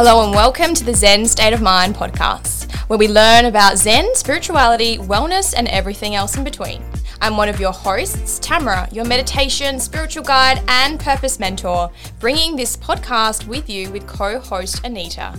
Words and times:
Hello 0.00 0.22
and 0.22 0.32
welcome 0.32 0.74
to 0.74 0.84
the 0.84 0.94
Zen 0.94 1.26
State 1.26 1.52
of 1.52 1.60
Mind 1.60 1.96
podcast, 1.96 2.70
where 2.88 3.00
we 3.00 3.08
learn 3.08 3.46
about 3.46 3.78
Zen, 3.78 4.14
spirituality, 4.14 4.96
wellness, 4.96 5.52
and 5.56 5.66
everything 5.66 6.14
else 6.14 6.36
in 6.36 6.44
between. 6.44 6.84
I'm 7.20 7.36
one 7.36 7.48
of 7.48 7.58
your 7.58 7.72
hosts, 7.72 8.38
Tamra, 8.38 8.94
your 8.94 9.04
meditation, 9.04 9.80
spiritual 9.80 10.22
guide, 10.22 10.62
and 10.68 11.00
purpose 11.00 11.40
mentor, 11.40 11.90
bringing 12.20 12.54
this 12.54 12.76
podcast 12.76 13.48
with 13.48 13.68
you 13.68 13.90
with 13.90 14.06
co 14.06 14.38
host 14.38 14.84
Anita. 14.84 15.36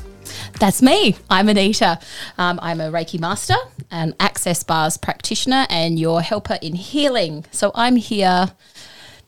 That's 0.59 0.81
me. 0.81 1.15
I'm 1.29 1.47
Anita. 1.47 1.97
Um, 2.37 2.59
I'm 2.61 2.81
a 2.81 2.91
Reiki 2.91 3.17
master, 3.17 3.55
an 3.91 4.13
Access 4.19 4.63
Bars 4.63 4.97
practitioner, 4.97 5.67
and 5.69 5.97
your 5.97 6.21
helper 6.21 6.59
in 6.61 6.75
healing. 6.75 7.45
So 7.51 7.71
I'm 7.75 7.95
here 7.95 8.51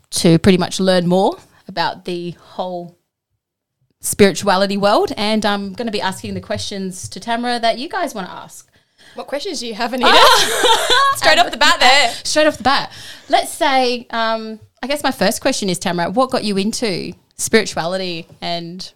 to 0.10 0.40
pretty 0.40 0.58
much 0.58 0.82
learn 0.82 1.08
more 1.08 1.38
about 1.70 2.04
the 2.04 2.32
whole 2.32 2.98
spirituality 4.02 4.78
world. 4.78 5.14
And 5.16 5.46
I'm 5.46 5.74
going 5.74 5.88
to 5.88 5.92
be 5.92 6.02
asking 6.02 6.34
the 6.34 6.42
questions 6.42 7.08
to 7.10 7.20
Tamra 7.20 7.62
that 7.62 7.80
you 7.80 7.88
guys 7.88 8.14
want 8.14 8.28
to 8.28 8.34
ask. 8.34 8.68
What 9.16 9.28
questions 9.28 9.60
do 9.60 9.68
you 9.68 9.74
have, 9.74 9.94
Anita? 9.94 10.10
Straight 11.16 11.38
off 11.38 11.52
the 11.52 11.58
bat 11.58 11.80
there. 11.80 12.10
Straight 12.24 12.48
off 12.48 12.58
the 12.58 12.64
bat. 12.64 12.92
Let's 13.30 13.52
say, 13.52 14.08
um, 14.10 14.60
I 14.82 14.88
guess 14.88 15.04
my 15.04 15.12
first 15.12 15.42
question 15.42 15.70
is, 15.70 15.80
Tamra, 15.80 16.14
what 16.14 16.32
got 16.32 16.44
you 16.44 16.58
into 16.58 17.14
spirituality 17.36 18.28
and 18.40 18.92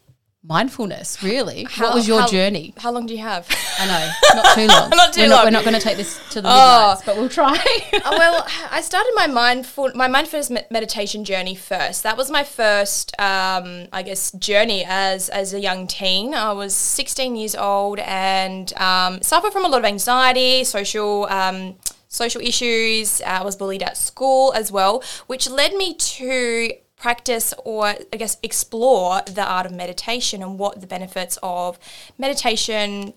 mindfulness, 0.47 1.21
really? 1.23 1.65
How- 1.69 1.85
what 1.87 1.95
was 1.95 2.07
your 2.07 2.21
how- 2.21 2.27
journey? 2.27 2.73
How 2.77 2.91
long 2.91 3.05
do 3.05 3.13
you 3.13 3.21
have? 3.21 3.47
I 3.79 3.85
know, 3.87 4.11
not 4.41 4.55
too 4.55 4.67
long. 4.67 4.89
Not 4.91 5.13
too 5.13 5.21
we're 5.21 5.27
long. 5.27 5.37
Not, 5.37 5.45
we're 5.45 5.51
not 5.51 5.63
going 5.63 5.73
to 5.75 5.81
take 5.81 5.97
this 5.97 6.19
to 6.31 6.41
the 6.41 6.49
Oh. 6.51 6.95
but 7.05 7.15
we'll 7.17 7.29
try. 7.29 7.57
Uh, 7.93 7.99
well, 8.11 8.45
I 8.71 8.81
started 8.81 9.11
my 9.15 9.27
mindful 9.27 9.91
my 9.95 10.07
mindfulness 10.07 10.49
meditation 10.69 11.23
journey 11.25 11.55
first. 11.55 12.03
That 12.03 12.17
was 12.17 12.29
my 12.31 12.43
first, 12.43 13.11
um, 13.19 13.87
I 13.91 14.03
guess, 14.03 14.31
journey 14.33 14.85
as 14.87 15.29
as 15.29 15.53
a 15.53 15.59
young 15.59 15.87
teen. 15.87 16.33
I 16.33 16.51
was 16.53 16.75
16 16.75 17.35
years 17.35 17.55
old 17.55 17.99
and 17.99 18.71
um, 18.77 19.21
suffered 19.21 19.51
from 19.53 19.65
a 19.65 19.67
lot 19.67 19.79
of 19.79 19.85
anxiety, 19.85 20.63
social. 20.63 21.25
Um, 21.29 21.75
Social 22.07 22.39
issues. 22.39 23.19
Uh, 23.19 23.39
I 23.41 23.43
was 23.43 23.57
bullied 23.57 23.83
at 23.83 23.97
school 23.97 24.53
as 24.53 24.71
well, 24.71 25.03
which 25.27 25.49
led 25.49 25.73
me 25.73 25.93
to 25.95 26.71
practice 26.97 27.53
or 27.63 27.87
I 27.87 28.17
guess 28.17 28.37
explore 28.41 29.21
the 29.25 29.43
art 29.43 29.65
of 29.65 29.71
meditation 29.71 30.41
and 30.41 30.57
what 30.57 30.81
the 30.81 30.87
benefits 30.87 31.37
of 31.43 31.77
meditation 32.17 33.13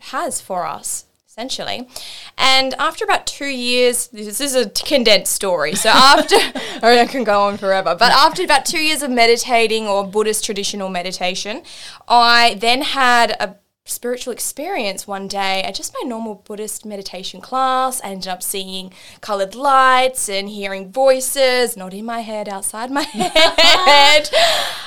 has 0.00 0.40
for 0.40 0.66
us 0.66 1.06
essentially. 1.30 1.88
And 2.36 2.74
after 2.74 3.04
about 3.04 3.26
two 3.26 3.46
years, 3.46 4.08
this 4.08 4.40
is 4.40 4.54
a 4.54 4.68
condensed 4.68 5.32
story. 5.32 5.74
So 5.74 5.88
after, 5.94 6.36
I 6.82 7.06
can 7.06 7.24
go 7.24 7.42
on 7.42 7.56
forever, 7.56 7.94
but 7.94 8.12
after 8.12 8.42
about 8.42 8.66
two 8.66 8.80
years 8.80 9.02
of 9.02 9.10
meditating 9.10 9.86
or 9.86 10.04
Buddhist 10.06 10.44
traditional 10.44 10.88
meditation, 10.88 11.62
I 12.08 12.56
then 12.58 12.82
had 12.82 13.30
a 13.40 13.56
spiritual 13.90 14.32
experience 14.32 15.06
one 15.06 15.28
day 15.28 15.62
at 15.62 15.74
just 15.74 15.94
my 15.94 16.08
normal 16.08 16.36
Buddhist 16.36 16.84
meditation 16.84 17.40
class. 17.40 18.00
I 18.02 18.10
ended 18.10 18.28
up 18.28 18.42
seeing 18.42 18.92
colored 19.20 19.54
lights 19.54 20.28
and 20.28 20.48
hearing 20.48 20.92
voices, 20.92 21.76
not 21.76 21.92
in 21.94 22.04
my 22.04 22.20
head, 22.20 22.48
outside 22.48 22.90
my 22.90 23.02
head. 23.02 24.30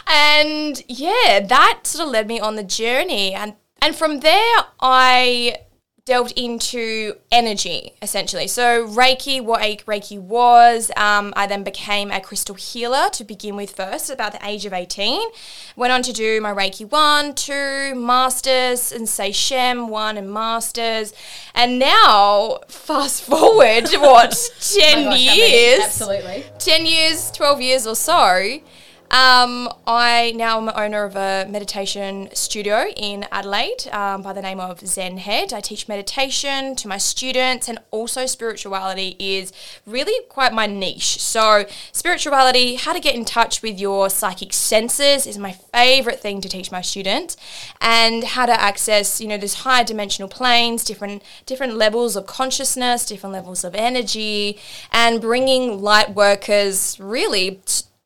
and 0.07 0.83
yeah, 0.87 1.39
that 1.39 1.81
sort 1.83 2.07
of 2.07 2.11
led 2.11 2.27
me 2.27 2.39
on 2.39 2.55
the 2.55 2.63
journey. 2.63 3.33
And 3.33 3.55
and 3.81 3.95
from 3.95 4.21
there, 4.21 4.57
I 4.79 5.57
delved 6.05 6.33
into 6.35 7.15
energy 7.31 7.93
essentially. 8.01 8.45
So 8.45 8.85
Reiki, 8.85 9.41
what 9.41 9.61
Reiki 9.61 10.19
was, 10.19 10.91
um, 10.97 11.31
I 11.37 11.47
then 11.47 11.63
became 11.63 12.11
a 12.11 12.19
crystal 12.19 12.55
healer 12.55 13.07
to 13.13 13.23
begin 13.23 13.55
with 13.55 13.71
first, 13.71 14.09
about 14.09 14.33
the 14.33 14.45
age 14.45 14.65
of 14.65 14.73
18. 14.73 15.21
Went 15.77 15.93
on 15.93 16.01
to 16.03 16.11
do 16.11 16.41
my 16.41 16.53
Reiki 16.53 16.89
1, 16.89 17.35
2, 17.35 17.95
Masters, 17.95 18.91
and 18.91 19.07
Seishem 19.07 19.87
1 19.87 20.17
and 20.17 20.33
Masters. 20.33 21.13
And 21.55 21.79
now, 21.79 22.59
fast 22.67 23.23
forward, 23.25 23.87
what, 23.93 24.35
10 24.59 25.07
Oh 25.07 25.09
gosh, 25.11 25.19
years? 25.19 25.83
Absolutely. 25.85 26.43
10 26.59 26.85
years, 26.85 27.31
12 27.31 27.61
years 27.61 27.87
or 27.87 27.95
so, 27.95 28.59
um, 29.13 29.69
I 29.85 30.33
now 30.35 30.57
am 30.57 30.71
owner 30.75 31.03
of 31.03 31.15
a 31.15 31.45
meditation 31.47 32.29
studio 32.33 32.87
in 32.97 33.27
Adelaide 33.31 33.87
um, 33.91 34.23
by 34.23 34.33
the 34.33 34.41
name 34.41 34.59
of 34.59 34.79
Zen 34.79 35.17
Head. 35.19 35.53
I 35.53 35.61
teach 35.61 35.87
meditation 35.87 36.75
to 36.77 36.87
my 36.87 36.97
students, 36.97 37.69
and 37.69 37.77
also 37.91 38.25
spirituality 38.25 39.15
is 39.19 39.53
really 39.85 40.25
quite 40.29 40.51
my 40.51 40.65
niche. 40.65 41.21
So, 41.21 41.65
spirituality, 41.91 42.73
how 42.73 42.91
to 42.91 42.99
get 42.99 43.13
in 43.13 43.23
touch 43.23 43.61
with 43.61 43.79
your 43.79 44.09
psychic 44.09 44.51
senses, 44.51 45.27
is 45.27 45.37
my 45.37 45.51
favorite 45.51 46.19
thing 46.19 46.41
to 46.41 46.49
teach 46.49 46.71
my 46.71 46.81
students, 46.81 47.37
and 47.81 48.23
how 48.23 48.47
to 48.47 48.59
access, 48.59 49.21
you 49.21 49.27
know, 49.27 49.37
those 49.37 49.53
higher 49.53 49.83
dimensional 49.83 50.27
planes, 50.27 50.83
different 50.83 51.21
different 51.45 51.75
levels 51.75 52.15
of 52.15 52.25
consciousness, 52.25 53.05
different 53.05 53.33
levels 53.33 53.63
of 53.63 53.75
energy, 53.75 54.57
and 54.91 55.21
bringing 55.21 55.83
light 55.83 56.15
workers 56.15 56.99
really. 56.99 57.61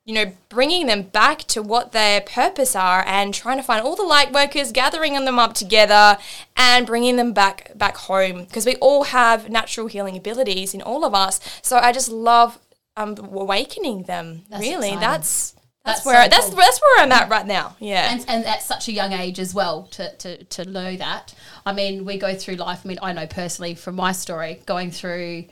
You 0.08 0.14
know, 0.14 0.32
bringing 0.48 0.88
them 0.88 1.02
back 1.02 1.40
to 1.40 1.62
what 1.62 1.92
their 1.92 2.22
purpose 2.22 2.78
are 2.78 3.04
and 3.06 3.34
trying 3.34 3.58
to 3.58 3.64
find 3.64 3.86
all 3.86 3.98
the 3.98 4.04
light 4.04 4.32
workers, 4.32 4.72
gathering 4.72 5.14
them 5.14 5.38
up 5.38 5.54
together 5.54 6.18
and 6.56 6.88
bringing 6.88 7.18
them 7.18 7.34
back 7.34 7.78
back 7.78 7.98
home 7.98 8.46
because 8.46 8.66
we 8.66 8.78
all 8.78 9.04
have 9.04 9.50
natural 9.50 9.88
healing 9.88 10.16
abilities 10.16 10.74
in 10.74 10.82
all 10.82 11.04
of 11.04 11.14
us. 11.14 11.42
So 11.62 11.78
I 11.78 11.92
just 11.92 12.10
love 12.10 12.58
um, 12.96 13.18
awakening 13.18 14.04
them. 14.04 14.44
That's 14.50 14.62
really, 14.62 14.88
exciting. 14.88 15.00
that's 15.02 15.56
that's, 15.84 16.04
That's 16.04 16.06
where 16.06 16.24
so 16.24 16.30
that's 16.30 16.48
cool. 16.48 16.56
that's 16.56 16.82
where 16.82 17.04
I'm 17.04 17.12
at 17.12 17.30
right 17.30 17.46
now. 17.46 17.76
Yeah. 17.80 18.12
And, 18.12 18.26
and 18.30 18.46
at 18.46 18.62
such 18.62 18.88
a 18.88 18.94
young 18.94 19.12
age 19.12 19.40
as 19.40 19.54
well 19.54 19.84
to, 19.92 20.16
to, 20.18 20.44
to 20.44 20.66
know 20.66 20.96
that. 20.96 21.34
I 21.66 21.74
mean, 21.74 22.06
we 22.06 22.18
go 22.18 22.34
through 22.34 22.56
life. 22.56 22.82
I 22.86 22.88
mean, 22.88 23.00
I 23.02 23.12
know 23.12 23.28
personally 23.28 23.76
from 23.76 23.96
my 23.96 24.14
story, 24.14 24.62
going 24.66 24.92
through 24.92 25.46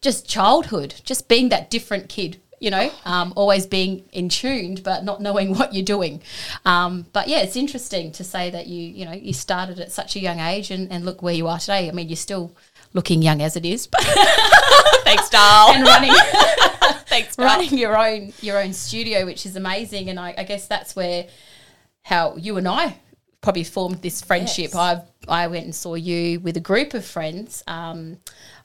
just 0.00 0.28
childhood, 0.28 0.94
just 1.04 1.28
being 1.28 1.48
that 1.50 1.68
different 1.68 2.08
kid, 2.08 2.40
you 2.58 2.70
know, 2.70 2.90
um, 3.04 3.32
always 3.36 3.66
being 3.66 4.04
in 4.12 4.28
tuned, 4.28 4.82
but 4.82 5.04
not 5.04 5.20
knowing 5.20 5.54
what 5.58 5.74
you're 5.74 5.84
doing. 5.84 6.22
Um, 6.64 7.06
but 7.12 7.28
yeah, 7.28 7.38
it's 7.38 7.56
interesting 7.56 8.12
to 8.12 8.24
say 8.24 8.50
that 8.50 8.66
you, 8.66 8.80
you 8.80 9.04
know, 9.04 9.12
you 9.12 9.32
started 9.32 9.78
at 9.80 9.92
such 9.92 10.16
a 10.16 10.20
young 10.20 10.40
age 10.40 10.70
and, 10.70 10.90
and 10.90 11.04
look 11.04 11.22
where 11.22 11.34
you 11.34 11.46
are 11.48 11.58
today. 11.58 11.88
I 11.88 11.92
mean, 11.92 12.08
you're 12.08 12.16
still 12.16 12.52
looking 12.92 13.22
young 13.22 13.42
as 13.42 13.56
it 13.56 13.64
is, 13.64 13.86
but 13.86 14.02
Thanks, 15.04 15.28
Dal. 15.28 15.72
and 15.72 15.84
running 15.84 16.12
Thanks, 17.06 17.38
running 17.38 17.78
your 17.78 17.96
own 17.96 18.32
your 18.40 18.60
own 18.60 18.72
studio, 18.72 19.24
which 19.24 19.46
is 19.46 19.54
amazing. 19.54 20.10
And 20.10 20.18
I, 20.18 20.34
I 20.36 20.44
guess 20.44 20.66
that's 20.66 20.96
where 20.96 21.26
how 22.02 22.36
you 22.36 22.56
and 22.56 22.66
I 22.66 22.98
probably 23.40 23.64
formed 23.64 24.02
this 24.02 24.20
friendship. 24.22 24.70
Yes. 24.72 24.74
I 24.74 25.02
I 25.28 25.46
went 25.46 25.64
and 25.64 25.74
saw 25.74 25.94
you 25.94 26.40
with 26.40 26.56
a 26.56 26.60
group 26.60 26.94
of 26.94 27.04
friends 27.04 27.62
um, 27.66 28.18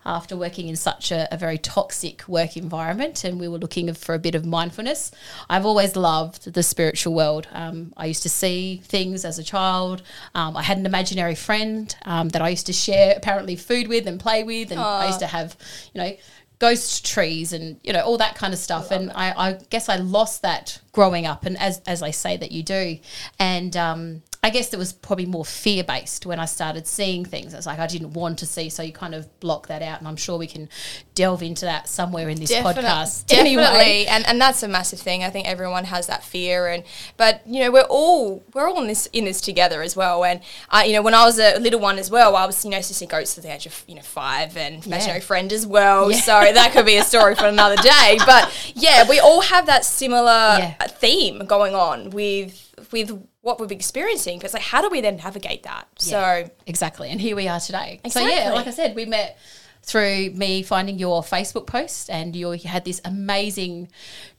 after 0.06 0.36
working 0.36 0.68
in 0.68 0.76
such 0.76 1.12
a, 1.12 1.28
a 1.34 1.38
very 1.38 1.58
toxic 1.58 2.28
work 2.28 2.58
environment, 2.58 3.24
and 3.24 3.40
we 3.40 3.48
were 3.48 3.58
looking 3.58 3.94
for 3.94 4.16
a 4.16 4.20
bit 4.20 4.36
of 4.36 4.46
mindfulness. 4.46 5.12
I've 5.50 5.66
always 5.66 5.96
loved 5.96 6.54
the 6.54 6.64
spiritual 6.64 7.14
world. 7.14 7.48
Um, 7.52 7.94
I 7.98 8.06
used 8.08 8.24
to 8.24 8.30
see 8.30 8.82
things 8.84 9.26
as 9.26 9.40
a 9.40 9.44
child. 9.44 10.02
Um, 10.36 10.58
I 10.58 10.64
had 10.64 10.78
an 10.78 10.86
imaginary 10.86 11.36
friend 11.36 11.96
um, 12.06 12.30
that 12.30 12.42
I 12.42 12.50
used 12.50 12.66
to 12.68 12.74
share 12.74 13.14
apparently 13.16 13.56
food 13.56 13.88
with 13.88 14.08
and 14.08 14.20
play 14.20 14.44
with, 14.44 14.72
and 14.72 14.80
I 14.80 15.08
used 15.08 15.20
to 15.20 15.28
have 15.28 15.56
you 15.94 16.02
know 16.02 16.16
ghost 16.62 17.04
trees 17.04 17.54
and 17.54 17.80
you 17.84 17.92
know 17.92 18.02
all 18.02 18.20
that 18.20 18.36
kind 18.36 18.54
of 18.54 18.60
stuff 18.60 18.92
and 18.92 19.12
I, 19.16 19.34
I 19.36 19.54
guess 19.72 19.90
i 19.90 19.96
lost 19.96 20.44
that 20.44 20.80
growing 20.92 21.26
up 21.26 21.44
and 21.44 21.58
as 21.58 21.82
as 21.88 22.04
i 22.04 22.12
say 22.12 22.38
that 22.38 22.52
you 22.52 22.62
do 22.62 23.00
and 23.40 23.76
um 23.76 24.22
I 24.44 24.50
guess 24.50 24.70
there 24.70 24.80
was 24.80 24.92
probably 24.92 25.28
more 25.28 25.46
fear 25.46 25.84
based 25.84 26.26
when 26.26 26.40
I 26.40 26.46
started 26.46 26.88
seeing 26.88 27.24
things. 27.24 27.54
It's 27.54 27.68
like 27.68 27.78
I 27.78 27.86
didn't 27.86 28.14
want 28.14 28.40
to 28.40 28.48
see, 28.48 28.70
so 28.70 28.82
you 28.82 28.92
kind 28.92 29.14
of 29.14 29.40
block 29.40 29.68
that 29.68 29.84
out. 29.84 30.00
And 30.00 30.08
I'm 30.08 30.16
sure 30.16 30.36
we 30.40 30.48
can 30.48 30.68
delve 31.14 31.44
into 31.44 31.66
that 31.66 31.88
somewhere 31.88 32.28
in 32.28 32.40
this 32.40 32.52
podcast. 32.52 33.28
Definitely, 33.28 33.58
Anyway, 33.58 34.06
and 34.10 34.26
and 34.26 34.42
that's 34.42 34.64
a 34.64 34.68
massive 34.68 35.00
thing. 35.00 35.24
I 35.24 35.30
think 35.30 35.48
everyone 35.48 35.84
has 35.86 36.08
that 36.08 36.24
fear, 36.24 36.68
and 36.68 36.84
but 37.18 37.42
you 37.46 37.60
know 37.64 37.70
we're 37.72 37.84
all 37.84 38.44
we're 38.56 38.68
all 38.68 38.82
in 38.82 38.88
this 38.88 39.06
in 39.14 39.26
this 39.26 39.42
together 39.42 39.84
as 39.84 39.96
well. 39.96 40.24
And 40.26 40.42
I, 40.72 40.86
you 40.86 40.94
know, 40.94 41.04
when 41.04 41.14
I 41.14 41.24
was 41.24 41.38
a 41.38 41.60
little 41.60 41.80
one 41.80 42.00
as 42.00 42.10
well, 42.10 42.36
I 42.36 42.48
was 42.48 42.66
you 42.66 42.72
know 42.72 42.82
seeing 42.82 43.10
goats 43.10 43.38
at 43.38 43.44
the 43.44 43.54
age 43.54 43.68
of 43.68 43.84
you 43.88 43.94
know 43.94 44.02
five, 44.02 44.58
and 44.58 44.84
imaginary 44.88 45.22
friend 45.22 45.54
as 45.54 45.68
well. 45.68 46.12
Yeah. 46.12 46.20
So 46.20 46.32
that 46.32 46.72
could 46.74 46.88
be 46.88 46.98
a 46.98 47.04
story 47.04 47.36
for 47.36 47.46
another 47.46 47.76
day. 47.76 48.18
But 48.26 48.52
yeah, 48.74 49.08
we 49.08 49.20
all 49.20 49.42
have 49.42 49.68
that 49.68 49.86
similar 49.86 50.58
Yeah. 50.58 50.74
theme 50.88 51.46
going 51.46 51.76
on 51.76 52.10
with 52.10 52.70
with 52.92 53.24
what 53.42 53.60
we're 53.60 53.68
experiencing. 53.68 54.40
But 54.40 54.46
it's 54.46 54.54
like, 54.54 54.64
how 54.64 54.82
do 54.82 54.90
we 54.90 55.02
then 55.02 55.18
navigate 55.18 55.64
that? 55.64 55.88
Yeah. 56.00 56.44
So 56.46 56.52
exactly. 56.66 57.10
And 57.10 57.20
here 57.20 57.36
we 57.36 57.48
are 57.48 57.60
today. 57.60 58.00
So 58.10 58.20
yeah, 58.20 58.52
like 58.52 58.68
I 58.68 58.72
said, 58.72 58.96
we 58.96 59.06
met 59.06 59.38
through 59.84 60.30
me 60.32 60.62
finding 60.62 61.00
your 61.00 61.24
Facebook 61.24 61.66
post 61.66 62.08
and 62.10 62.36
you 62.36 62.52
had 62.52 62.86
this 62.86 63.02
amazing 63.04 63.90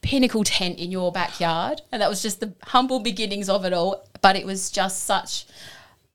pinnacle 0.00 0.44
tent 0.44 0.78
in 0.78 0.93
your 0.93 1.10
backyard. 1.10 1.82
And 1.90 2.00
that 2.00 2.08
was 2.08 2.22
just 2.22 2.40
the 2.40 2.54
humble 2.62 3.00
beginnings 3.00 3.49
of 3.49 3.64
it 3.64 3.72
all. 3.72 4.06
But 4.20 4.37
it 4.37 4.46
was 4.46 4.70
just 4.70 5.05
such 5.05 5.46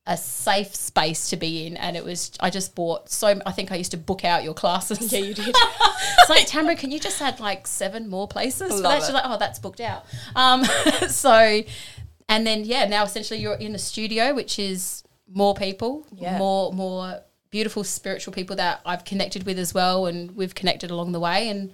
a 0.10 0.16
safe 0.16 0.74
space 0.74 1.30
to 1.30 1.36
be 1.36 1.68
in 1.68 1.76
and 1.76 1.98
it 1.98 2.06
was 2.06 2.32
I 2.40 2.50
just 2.50 2.76
bought 2.76 3.10
so 3.10 3.42
I 3.46 3.52
think 3.52 3.74
I 3.74 3.76
used 3.76 3.92
to 3.92 3.98
book 3.98 4.24
out 4.24 4.42
your 4.46 4.54
classes. 4.54 5.12
yeah, 5.12 5.20
you 5.20 5.34
did. 5.34 5.50
it's 5.60 6.30
like 6.30 6.48
Tamra, 6.48 6.78
can 6.78 6.92
you 6.92 7.00
just 7.00 7.22
add 7.22 7.42
like 7.42 7.68
seven 7.68 8.08
more 8.08 8.26
places? 8.26 8.70
for 8.70 8.76
Love 8.76 8.84
that? 8.84 8.98
it. 9.00 9.06
She's 9.06 9.14
like, 9.14 9.26
oh, 9.26 9.38
that's 9.38 9.60
booked 9.60 9.82
out. 9.82 10.06
Um, 10.34 10.64
so 11.10 11.62
and 12.30 12.46
then 12.46 12.64
yeah, 12.66 12.86
now 12.86 13.04
essentially 13.04 13.40
you're 13.40 13.56
in 13.56 13.76
a 13.76 13.80
studio, 13.80 14.34
which 14.34 14.60
is 14.60 15.04
more 15.32 15.54
people, 15.56 16.06
Yeah. 16.16 16.38
more 16.38 16.72
more 16.74 17.22
beautiful 17.50 17.84
spiritual 17.84 18.34
people 18.34 18.56
that 18.58 18.82
I've 18.86 19.06
connected 19.06 19.46
with 19.46 19.58
as 19.58 19.74
well, 19.74 20.06
and 20.06 20.36
we've 20.36 20.54
connected 20.56 20.92
along 20.92 21.12
the 21.14 21.20
way. 21.20 21.48
And 21.50 21.72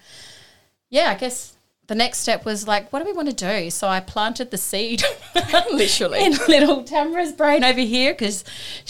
yeah, 0.89 1.09
I 1.09 1.15
guess 1.15 1.52
the 1.87 1.95
next 1.95 2.19
step 2.19 2.45
was 2.45 2.65
like, 2.65 2.91
what 2.93 2.99
do 2.99 3.05
we 3.05 3.11
want 3.11 3.29
to 3.29 3.35
do? 3.35 3.69
So 3.69 3.87
I 3.87 3.99
planted 3.99 4.51
the 4.51 4.57
seed, 4.57 5.03
Literally. 5.71 6.23
in 6.25 6.31
little 6.47 6.83
Tamra's 6.83 7.33
brain 7.33 7.63
over 7.63 7.81
here 7.81 8.13
because 8.13 8.45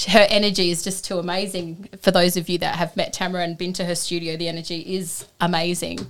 her 0.10 0.28
energy 0.30 0.70
is 0.70 0.84
just 0.84 1.04
too 1.04 1.18
amazing. 1.18 1.90
For 2.02 2.12
those 2.12 2.38
of 2.38 2.50
you 2.50 2.60
that 2.60 2.76
have 2.76 2.96
met 2.96 3.14
Tamra 3.14 3.44
and 3.44 3.58
been 3.58 3.74
to 3.74 3.86
her 3.86 3.96
studio, 3.96 4.38
the 4.38 4.48
energy 4.48 4.96
is 4.96 5.26
amazing. 5.42 6.06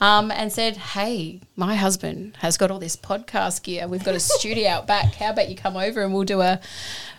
Um, 0.00 0.30
and 0.30 0.52
said, 0.52 0.76
hey, 0.76 1.40
my 1.56 1.74
husband 1.74 2.36
has 2.38 2.56
got 2.56 2.70
all 2.70 2.78
this 2.78 2.96
podcast 2.96 3.64
gear. 3.64 3.88
We've 3.88 4.04
got 4.04 4.14
a 4.14 4.20
studio 4.20 4.68
out 4.68 4.86
back. 4.86 5.14
How 5.14 5.30
about 5.30 5.48
you 5.48 5.56
come 5.56 5.76
over 5.76 6.02
and 6.02 6.14
we'll 6.14 6.24
do 6.24 6.40
a 6.40 6.60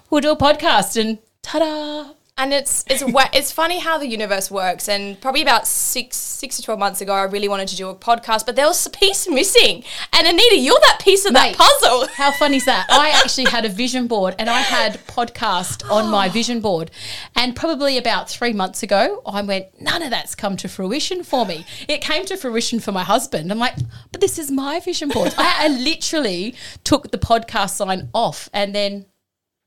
we'll 0.10 0.22
do 0.22 0.32
a 0.32 0.38
podcast 0.38 1.00
and 1.00 1.20
ta-da. 1.42 2.14
And 2.40 2.54
it's 2.54 2.86
it's 2.88 3.04
it's 3.34 3.52
funny 3.52 3.80
how 3.80 3.98
the 3.98 4.08
universe 4.08 4.50
works. 4.50 4.88
And 4.88 5.20
probably 5.20 5.42
about 5.42 5.68
six 5.68 6.16
six 6.16 6.56
to 6.56 6.64
twelve 6.64 6.80
months 6.80 7.02
ago, 7.02 7.14
I 7.14 7.24
really 7.24 7.50
wanted 7.50 7.68
to 7.68 7.76
do 7.76 7.90
a 7.90 7.96
podcast, 7.96 8.46
but 8.46 8.56
there 8.56 8.66
was 8.66 8.86
a 8.86 8.90
piece 8.90 9.28
missing. 9.30 9.84
And 10.14 10.26
Anita, 10.26 10.58
you're 10.58 10.80
that 10.80 11.00
piece 11.02 11.26
of 11.26 11.34
Mate. 11.34 11.58
that 11.58 11.80
puzzle. 11.82 12.08
How 12.16 12.32
funny 12.32 12.56
is 12.56 12.66
that? 12.66 12.88
I 12.90 13.10
actually 13.10 13.50
had 13.50 13.66
a 13.66 13.70
vision 13.70 14.08
board 14.08 14.36
and 14.40 14.50
I 14.50 14.62
had 14.62 15.06
podcast 15.08 15.90
on 15.92 16.10
my 16.10 16.30
vision 16.40 16.62
board. 16.62 16.92
And 17.36 17.58
probably 17.58 17.98
about 17.98 18.30
three 18.30 18.54
months 18.54 18.84
ago, 18.84 19.22
I 19.26 19.42
went, 19.42 19.66
none 19.82 20.02
of 20.02 20.10
that's 20.10 20.34
come 20.34 20.56
to 20.58 20.70
fruition 20.70 21.24
for 21.24 21.46
me. 21.46 21.66
It 21.90 22.00
came 22.02 22.26
to 22.28 22.38
fruition 22.38 22.80
for 22.80 22.94
my 22.94 23.04
husband. 23.04 23.52
I'm 23.52 23.60
like, 23.60 23.76
but 24.14 24.22
this 24.22 24.40
is 24.40 24.50
my 24.50 24.80
vision 24.80 25.10
board. 25.10 25.34
I, 25.38 25.66
I 25.66 25.68
literally 25.68 26.56
took 26.86 27.12
the 27.12 27.18
podcast 27.18 27.72
sign 27.72 28.10
off 28.14 28.50
and 28.54 28.74
then, 28.74 29.08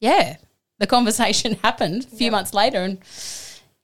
yeah, 0.01 0.37
the 0.82 0.87
conversation 0.88 1.55
happened 1.62 2.05
a 2.12 2.17
few 2.17 2.31
months 2.31 2.52
later 2.52 2.82
and 2.82 2.99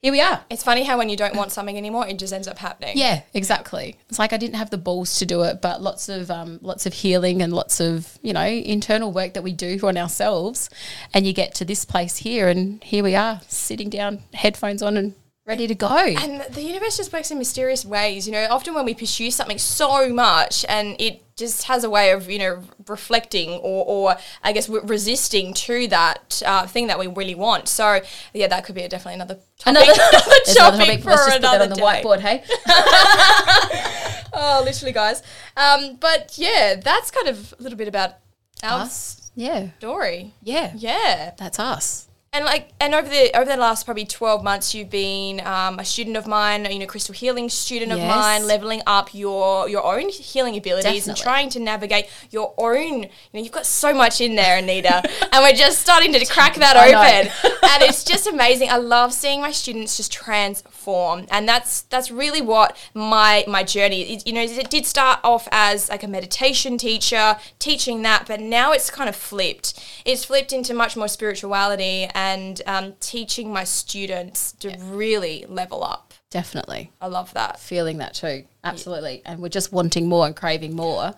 here 0.03 0.13
we 0.13 0.21
are. 0.21 0.45
It's 0.49 0.63
funny 0.63 0.85
how 0.85 0.97
when 0.97 1.09
you 1.09 1.17
don't 1.17 1.35
want 1.35 1.51
something 1.51 1.77
anymore, 1.77 2.07
it 2.07 2.21
just 2.21 2.33
ends 2.33 2.47
up 2.47 2.59
happening. 2.59 2.97
Yeah, 2.97 3.23
exactly. 3.35 3.97
It's 4.09 4.19
like 4.19 4.33
I 4.33 4.37
didn't 4.37 4.55
have 4.55 4.71
the 4.71 4.79
balls 4.79 5.19
to 5.19 5.27
do 5.27 5.43
it, 5.43 5.61
but 5.61 5.83
lots 5.83 6.09
of 6.09 6.31
um, 6.31 6.61
lots 6.63 6.87
of 6.87 6.93
healing 6.93 7.43
and 7.43 7.53
lots 7.53 7.81
of 7.81 8.17
you 8.23 8.33
know 8.33 8.47
internal 8.47 9.11
work 9.11 9.35
that 9.35 9.43
we 9.43 9.53
do 9.53 9.77
on 9.83 9.97
ourselves, 9.97 10.71
and 11.13 11.27
you 11.27 11.33
get 11.33 11.53
to 11.57 11.65
this 11.65 11.85
place 11.85 12.19
here, 12.19 12.47
and 12.47 12.83
here 12.85 13.03
we 13.03 13.17
are 13.17 13.41
sitting 13.49 13.91
down, 13.91 14.23
headphones 14.35 14.83
on, 14.83 14.97
and 14.97 15.15
ready 15.49 15.67
to 15.67 15.75
go. 15.75 15.89
And 15.97 16.43
the 16.55 16.63
universe 16.63 16.99
just 16.99 17.13
works 17.13 17.31
in 17.31 17.39
mysterious 17.39 17.85
ways. 17.85 18.27
You 18.27 18.33
know, 18.35 18.47
often 18.51 18.75
when 18.75 18.85
we 18.85 18.95
pursue 18.95 19.31
something 19.31 19.59
so 19.59 20.09
much 20.11 20.65
and 20.69 20.95
it 21.01 21.23
just 21.37 21.65
has 21.65 21.85
a 21.85 21.91
way 21.91 22.11
of, 22.11 22.29
you 22.31 22.39
know, 22.39 22.63
reflecting 22.87 23.51
or, 23.61 23.85
or 23.87 24.17
I 24.45 24.53
guess, 24.53 24.69
resisting 24.69 25.55
to 25.55 25.89
that 25.89 26.43
uh, 26.45 26.67
thing 26.67 26.89
that 26.89 26.99
we 26.99 27.07
really 27.07 27.35
want. 27.35 27.67
So, 27.69 28.01
yeah, 28.35 28.47
that 28.49 28.65
could 28.65 28.75
be 28.75 28.83
a, 28.83 28.89
definitely 28.89 29.15
another 29.15 29.39
topic, 29.59 29.89
Another, 29.89 29.93
another 30.13 30.85
topic 30.85 31.03
for 31.03 31.11
Let's 31.11 31.27
just 31.27 31.33
put 31.37 31.43
that 31.43 31.55
another 31.57 31.63
on 31.65 31.69
the 31.71 31.77
day. 31.77 31.83
whiteboard. 31.83 32.21
Hey, 32.21 32.45
Oh, 34.41 34.63
literally, 34.65 34.93
guys. 34.93 35.23
Um, 35.57 35.97
but 35.97 36.35
yeah, 36.37 36.77
that's 36.83 37.11
kind 37.11 37.29
of 37.29 37.55
a 37.59 37.63
little 37.63 37.79
bit 37.79 37.89
about 37.89 38.15
our 38.63 38.83
us. 38.83 39.31
Yeah, 39.35 39.69
story. 39.79 40.35
yeah, 40.43 40.73
Yeah. 40.77 41.33
That's 41.39 41.59
us. 41.59 42.08
And 42.31 42.45
like, 42.45 42.69
and 42.79 42.95
over 42.95 43.09
the 43.09 43.35
over 43.35 43.47
the 43.51 43.57
last 43.57 43.85
probably 43.87 44.05
twelve 44.05 44.45
months, 44.45 44.75
you've 44.75 44.91
been 44.91 45.41
um, 45.47 45.79
a 45.79 45.85
student 45.85 46.15
of 46.17 46.27
mine, 46.27 46.71
you 46.71 46.79
know, 46.79 46.87
crystal 46.87 47.15
healing 47.15 47.49
student 47.49 47.91
of 47.91 47.99
Yes. 47.99 48.15
mine, 48.17 48.47
leveling 48.47 48.83
up 48.87 49.15
your 49.15 49.67
your 49.67 49.83
own 49.83 50.11
healing 50.11 50.55
abilities 50.55 51.09
and 51.09 51.17
trying 51.17 51.49
to 51.51 51.59
navigate 51.59 52.07
your 52.31 52.53
own. 52.59 53.05
You 53.05 53.09
know, 53.33 53.41
you've 53.41 53.51
got 53.51 53.65
so 53.65 53.95
much 53.95 54.21
in 54.21 54.35
there, 54.37 54.59
Anita, 54.59 55.03
and 55.33 55.43
we're 55.43 55.55
just 55.55 55.81
starting 55.81 56.13
to 56.13 56.25
crack 56.27 56.55
that 56.57 56.77
open, 56.77 57.33
and 57.71 57.83
it's 57.83 58.05
just 58.05 58.27
amazing. 58.27 58.69
I 58.69 58.77
love 58.77 59.15
seeing 59.15 59.41
my 59.41 59.51
students 59.51 59.97
just 59.97 60.13
transform, 60.13 61.27
and 61.31 61.49
that's 61.49 61.83
that's 61.83 62.11
really 62.11 62.43
what 62.43 62.77
my 62.93 63.43
my 63.49 63.63
journey. 63.63 64.03
Is. 64.03 64.27
You 64.27 64.35
know, 64.35 64.43
it 64.43 64.69
did 64.69 64.85
start 64.85 65.21
off 65.25 65.49
as 65.51 65.89
like 65.89 66.03
a 66.03 66.09
meditation 66.09 66.77
teacher, 66.77 67.37
teaching 67.59 68.03
that, 68.03 68.27
but 68.29 68.39
now 68.39 68.73
it's 68.73 68.91
kind 68.91 69.09
of 69.09 69.17
flipped. 69.17 69.81
It's 70.05 70.27
flipped 70.27 70.53
into 70.53 70.75
much 70.75 70.95
more 70.95 71.09
spirituality 71.09 72.07
and 72.19 72.63
um, 72.67 72.95
teaching 72.99 73.53
my 73.53 73.63
students 73.63 74.51
to 74.51 74.77
really 74.81 75.47
level 75.49 75.85
up. 75.85 76.15
Definitely. 76.31 76.91
I 77.01 77.07
love 77.07 77.33
that. 77.35 77.61
feeling 77.61 77.99
that 77.99 78.15
too. 78.15 78.45
Absolutely. 78.65 79.23
And 79.25 79.39
we're 79.39 79.49
just 79.49 79.73
wanting 79.73 80.09
more 80.09 80.27
and 80.27 80.35
craving 80.35 80.75
more. 80.75 81.15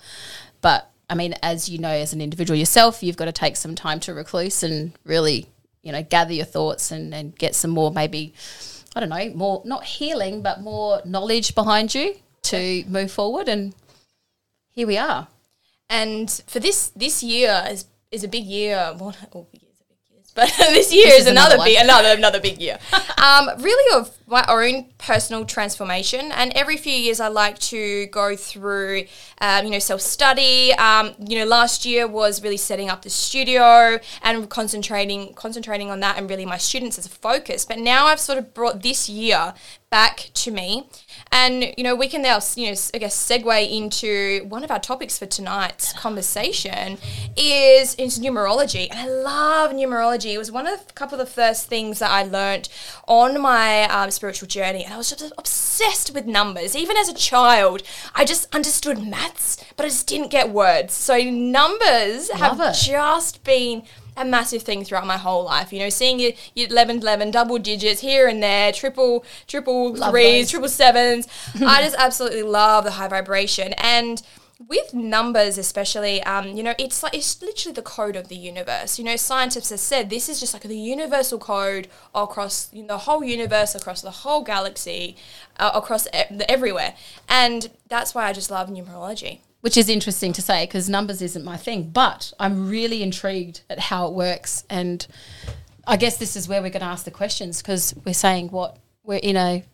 But 0.60 0.90
I 1.08 1.14
mean, 1.14 1.34
as 1.42 1.70
you 1.70 1.78
know, 1.78 1.88
as 1.88 2.12
an 2.12 2.20
individual 2.20 2.58
yourself, 2.58 3.02
you've 3.02 3.16
got 3.16 3.24
to 3.24 3.32
take 3.32 3.56
some 3.56 3.74
time 3.74 3.98
to 4.00 4.12
recluse 4.12 4.62
and 4.62 4.92
really, 5.04 5.46
you 5.82 5.90
know, 5.90 6.02
gather 6.02 6.34
your 6.34 6.44
thoughts 6.44 6.90
and, 6.90 7.14
and 7.14 7.34
get 7.34 7.54
some 7.54 7.70
more 7.70 7.90
maybe, 7.90 8.34
I 8.94 9.00
don't 9.00 9.08
know, 9.08 9.30
more 9.34 9.62
not 9.64 9.84
healing, 9.84 10.42
but 10.42 10.60
more 10.60 11.00
knowledge 11.06 11.54
behind 11.54 11.94
you 11.94 12.16
to 12.42 12.84
move 12.86 13.10
forward. 13.10 13.48
And 13.48 13.74
here 14.70 14.86
we 14.86 14.98
are. 14.98 15.28
And 15.88 16.30
for 16.46 16.60
this 16.60 16.90
this 16.94 17.22
year 17.22 17.64
is 17.70 17.86
is 18.10 18.22
a 18.22 18.28
big 18.28 18.44
year. 18.44 18.94
Well, 18.98 19.48
but 20.34 20.52
this 20.58 20.92
year 20.92 21.06
This 21.06 21.14
is, 21.14 21.20
is 21.22 21.26
another 21.26 21.54
another 21.54 21.64
big 21.64 21.78
another 21.78 22.08
another 22.10 22.40
big 22.40 22.60
year. 22.60 22.78
um, 23.18 23.50
really 23.58 23.98
of 23.98 24.16
my 24.30 24.44
own 24.48 24.86
personal 24.98 25.44
transformation. 25.44 26.30
And 26.32 26.52
every 26.54 26.76
few 26.76 26.92
years, 26.92 27.18
I 27.20 27.28
like 27.28 27.58
to 27.58 28.06
go 28.06 28.36
through, 28.36 29.04
um, 29.40 29.64
you 29.64 29.70
know, 29.70 29.80
self 29.80 30.00
study. 30.00 30.72
Um, 30.74 31.14
you 31.18 31.38
know, 31.38 31.44
last 31.44 31.84
year 31.84 32.06
was 32.06 32.42
really 32.42 32.56
setting 32.56 32.88
up 32.88 33.02
the 33.02 33.10
studio 33.10 33.98
and 34.22 34.48
concentrating 34.48 35.34
concentrating 35.34 35.90
on 35.90 36.00
that 36.00 36.16
and 36.16 36.30
really 36.30 36.46
my 36.46 36.58
students 36.58 36.98
as 36.98 37.06
a 37.06 37.10
focus. 37.10 37.64
But 37.64 37.78
now 37.78 38.06
I've 38.06 38.20
sort 38.20 38.38
of 38.38 38.54
brought 38.54 38.82
this 38.82 39.08
year 39.08 39.52
back 39.90 40.30
to 40.34 40.50
me. 40.52 40.88
And, 41.32 41.72
you 41.76 41.84
know, 41.84 41.94
we 41.94 42.08
can 42.08 42.22
now, 42.22 42.40
you 42.56 42.66
know, 42.66 42.76
I 42.92 42.98
guess 42.98 43.16
segue 43.16 43.70
into 43.70 44.44
one 44.48 44.64
of 44.64 44.70
our 44.70 44.80
topics 44.80 45.18
for 45.18 45.26
tonight's 45.26 45.92
conversation 45.92 46.98
is, 47.36 47.94
is 47.94 48.18
numerology. 48.18 48.88
And 48.90 48.98
I 48.98 49.06
love 49.06 49.70
numerology. 49.70 50.32
It 50.32 50.38
was 50.38 50.50
one 50.50 50.66
of 50.66 50.80
a 50.88 50.92
couple 50.94 51.20
of 51.20 51.26
the 51.26 51.32
first 51.32 51.66
things 51.66 52.00
that 52.00 52.10
I 52.10 52.24
learned 52.24 52.68
on 53.06 53.40
my 53.40 53.84
um, 53.84 54.10
spiritual 54.10 54.48
journey. 54.48 54.84
And 54.84 54.92
I 54.92 54.96
was 54.96 55.10
just 55.10 55.32
obsessed 55.38 56.12
with 56.12 56.26
numbers. 56.26 56.74
Even 56.74 56.96
as 56.96 57.08
a 57.08 57.14
child, 57.14 57.82
I 58.14 58.24
just 58.24 58.52
understood 58.52 58.98
maths, 59.06 59.56
but 59.76 59.86
I 59.86 59.88
just 59.88 60.08
didn't 60.08 60.30
get 60.30 60.50
words. 60.50 60.94
So 60.94 61.16
numbers 61.18 62.30
have 62.32 62.60
it. 62.60 62.74
just 62.74 63.44
been 63.44 63.84
a 64.20 64.24
massive 64.24 64.62
thing 64.62 64.84
throughout 64.84 65.06
my 65.06 65.16
whole 65.16 65.44
life. 65.44 65.72
You 65.72 65.80
know, 65.80 65.88
seeing 65.88 66.18
your, 66.20 66.32
your 66.54 66.68
11, 66.68 66.98
11, 66.98 67.30
double 67.30 67.58
digits 67.58 68.00
here 68.00 68.28
and 68.28 68.42
there, 68.42 68.72
triple, 68.72 69.24
triple 69.46 69.94
Love 69.94 70.10
threes, 70.10 70.46
those. 70.46 70.50
triple 70.50 70.68
sevens. 70.68 71.28
I 71.64 71.82
just 71.82 71.96
absolutely 71.98 72.42
love 72.42 72.84
the 72.84 72.92
high 72.92 73.08
vibration. 73.08 73.72
And 73.74 74.22
with 74.68 74.92
numbers, 74.92 75.56
especially, 75.56 76.22
um, 76.24 76.48
you 76.48 76.62
know, 76.62 76.74
it's 76.78 77.02
like 77.02 77.14
it's 77.14 77.40
literally 77.40 77.74
the 77.74 77.82
code 77.82 78.14
of 78.14 78.28
the 78.28 78.36
universe. 78.36 78.98
You 78.98 79.04
know, 79.06 79.16
scientists 79.16 79.70
have 79.70 79.80
said 79.80 80.10
this 80.10 80.28
is 80.28 80.38
just 80.38 80.52
like 80.52 80.64
the 80.64 80.76
universal 80.76 81.38
code 81.38 81.88
across 82.14 82.68
you 82.72 82.82
know, 82.82 82.88
the 82.88 82.98
whole 82.98 83.24
universe, 83.24 83.74
across 83.74 84.02
the 84.02 84.10
whole 84.10 84.42
galaxy, 84.42 85.16
uh, 85.58 85.70
across 85.74 86.06
e- 86.08 86.42
everywhere, 86.48 86.94
and 87.28 87.70
that's 87.88 88.14
why 88.14 88.26
I 88.26 88.34
just 88.34 88.50
love 88.50 88.68
numerology. 88.68 89.40
Which 89.60 89.76
is 89.76 89.88
interesting 89.88 90.32
to 90.34 90.42
say 90.42 90.64
because 90.64 90.88
numbers 90.88 91.20
isn't 91.20 91.44
my 91.44 91.56
thing, 91.56 91.90
but 91.90 92.32
I'm 92.40 92.68
really 92.68 93.02
intrigued 93.02 93.60
at 93.68 93.78
how 93.78 94.06
it 94.06 94.14
works. 94.14 94.64
And 94.70 95.06
I 95.86 95.96
guess 95.96 96.16
this 96.16 96.34
is 96.34 96.48
where 96.48 96.62
we're 96.62 96.70
going 96.70 96.80
to 96.80 96.86
ask 96.86 97.04
the 97.04 97.10
questions 97.10 97.60
because 97.60 97.94
we're 98.04 98.14
saying 98.14 98.48
what 98.48 98.78
we're 99.04 99.18
in 99.18 99.36
a 99.36 99.64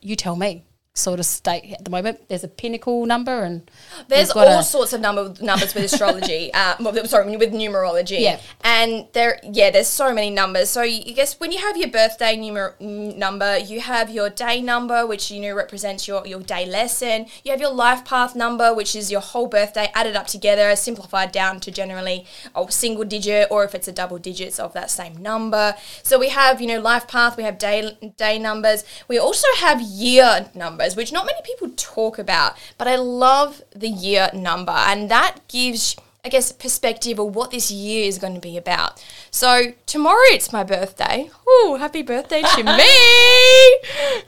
you 0.00 0.16
tell 0.16 0.34
me 0.34 0.64
sort 0.94 1.20
of 1.20 1.26
state 1.26 1.72
at 1.72 1.84
the 1.84 1.90
moment. 1.90 2.28
There's 2.28 2.44
a 2.44 2.48
pinnacle 2.48 3.06
number, 3.06 3.42
and 3.42 3.70
There's 4.08 4.30
all 4.30 4.62
sorts 4.62 4.92
of 4.92 5.00
number 5.00 5.34
numbers 5.40 5.74
with 5.74 5.84
astrology. 5.84 6.50
uh, 6.54 6.76
sorry, 7.04 7.36
with 7.36 7.52
numerology. 7.52 8.20
Yeah. 8.20 8.40
And 8.62 9.06
there, 9.12 9.38
yeah, 9.42 9.70
there's 9.70 9.88
so 9.88 10.12
many 10.12 10.30
numbers. 10.30 10.70
So 10.70 10.82
you 10.82 11.02
you 11.04 11.14
guess 11.14 11.38
when 11.40 11.52
you 11.52 11.58
have 11.58 11.76
your 11.76 11.90
birthday 11.90 12.36
numer- 12.36 12.78
number, 12.80 13.58
you 13.58 13.80
have 13.80 14.10
your 14.10 14.30
day 14.30 14.60
number, 14.60 15.06
which 15.06 15.30
you 15.30 15.40
know 15.40 15.54
represents 15.54 16.08
your 16.08 16.26
your 16.26 16.40
day 16.40 16.66
lesson. 16.66 17.26
You 17.44 17.52
have 17.52 17.60
your 17.60 17.72
life 17.72 18.04
path 18.04 18.34
number, 18.34 18.74
which 18.74 18.94
is 18.96 19.10
your 19.10 19.20
whole 19.20 19.46
birthday 19.46 19.90
added 19.94 20.16
up 20.16 20.26
together, 20.26 20.74
simplified 20.76 21.32
down 21.32 21.60
to 21.60 21.70
generally 21.70 22.26
a 22.54 22.70
single 22.70 23.04
digit, 23.04 23.48
or 23.50 23.64
if 23.64 23.74
it's 23.74 23.88
a 23.88 23.92
double 23.92 24.18
digits 24.18 24.58
of 24.58 24.72
that 24.74 24.90
same 24.90 25.16
number. 25.16 25.74
So 26.02 26.18
we 26.18 26.28
have 26.30 26.60
you 26.60 26.66
know 26.66 26.80
life 26.80 27.06
path. 27.08 27.36
We 27.36 27.44
have 27.44 27.58
day 27.58 27.96
day 28.16 28.38
numbers. 28.38 28.84
We 29.08 29.18
also 29.18 29.46
have 29.58 29.80
year 29.80 30.50
numbers, 30.54 30.79
which 30.96 31.12
not 31.12 31.26
many 31.26 31.40
people 31.42 31.70
talk 31.76 32.18
about, 32.18 32.56
but 32.78 32.88
I 32.88 32.96
love 32.96 33.62
the 33.74 33.88
year 33.88 34.30
number, 34.32 34.72
and 34.72 35.10
that 35.10 35.46
gives. 35.48 35.96
I 36.22 36.28
guess 36.28 36.52
perspective 36.52 37.18
of 37.18 37.34
what 37.34 37.50
this 37.50 37.70
year 37.70 38.06
is 38.06 38.18
going 38.18 38.34
to 38.34 38.40
be 38.40 38.58
about. 38.58 39.02
So 39.30 39.72
tomorrow 39.86 40.20
it's 40.26 40.52
my 40.52 40.62
birthday. 40.62 41.30
Ooh, 41.48 41.76
happy 41.76 42.02
birthday 42.02 42.42
to 42.42 42.62
me! 42.76 44.20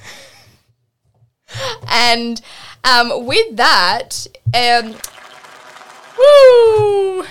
And 1.86 2.40
um, 2.82 3.26
with 3.26 3.56
that, 3.56 4.26
um, 4.54 4.94
woo! 6.18 7.18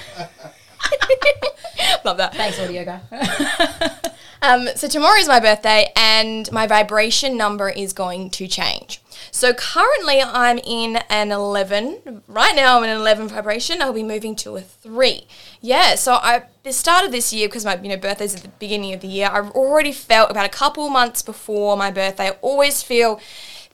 Love 2.06 2.18
that. 2.18 2.36
Thanks, 2.36 2.60
audio 2.60 2.86
guy. 2.86 3.02
Um, 4.44 4.70
so 4.76 4.88
tomorrow 4.88 5.20
is 5.20 5.28
my 5.28 5.40
birthday, 5.40 5.92
and 5.96 6.52
my 6.52 6.66
vibration 6.66 7.38
number 7.38 7.70
is 7.70 7.94
going 7.94 8.32
to 8.32 8.48
change. 8.48 9.00
So 9.32 9.54
currently, 9.54 10.22
I'm 10.22 10.58
in 10.60 10.98
an 11.10 11.32
11. 11.32 12.24
Right 12.28 12.56
now, 12.56 12.78
I'm 12.78 12.84
in 12.84 12.90
an 12.90 12.98
11 12.98 13.30
vibration. 13.30 13.82
I'll 13.82 13.94
be 13.94 14.04
moving 14.04 14.36
to 14.38 14.58
a 14.58 14.62
three. 14.62 15.26
Yeah. 15.62 15.96
So 15.96 16.14
I 16.14 16.44
the 16.64 16.74
start 16.74 17.06
of 17.06 17.12
this 17.12 17.34
year 17.34 17.48
because 17.48 17.66
my 17.66 17.80
you 17.82 17.90
know 17.90 17.98
birthday's 17.98 18.36
at 18.36 18.42
the 18.42 18.50
beginning 18.50 18.94
of 18.94 19.02
the 19.02 19.08
year. 19.08 19.30
I've 19.32 19.52
already 19.52 19.94
felt 19.94 20.30
about 20.30 20.46
a 20.46 20.50
couple 20.50 20.90
months 20.90 21.22
before 21.22 21.78
my 21.78 21.92
birthday. 21.92 22.28
I 22.28 22.32
always 22.42 22.84
feel 22.84 23.20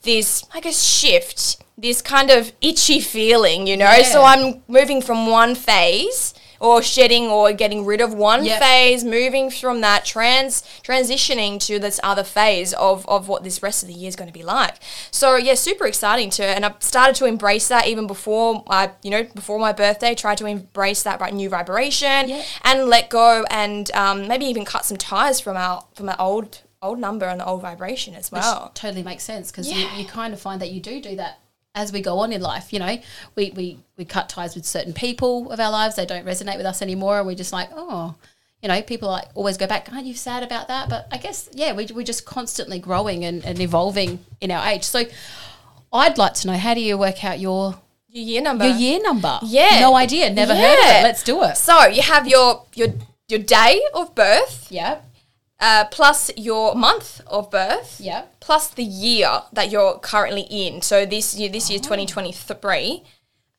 this, 0.04 0.46
I 0.54 0.62
guess, 0.62 0.82
shift. 0.84 1.64
This 1.78 2.02
kind 2.02 2.32
of 2.32 2.54
itchy 2.62 3.00
feeling, 3.02 3.68
you 3.68 3.78
know. 3.78 4.02
So 4.04 4.24
I'm 4.24 4.64
moving 4.68 5.02
from 5.02 5.28
one 5.28 5.54
phase 5.54 6.34
or 6.60 6.82
shedding 6.82 7.28
or 7.28 7.52
getting 7.54 7.86
rid 7.86 8.02
of 8.02 8.14
one 8.14 8.46
Yep. 8.46 8.60
phase, 8.62 9.04
moving 9.04 9.50
from 9.50 9.82
that 9.82 10.06
trans 10.06 10.62
transitioning 10.84 11.60
to 11.68 11.80
this 11.80 12.00
other 12.04 12.24
phase 12.24 12.74
of, 12.74 13.08
of 13.08 13.28
what 13.28 13.44
this 13.44 13.62
rest 13.62 13.84
of 13.84 13.88
the 13.90 13.94
year 13.94 14.08
is 14.10 14.16
going 14.16 14.28
to 14.30 14.34
be 14.34 14.44
like. 14.44 14.76
So 15.12 15.36
yeah, 15.36 15.56
super 15.56 15.86
exciting 15.86 16.30
to 16.32 16.44
and 16.44 16.66
I've 16.66 16.82
started 16.82 17.16
to 17.18 17.26
embrace 17.26 17.68
that 17.68 17.88
even 17.88 18.08
before 18.08 18.64
I 18.70 18.92
you 19.04 19.10
know 19.12 19.24
before 19.36 19.60
my 19.60 19.72
birthday. 19.74 20.16
Tried 20.16 20.38
to 20.40 20.46
embrace 20.46 21.04
that 21.04 21.20
right 21.22 21.34
new 21.34 21.50
vibration 21.50 22.30
Yeah. 22.30 22.44
and 22.64 22.86
let 22.88 23.10
go 23.10 23.46
and 23.50 23.92
um, 23.94 24.28
maybe 24.28 24.46
even 24.46 24.66
cut 24.66 24.86
some 24.86 24.98
ties 24.98 25.40
from 25.40 25.58
our 25.58 25.84
from 25.94 26.10
our 26.10 26.16
old 26.20 26.62
old 26.82 27.00
number 27.00 27.26
and 27.26 27.40
the 27.40 27.46
old 27.46 27.62
vibration 27.62 28.14
as 28.16 28.32
well. 28.32 28.72
totally 28.76 29.04
makes 29.04 29.24
sense 29.24 29.52
because 29.52 29.68
Yeah. 29.70 29.92
you, 29.94 30.02
you 30.04 30.06
kind 30.08 30.34
of 30.34 30.40
find 30.40 30.62
that 30.62 30.72
you 30.72 30.80
do 30.80 31.02
do 31.02 31.16
that 31.16 31.40
as 31.78 31.94
we 31.94 32.02
go 32.02 32.20
on 32.20 32.34
in 32.34 32.42
life. 32.42 32.74
You 32.74 32.80
know, 32.80 32.98
we, 33.36 33.52
we, 33.56 33.78
we 33.98 34.04
cut 34.06 34.28
ties 34.28 34.56
with 34.56 34.66
certain 34.66 34.94
people 34.94 35.52
of 35.52 35.60
our 35.60 35.72
lives, 35.72 35.96
they 35.96 36.06
don't 36.06 36.26
resonate 36.26 36.58
with 36.58 36.66
us 36.66 36.82
anymore, 36.82 37.20
and 37.20 37.28
we're 37.28 37.36
just 37.36 37.54
like, 37.54 37.70
oh, 37.74 38.16
you 38.62 38.68
know, 38.70 38.82
people 38.82 39.08
like 39.10 39.28
always 39.36 39.56
go 39.58 39.68
back, 39.68 39.88
aren't 39.94 40.08
you 40.08 40.16
sad 40.16 40.42
about 40.44 40.68
that? 40.68 40.90
But 40.90 41.08
I 41.12 41.18
guess, 41.18 41.48
yeah, 41.54 41.74
we, 41.74 41.86
we're 41.94 42.04
just 42.04 42.26
constantly 42.26 42.80
growing 42.80 43.24
and, 43.24 43.46
and 43.46 43.60
evolving 43.62 44.20
in 44.42 44.50
our 44.52 44.68
age. 44.68 44.84
So 44.84 45.04
I'd 45.94 46.18
like 46.18 46.34
to 46.42 46.48
know 46.48 46.58
how 46.58 46.74
do 46.74 46.82
you 46.82 46.98
work 46.98 47.24
out 47.24 47.40
your 47.40 47.76
Your 48.10 48.24
year 48.26 48.42
number. 48.42 48.68
your 48.68 48.76
year 48.76 49.00
number? 49.02 49.40
Yeah. 49.44 49.80
No 49.80 49.96
idea. 49.96 50.32
Never 50.34 50.56
heard 50.56 50.80
of 50.80 50.86
it. 50.96 51.04
Let's 51.04 51.24
do 51.24 51.44
it. 51.44 51.56
So 51.58 51.86
you 51.86 52.02
have 52.02 52.28
your 52.28 52.64
your 52.74 52.90
your 53.30 53.40
day 53.40 53.82
of 53.94 54.16
birth 54.16 54.68
Yeah. 54.72 55.00
Uh, 55.60 55.86
plus 55.86 56.30
your 56.38 56.76
month 56.76 57.22
of 57.28 57.50
birth 57.50 58.00
Yeah. 58.00 58.26
plus 58.40 58.68
the 58.70 58.84
year 58.84 59.42
that 59.54 59.72
you're 59.72 59.98
currently 60.00 60.42
in. 60.50 60.82
So 60.82 61.06
this 61.06 61.36
year, 61.36 61.50
this 61.50 61.70
year's 61.70 61.82
2023. 61.82 63.04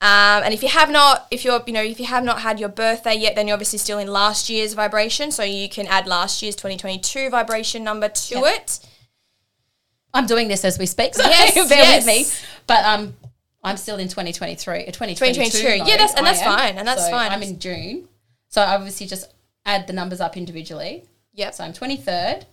Um, 0.01 0.45
and 0.45 0.55
if 0.55 0.63
you 0.63 0.69
have 0.69 0.91
not, 0.91 1.27
if 1.33 1.45
you're, 1.45 1.61
you 1.67 1.73
know, 1.73 1.83
if 1.83 1.99
you 1.99 2.07
have 2.07 2.23
not 2.23 2.41
had 2.43 2.61
your 2.61 2.69
birthday 2.69 3.15
yet, 3.17 3.35
then 3.35 3.49
you're 3.49 3.55
obviously 3.55 3.81
still 3.81 3.99
in 3.99 4.07
last 4.07 4.49
year's 4.49 4.75
vibration. 4.75 5.33
So 5.33 5.43
you 5.43 5.69
can 5.69 5.89
add 5.89 6.07
last 6.07 6.41
year's 6.41 6.55
2022 6.55 7.31
vibration 7.31 7.83
number 7.83 8.09
to 8.09 8.39
Yeah. 8.39 8.55
it. 8.55 8.79
I'm 10.15 10.27
doing 10.27 10.47
this 10.49 10.65
as 10.65 10.79
we 10.79 10.87
speak, 10.87 11.15
so 11.15 11.23
Yes, 11.25 11.55
bear 11.69 11.79
yes. 11.79 12.07
with 12.07 12.07
me. 12.07 12.27
But 12.69 12.85
um, 12.85 13.17
I'm 13.65 13.77
still 13.77 13.97
in 13.99 14.07
2023, 14.09 14.83
uh, 14.87 14.93
2022. 14.93 15.19
2022. 15.43 15.79
Yeah, 15.91 15.97
that's- 15.97 16.15
and 16.15 16.25
that's 16.25 16.41
am. 16.43 16.57
fine, 16.57 16.79
and 16.79 16.87
that's 16.87 17.05
So 17.07 17.11
fine. 17.11 17.33
I'm 17.33 17.43
in 17.43 17.59
June, 17.59 18.09
so 18.49 18.63
I 18.63 18.77
obviously 18.77 19.07
just 19.09 19.33
add 19.67 19.87
the 19.89 19.93
numbers 19.93 20.21
up 20.21 20.37
individually. 20.37 21.05
Yep. 21.39 21.55
So 21.55 21.65
I'm 21.65 21.73
23rd. 21.73 22.45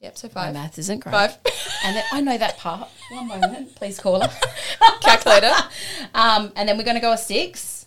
Yep. 0.00 0.18
So 0.18 0.28
five. 0.28 0.52
My 0.52 0.60
math 0.60 0.78
isn't 0.78 0.98
great. 0.98 1.12
Five. 1.12 1.38
And 1.84 1.96
then 1.96 2.04
I 2.12 2.20
know 2.20 2.36
that 2.36 2.58
part. 2.58 2.88
One 3.12 3.28
moment, 3.28 3.76
please 3.76 3.98
call 4.00 4.20
her. 4.20 4.30
Calculator. 5.00 5.52
Um, 6.12 6.52
and 6.56 6.68
then 6.68 6.76
we're 6.76 6.84
going 6.84 6.96
to 6.96 7.00
go 7.00 7.12
a 7.12 7.18
six, 7.18 7.86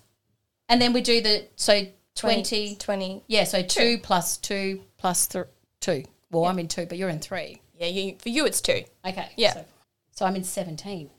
and 0.70 0.82
then 0.82 0.94
we 0.94 1.02
do 1.02 1.22
the 1.22 1.46
so 1.58 1.86
20. 2.16 2.76
20. 2.78 3.24
Yeah, 3.28 3.44
so 3.44 3.62
two 3.62 3.98
plus 4.02 4.38
two 4.38 4.82
plus 4.98 5.28
th- 5.28 5.46
two. 5.82 6.04
Well, 6.32 6.46
I'm 6.46 6.60
in 6.60 6.68
two, 6.70 6.86
but 6.86 6.98
you're 6.98 7.10
in 7.10 7.20
three. 7.20 7.62
Yeah. 7.78 7.88
You, 7.88 8.16
for 8.20 8.30
you, 8.30 8.46
it's 8.46 8.62
two. 8.62 8.84
Okay. 9.06 9.30
Yeah. 9.36 9.54
So, 9.54 9.66
so 10.12 10.26
I'm 10.26 10.36
in 10.38 10.44
17. 10.46 11.10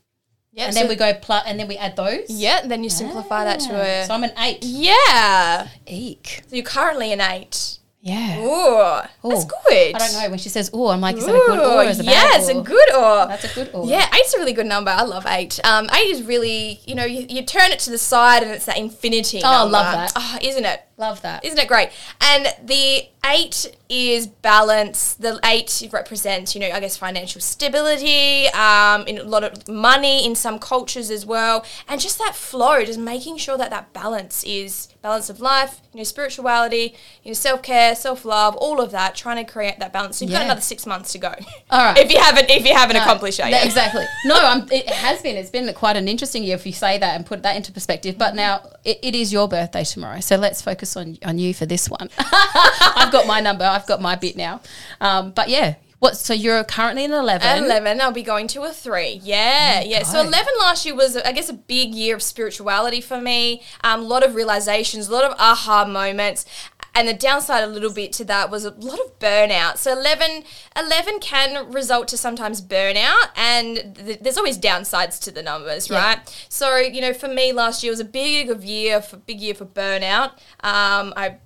Yeah. 0.53 0.65
And 0.65 0.75
so- 0.75 0.81
then 0.81 0.89
we 0.89 0.97
go 0.97 1.13
plus, 1.15 1.45
and 1.47 1.61
then 1.61 1.69
we 1.69 1.77
add 1.77 1.97
those. 1.97 2.31
Yeah. 2.31 2.61
And 2.63 2.71
then 2.71 2.83
you 2.83 2.89
simplify 2.91 3.45
that 3.45 3.61
to 3.61 3.75
a. 3.75 4.07
So 4.07 4.15
I'm 4.15 4.25
an 4.25 4.33
eight. 4.39 4.59
yeah. 4.63 5.69
Eek. 5.87 6.45
So 6.49 6.57
you're 6.57 6.65
currently 6.65 7.13
an 7.13 7.21
eight. 7.21 7.77
Yeah. 8.03 8.41
Ooh, 8.41 9.29
that's 9.29 9.45
good. 9.45 9.95
I 9.95 9.99
don't 9.99 10.13
know. 10.15 10.31
When 10.31 10.39
she 10.39 10.49
says, 10.49 10.71
oh, 10.73 10.89
I'm 10.89 11.03
like, 11.03 11.17
is 11.17 11.27
that 11.27 11.35
a 11.35 11.39
good 11.39 11.59
or 11.59 11.85
is 11.85 12.01
it 12.01 12.07
yeah, 12.07 12.31
it's 12.39 12.49
a 12.49 12.55
good 12.55 12.95
or. 12.95 13.27
That's 13.27 13.45
a 13.45 13.55
good 13.55 13.71
or. 13.75 13.87
Yeah, 13.87 14.09
eight's 14.15 14.33
a 14.35 14.39
really 14.39 14.55
good 14.55 14.67
number. 14.67 14.91
I 14.91 15.03
love 15.03 15.27
eight. 15.27 15.61
Um, 15.65 15.89
eight 15.93 16.11
is 16.11 16.23
really, 16.23 16.81
you 16.87 16.95
know, 16.95 17.05
you, 17.05 17.27
you 17.29 17.45
turn 17.45 17.71
it 17.73 17.79
to 17.81 17.91
the 17.91 17.99
side 17.99 18.43
and 18.43 18.53
it's 18.53 18.65
that 18.65 18.79
infinity. 18.79 19.43
Oh, 19.45 19.49
I 19.49 19.63
love 19.65 19.93
that. 19.93 20.13
Oh, 20.17 20.39
isn't 20.41 20.65
it? 20.65 20.83
Love 21.01 21.23
that. 21.23 21.43
Isn't 21.45 21.59
it 21.59 21.67
great? 21.67 21.89
And 22.21 22.47
the 22.63 23.09
eight 23.25 23.75
is 23.89 24.27
balance. 24.27 25.15
The 25.15 25.41
eight 25.45 25.83
represents, 25.93 26.55
you 26.55 26.61
know, 26.61 26.69
I 26.71 26.79
guess 26.79 26.97
financial 26.99 27.41
stability, 27.41 28.47
um, 28.49 29.07
in 29.07 29.17
a 29.19 29.23
lot 29.25 29.43
of 29.43 29.67
money 29.67 30.27
in 30.27 30.35
some 30.35 30.59
cultures 30.59 31.11
as 31.11 31.25
well, 31.25 31.65
and 31.89 32.01
just 32.01 32.19
that 32.19 32.37
flow, 32.37 32.85
just 32.85 32.99
making 32.99 33.39
sure 33.39 33.57
that 33.57 33.71
that 33.71 33.93
balance 33.95 34.45
is 34.45 34.89
balance 35.03 35.31
of 35.31 35.41
life, 35.41 35.81
you 35.95 35.99
know, 35.99 36.05
spirituality, 36.05 36.95
you 37.23 37.31
know, 37.31 37.35
self 37.35 37.63
care, 37.63 37.95
self 37.97 38.27
love, 38.27 38.55
all 38.57 38.81
of 38.81 38.91
that. 38.91 39.15
Trying 39.15 39.43
to 39.45 39.51
create 39.51 39.79
that 39.79 39.95
balance. 39.95 40.19
So 40.19 40.27
you've 40.27 40.33
got 40.33 40.43
another 40.43 40.61
six 40.61 40.85
months 40.87 41.13
to 41.13 41.19
go. 41.19 41.33
All 41.71 41.85
right. 41.87 41.97
if 42.05 42.13
you 42.13 42.19
haven't, 42.21 42.51
if 42.51 42.67
you 42.67 42.75
haven't 42.75 42.97
No, 42.97 43.03
accomplished 43.03 43.39
that 43.39 43.45
that- 43.51 43.65
yet. 43.65 43.65
Exactly. 43.67 44.05
No, 44.27 44.37
I'm, 44.39 44.71
it 44.71 44.87
has 44.91 45.23
been. 45.23 45.37
It's 45.37 45.51
been 45.51 45.73
quite 45.73 45.97
an 45.97 46.09
interesting 46.09 46.45
year 46.45 46.57
if 46.57 46.67
you 46.67 46.73
say 46.75 46.99
that 46.99 47.17
and 47.17 47.25
put 47.25 47.43
that 47.43 47.57
into 47.57 47.73
perspective. 47.73 48.19
But 48.19 48.35
now 48.35 48.69
it, 48.85 48.99
it 49.03 49.15
is 49.15 49.33
your 49.33 49.49
birthday 49.49 49.85
tomorrow, 49.85 50.21
so 50.21 50.37
let's 50.37 50.61
focus 50.61 50.90
on 50.97 51.19
on 51.25 51.39
you 51.39 51.55
for 51.55 51.67
this 51.67 51.89
one. 51.89 52.11
I've 52.19 53.13
got 53.13 53.27
my 53.27 53.41
number. 53.41 53.65
I've 53.65 53.87
got 53.87 54.01
my 54.01 54.17
bit 54.17 54.37
now. 54.37 54.61
Um, 55.01 55.33
but 55.33 55.49
yeah, 55.49 55.75
what? 56.01 56.17
So 56.17 56.33
you're 56.33 56.65
currently 56.65 57.05
an 57.05 57.13
eleven. 57.13 57.47
At 57.47 57.59
11, 57.59 58.01
I'll 58.01 58.11
be 58.11 58.23
going 58.23 58.47
to 58.49 58.63
a 58.63 58.73
3. 58.73 59.21
Yeah, 59.23 59.83
yeah. 59.83 60.03
So 60.03 60.21
11 60.21 60.55
last 60.59 60.87
year 60.87 60.95
was, 60.95 61.15
I 61.15 61.33
guess, 61.33 61.51
a 61.51 61.55
big 61.55 61.95
year 61.95 62.15
of 62.15 62.23
spirituality 62.23 63.03
for 63.03 63.21
me. 63.21 63.63
A 63.85 63.91
um, 63.91 64.09
lot 64.09 64.25
of 64.25 64.35
realizations, 64.35 65.09
a 65.09 65.13
lot 65.13 65.25
of 65.25 65.39
aha 65.39 65.85
moments. 65.85 66.47
And 66.95 67.07
the 67.09 67.15
downside 67.15 67.63
a 67.65 67.67
little 67.67 67.93
bit 67.93 68.13
to 68.15 68.25
that 68.25 68.51
was 68.51 68.65
a 68.65 68.71
lot 68.71 68.99
of 68.99 69.19
burnout. 69.19 69.77
So 69.79 69.93
11, 69.93 70.43
11 70.77 71.21
can 71.21 71.71
result 71.73 72.09
to 72.09 72.17
sometimes 72.17 72.61
burnout, 72.61 73.29
and 73.37 73.95
th- 73.97 74.21
there's 74.21 74.37
always 74.37 74.59
downsides 74.59 75.21
to 75.23 75.31
the 75.31 75.43
numbers, 75.43 75.89
Yeah. 75.89 75.99
right? 76.05 76.47
So 76.49 76.77
you 76.77 77.01
know, 77.01 77.13
for 77.15 77.29
me, 77.29 77.53
last 77.53 77.83
year 77.83 77.93
was 77.93 78.01
a 78.01 78.05
big 78.05 78.51
of 78.51 78.65
year 78.65 79.01
for 79.01 79.17
big 79.19 79.41
year 79.41 79.55
for 79.55 79.67
burnout. 79.67 80.33
Um, 80.63 81.13
I 81.17 81.37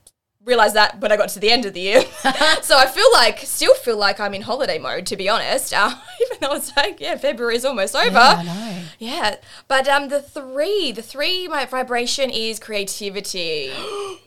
realized 0.44 0.74
that 0.74 1.00
when 1.00 1.10
I 1.10 1.16
got 1.16 1.30
to 1.30 1.40
the 1.40 1.50
end 1.50 1.64
of 1.64 1.72
the 1.74 1.80
year. 1.80 2.02
so 2.62 2.76
I 2.76 2.86
feel 2.86 3.06
like, 3.14 3.38
still 3.40 3.74
feel 3.74 3.96
like 3.96 4.20
I'm 4.20 4.34
in 4.34 4.42
holiday 4.42 4.78
mode, 4.78 5.06
to 5.06 5.16
be 5.16 5.28
honest. 5.28 5.72
Uh, 5.72 5.94
even 6.20 6.38
though 6.40 6.54
it's 6.54 6.74
like, 6.76 7.00
yeah, 7.00 7.16
February's 7.16 7.64
almost 7.64 7.94
over. 7.96 8.10
Yeah, 8.10 8.36
I 8.38 8.42
know. 8.42 8.82
Yeah, 8.98 9.36
but 9.68 9.88
um, 9.88 10.08
the 10.08 10.20
three, 10.20 10.92
the 10.92 11.02
three, 11.02 11.48
my 11.48 11.64
vibration 11.64 12.30
is 12.30 12.58
creativity. 12.58 13.70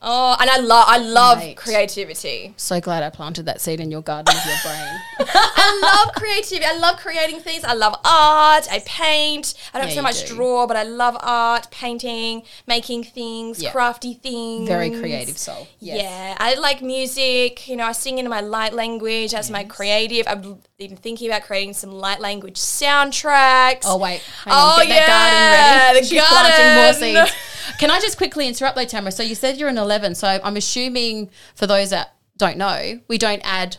oh, 0.01 0.35
and 0.39 0.49
I 0.49 0.57
love, 0.57 0.85
I 0.87 0.97
love 0.97 1.37
Mate. 1.39 1.57
creativity. 1.57 2.53
So 2.57 2.81
glad 2.81 3.03
I 3.03 3.09
planted 3.09 3.43
that 3.45 3.61
seed 3.61 3.79
in 3.79 3.91
your 3.91 4.01
garden 4.01 4.35
of 4.35 4.45
your 4.45 4.57
brain. 4.63 5.01
I 5.35 5.79
love 6.05 6.15
creativity. 6.15 6.65
I 6.65 6.77
love 6.77 6.97
creating 6.97 7.39
things. 7.41 7.63
I 7.63 7.73
love 7.73 7.93
art. 8.03 8.67
I 8.71 8.81
paint. 8.85 9.53
I 9.73 9.79
don't 9.79 9.89
Yeah, 9.89 9.95
so 9.95 10.01
much 10.01 10.27
do. 10.27 10.35
draw, 10.35 10.67
but 10.67 10.77
I 10.77 10.83
love 10.83 11.15
art, 11.19 11.69
painting, 11.71 12.43
making 12.65 13.03
things, 13.03 13.61
Yeah. 13.61 13.71
crafty 13.71 14.13
things. 14.15 14.67
Very 14.67 14.89
creative 14.89 15.37
soul. 15.37 15.67
Yes. 15.79 16.01
Yeah, 16.01 16.06
I 16.09 16.55
like 16.59 16.81
music. 16.81 17.67
You 17.67 17.75
know, 17.75 17.85
I 17.85 17.91
sing 17.91 18.17
in 18.17 18.27
my 18.29 18.41
light 18.41 18.73
language. 18.73 19.31
That's 19.31 19.49
my 19.49 19.63
creative. 19.63 20.27
I'm 20.27 20.59
even 20.79 20.97
thinking 20.97 21.29
about 21.29 21.43
creating 21.43 21.73
some 21.73 21.91
light 21.91 22.19
language 22.19 22.55
soundtracks. 22.55 23.81
Oh 23.85 23.97
wait, 23.97 24.21
Oh, 24.45 24.77
get 24.85 24.89
that 24.89 25.07
yeah, 25.07 25.07
garden 25.07 25.95
ready. 25.95 25.99
the 26.01 26.07
She's 26.07 26.23
planting 26.23 26.75
more 26.75 27.15
garden. 27.25 27.31
seeds. 27.35 27.77
Can 27.79 27.91
I 27.91 27.99
just 27.99 28.17
quickly 28.17 28.47
interrupt 28.47 28.75
though, 28.75 28.85
Tamra? 28.85 29.11
So 29.13 29.23
you 29.23 29.35
said 29.35 29.57
you're 29.57 29.69
an 29.69 29.77
11. 29.77 30.15
So 30.15 30.27
I'm 30.43 30.55
assuming 30.57 31.29
for 31.55 31.67
those 31.67 31.89
that 31.91 32.15
don't 32.37 32.57
know, 32.57 32.99
we 33.07 33.17
don't 33.17 33.41
add 33.43 33.77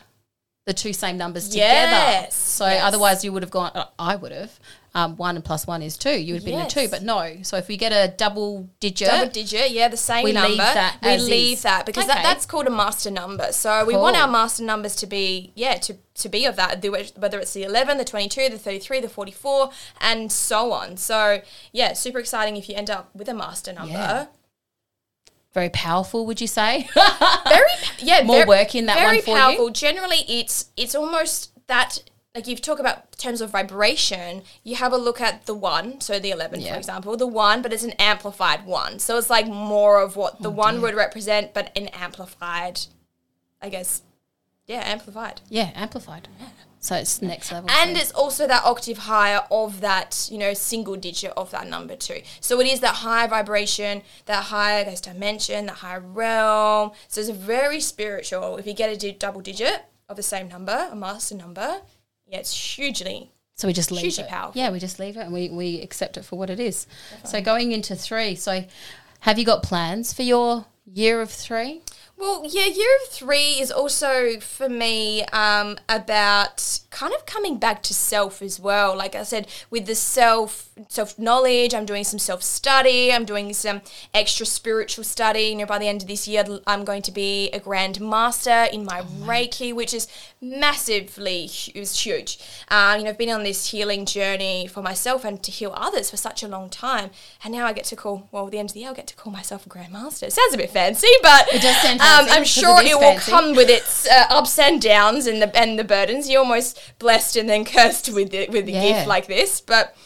the 0.67 0.75
two 0.75 0.93
same 0.93 1.17
numbers 1.17 1.49
together. 1.49 1.91
Yes, 1.93 2.35
So 2.35 2.67
yes. 2.67 2.83
otherwise 2.85 3.25
you 3.25 3.33
would 3.33 3.43
have 3.43 3.51
gone. 3.51 3.73
I 3.99 4.17
would 4.17 4.33
have. 4.33 4.59
Um, 4.95 5.17
one 5.17 5.41
plus 5.43 5.67
one 5.67 5.83
is 5.83 5.97
two. 5.99 6.11
You 6.19 6.33
would 6.35 6.43
have 6.43 6.51
been 6.51 6.61
a 6.61 6.69
two, 6.69 6.89
but 6.89 7.03
no. 7.03 7.37
So 7.43 7.57
if 7.59 7.69
we 7.69 7.77
get 7.77 7.93
a 7.93 8.13
double 8.17 8.69
digit, 8.81 9.09
Double 9.09 9.31
digit, 9.31 9.71
yeah, 9.71 9.89
the 9.89 9.97
same 9.99 10.25
We 10.25 10.33
number. 10.33 10.49
leave 10.49 10.59
that 10.59 10.97
we 11.03 11.17
leave 11.19 11.53
is. 11.59 11.63
that 11.63 11.85
because 11.87 12.07
that, 12.07 12.23
that's 12.23 12.47
called 12.47 12.67
a 12.67 12.71
master 12.71 13.11
number. 13.11 13.53
So 13.53 13.85
we 13.85 13.95
want 13.95 14.17
our 14.17 14.27
master 14.27 14.65
numbers 14.65 14.97
to 14.97 15.07
be, 15.07 15.53
yeah, 15.55 15.75
to, 15.75 15.97
to 16.15 16.29
be 16.31 16.47
of 16.47 16.57
that, 16.57 16.83
whether 17.17 17.39
it's 17.39 17.53
the 17.53 17.65
11, 17.65 17.99
the 17.99 18.05
22, 18.05 18.49
the 18.49 18.59
33, 18.59 19.01
the 19.01 19.09
44, 19.11 19.71
and 20.01 20.33
so 20.33 20.73
on. 20.73 20.97
So, 20.97 21.43
yeah, 21.73 21.93
super 21.93 22.19
exciting 22.19 22.57
if 22.57 22.69
you 22.69 22.75
end 22.75 22.89
up 22.91 23.11
with 23.15 23.29
a 23.29 23.35
master 23.35 23.73
number. 23.75 23.93
Yeah. 23.93 24.27
very 25.53 25.69
powerful, 25.71 26.25
would 26.27 26.41
you 26.41 26.47
say? 26.47 26.89
very 27.47 27.71
yeah 27.99 28.23
More 28.25 28.43
ver- 28.43 28.47
work 28.49 28.75
in 28.75 28.87
that 28.87 28.97
very 28.99 29.17
one 29.19 29.23
for 29.25 29.31
you? 29.31 29.37
powerful 29.37 29.71
generally 29.71 30.25
it's 30.29 30.71
it's 30.77 30.95
almost 30.95 31.51
that 31.67 32.03
like 32.35 32.47
you 32.47 32.57
talk 32.57 32.79
about 32.79 33.13
terms 33.19 33.41
of 33.41 33.51
vibration, 33.51 34.43
you 34.63 34.77
have 34.77 34.93
a 34.93 34.97
look 34.97 35.21
at 35.21 35.47
the 35.47 35.55
one, 35.55 36.01
so 36.01 36.19
the 36.19 36.31
11, 36.31 36.61
Yeah. 36.61 36.73
for 36.73 36.79
example, 36.79 37.17
the 37.17 37.27
one, 37.27 37.63
but 37.63 37.73
it's 37.73 37.83
an 37.83 37.93
amplified 37.93 38.65
one. 38.67 38.99
So 38.99 39.17
it's 39.19 39.31
like 39.31 39.47
more 39.49 40.01
of 40.01 40.15
what 40.17 40.35
Oh, 40.35 40.43
the 40.43 40.51
one 40.51 40.81
would 40.83 40.95
represent, 40.95 41.53
but 41.55 41.73
an 41.77 41.89
amplified, 41.89 42.81
I 43.63 43.71
guess, 43.71 44.03
yeah, 44.67 44.83
amplified. 44.85 45.41
Yeah, 45.49 45.71
amplified. 45.75 46.29
So 46.81 46.95
it's 46.95 47.21
next 47.21 47.51
level. 47.51 47.69
And 47.71 47.97
so- 47.97 48.03
it's 48.03 48.13
also 48.13 48.47
that 48.47 48.63
octave 48.65 48.99
higher 48.99 49.43
of 49.51 49.81
that, 49.81 50.29
you 50.31 50.39
know, 50.39 50.55
single 50.55 50.95
digit 50.95 51.33
of 51.37 51.51
that 51.51 51.67
number 51.67 51.97
too. 51.97 52.23
So 52.41 52.61
it 52.61 52.67
is 52.69 52.79
that 52.81 52.97
higher 52.97 53.27
vibration, 53.27 54.03
that 54.27 54.45
higher, 54.45 54.83
I 54.83 54.85
guess, 54.85 55.01
dimension, 55.01 55.67
that 55.67 55.77
higher 55.77 55.99
realm. 56.01 56.93
So 57.09 57.21
it's 57.23 57.31
very 57.31 57.81
spiritual. 57.81 58.59
If 58.59 58.67
you 58.67 58.75
get 58.75 59.03
a 59.03 59.13
double 59.13 59.41
digit 59.41 59.87
of 60.09 60.17
the 60.17 60.23
same 60.23 60.47
number, 60.49 60.89
a 60.93 60.95
master 60.95 61.35
number, 61.35 61.81
yeah, 62.29 62.39
it's 62.39 62.77
hugely. 62.77 63.33
So 63.55 63.67
we 63.67 63.73
just 63.75 63.91
leave 63.91 64.03
hugely 64.03 64.25
it. 64.25 64.31
powerful. 64.31 64.61
Yeah, 64.61 64.71
we 64.71 64.79
just 64.79 64.99
leave 65.01 65.17
it 65.17 65.21
and 65.21 65.33
we, 65.33 65.49
we 65.49 65.81
accept 65.81 66.17
it 66.17 66.25
for 66.25 66.39
what 66.39 66.49
it 66.49 66.61
is. 66.61 66.87
So 67.25 67.41
going 67.41 67.73
into 67.73 67.97
three, 67.97 68.37
so 68.37 68.65
have 69.21 69.39
you 69.39 69.45
got 69.45 69.65
plans 69.65 70.13
for 70.13 70.23
your 70.23 70.67
year 70.87 71.21
of 71.21 71.31
three? 71.31 71.83
Well, 72.17 72.43
yeah, 72.49 72.67
year 72.67 72.97
of 73.03 73.13
three 73.13 73.61
is 73.61 73.71
also 73.71 74.41
for 74.41 74.69
me 74.69 75.25
um, 75.27 75.79
about 75.89 76.81
kind 76.91 77.15
of 77.15 77.27
coming 77.27 77.59
back 77.59 77.83
to 77.85 77.95
self 77.95 78.43
as 78.43 78.59
well. 78.59 78.97
Like 78.97 79.15
I 79.15 79.23
said, 79.23 79.47
with 79.71 79.87
the 79.87 79.95
self 79.95 80.68
self 80.89 81.19
knowledge, 81.19 81.75
I'm 81.75 81.85
doing 81.87 82.05
some 82.05 82.19
self 82.19 82.43
study. 82.43 83.13
I'm 83.13 83.25
doing 83.25 83.53
some 83.55 83.81
extra 84.15 84.47
spiritual 84.47 85.05
study. 85.05 85.43
You 85.51 85.57
know, 85.57 85.67
by 85.67 85.79
the 85.79 85.89
end 85.89 86.03
of 86.03 86.09
this 86.09 86.29
year, 86.29 86.45
I'm 86.67 86.85
going 86.85 87.03
to 87.03 87.13
be 87.13 87.49
a 87.51 87.61
grand 87.61 88.01
master 88.01 88.67
in 88.73 88.85
my 88.85 89.03
Reiki, 89.03 89.75
which 89.75 89.93
is 89.95 90.07
massively 90.41 91.51
it 91.75 91.79
was 91.79 91.99
huge. 91.99 92.39
Um, 92.69 92.99
you 92.99 93.05
know, 93.05 93.11
I've 93.11 93.19
been 93.19 93.31
on 93.31 93.43
this 93.43 93.71
healing 93.71 94.05
journey 94.05 94.67
for 94.67 94.83
myself 94.83 95.25
and 95.25 95.43
to 95.43 95.51
heal 95.51 95.73
others 95.77 96.11
for 96.11 96.17
such 96.17 96.43
a 96.43 96.49
long 96.49 96.69
time, 96.69 97.11
and 97.45 97.53
now 97.53 97.67
I 97.67 97.73
get 97.73 97.85
to 97.87 97.97
call. 97.97 98.29
Well, 98.33 98.47
at 98.47 98.53
the 98.53 98.59
end 98.59 98.71
of 98.71 98.75
the 98.75 98.81
year, 98.81 98.89
I'll 98.91 98.95
get 98.95 99.07
to 99.09 99.17
call 99.17 99.33
myself 99.33 99.67
a 99.67 99.69
grand 99.69 99.93
master. 99.93 100.27
It 100.27 100.33
sounds 100.33 100.55
a 100.55 100.57
bit 100.59 100.71
fancy, 100.71 101.09
but 101.23 101.49
It 101.53 101.63
does 101.63 101.77
sound 101.83 102.01
um, 102.01 102.27
I'm 102.31 102.45
sure 102.45 102.81
it 102.81 102.87
it, 102.89 102.95
will 102.95 103.01
fancy. 103.13 103.31
come 103.31 103.55
with 103.55 103.69
its 103.71 104.07
uh, 104.09 104.27
ups 104.31 104.59
and 104.59 104.81
downs 104.81 105.27
and 105.27 105.41
the 105.43 105.57
and 105.57 105.79
the 105.79 105.85
burdens. 105.85 106.29
You're 106.29 106.41
almost 106.43 106.81
blessed 106.99 107.37
and 107.37 107.49
then 107.49 107.65
cursed 107.75 108.09
with 108.13 108.35
it 108.35 108.51
with 108.51 108.67
a 108.69 108.73
Yeah. 108.73 108.83
gift 108.83 109.09
like 109.09 109.27
this. 109.27 109.61
But 109.61 109.97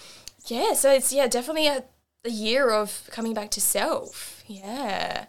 yeah, 0.46 0.72
so 0.74 0.92
it's 0.92 1.12
yeah 1.12 1.26
definitely 1.26 1.66
a, 1.66 1.84
a 2.24 2.30
year 2.30 2.70
of 2.70 3.08
coming 3.10 3.34
back 3.34 3.50
to 3.52 3.60
self. 3.60 4.42
Yeah, 4.46 5.26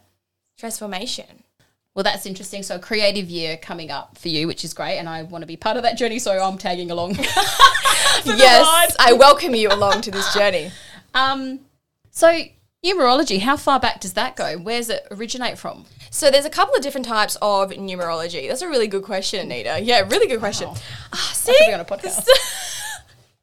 transformation. 0.58 1.44
Well, 1.96 2.04
that's 2.04 2.26
interesting. 2.26 2.64
So, 2.64 2.78
a 2.78 2.80
creative 2.80 3.30
year 3.30 3.58
coming 3.58 3.92
up 3.92 4.18
for 4.18 4.28
you, 4.28 4.48
which 4.48 4.66
is 4.66 4.74
great, 4.74 4.98
and 4.98 5.08
I 5.08 5.22
want 5.24 5.44
to 5.44 5.48
be 5.48 5.58
part 5.58 5.78
of 5.78 5.84
that 5.84 5.98
journey. 5.98 6.18
So, 6.18 6.32
I'm 6.32 6.58
tagging 6.58 6.90
along. 6.90 7.16
yes, 8.26 8.96
I 9.00 9.14
welcome 9.14 9.54
you 9.54 9.70
along 9.70 10.02
to 10.02 10.12
this 10.12 10.34
journey. 10.34 10.72
um, 11.14 11.60
so, 12.10 12.42
numerology, 12.84 13.40
how 13.40 13.58
far 13.58 13.80
back 13.80 14.02
does 14.02 14.14
that 14.14 14.36
go? 14.36 14.58
Where's 14.58 14.90
it 14.90 15.08
originate 15.12 15.58
from? 15.58 15.86
So 16.10 16.30
there's 16.30 16.46
a 16.46 16.50
couple 16.50 16.76
of 16.76 16.84
different 16.84 17.08
types 17.08 17.38
of 17.42 17.72
numerology. 17.72 18.48
That's 18.48 18.62
a 18.62 18.68
really 18.68 18.86
good 18.86 19.02
question, 19.02 19.40
Anita. 19.40 19.80
Yeah, 19.82 20.02
really 20.02 20.28
good 20.28 20.40
question. 20.40 20.70
Ah, 21.12 21.32
see, 21.34 21.74
on 21.74 21.80
a 21.80 21.86
podcast. 21.86 22.28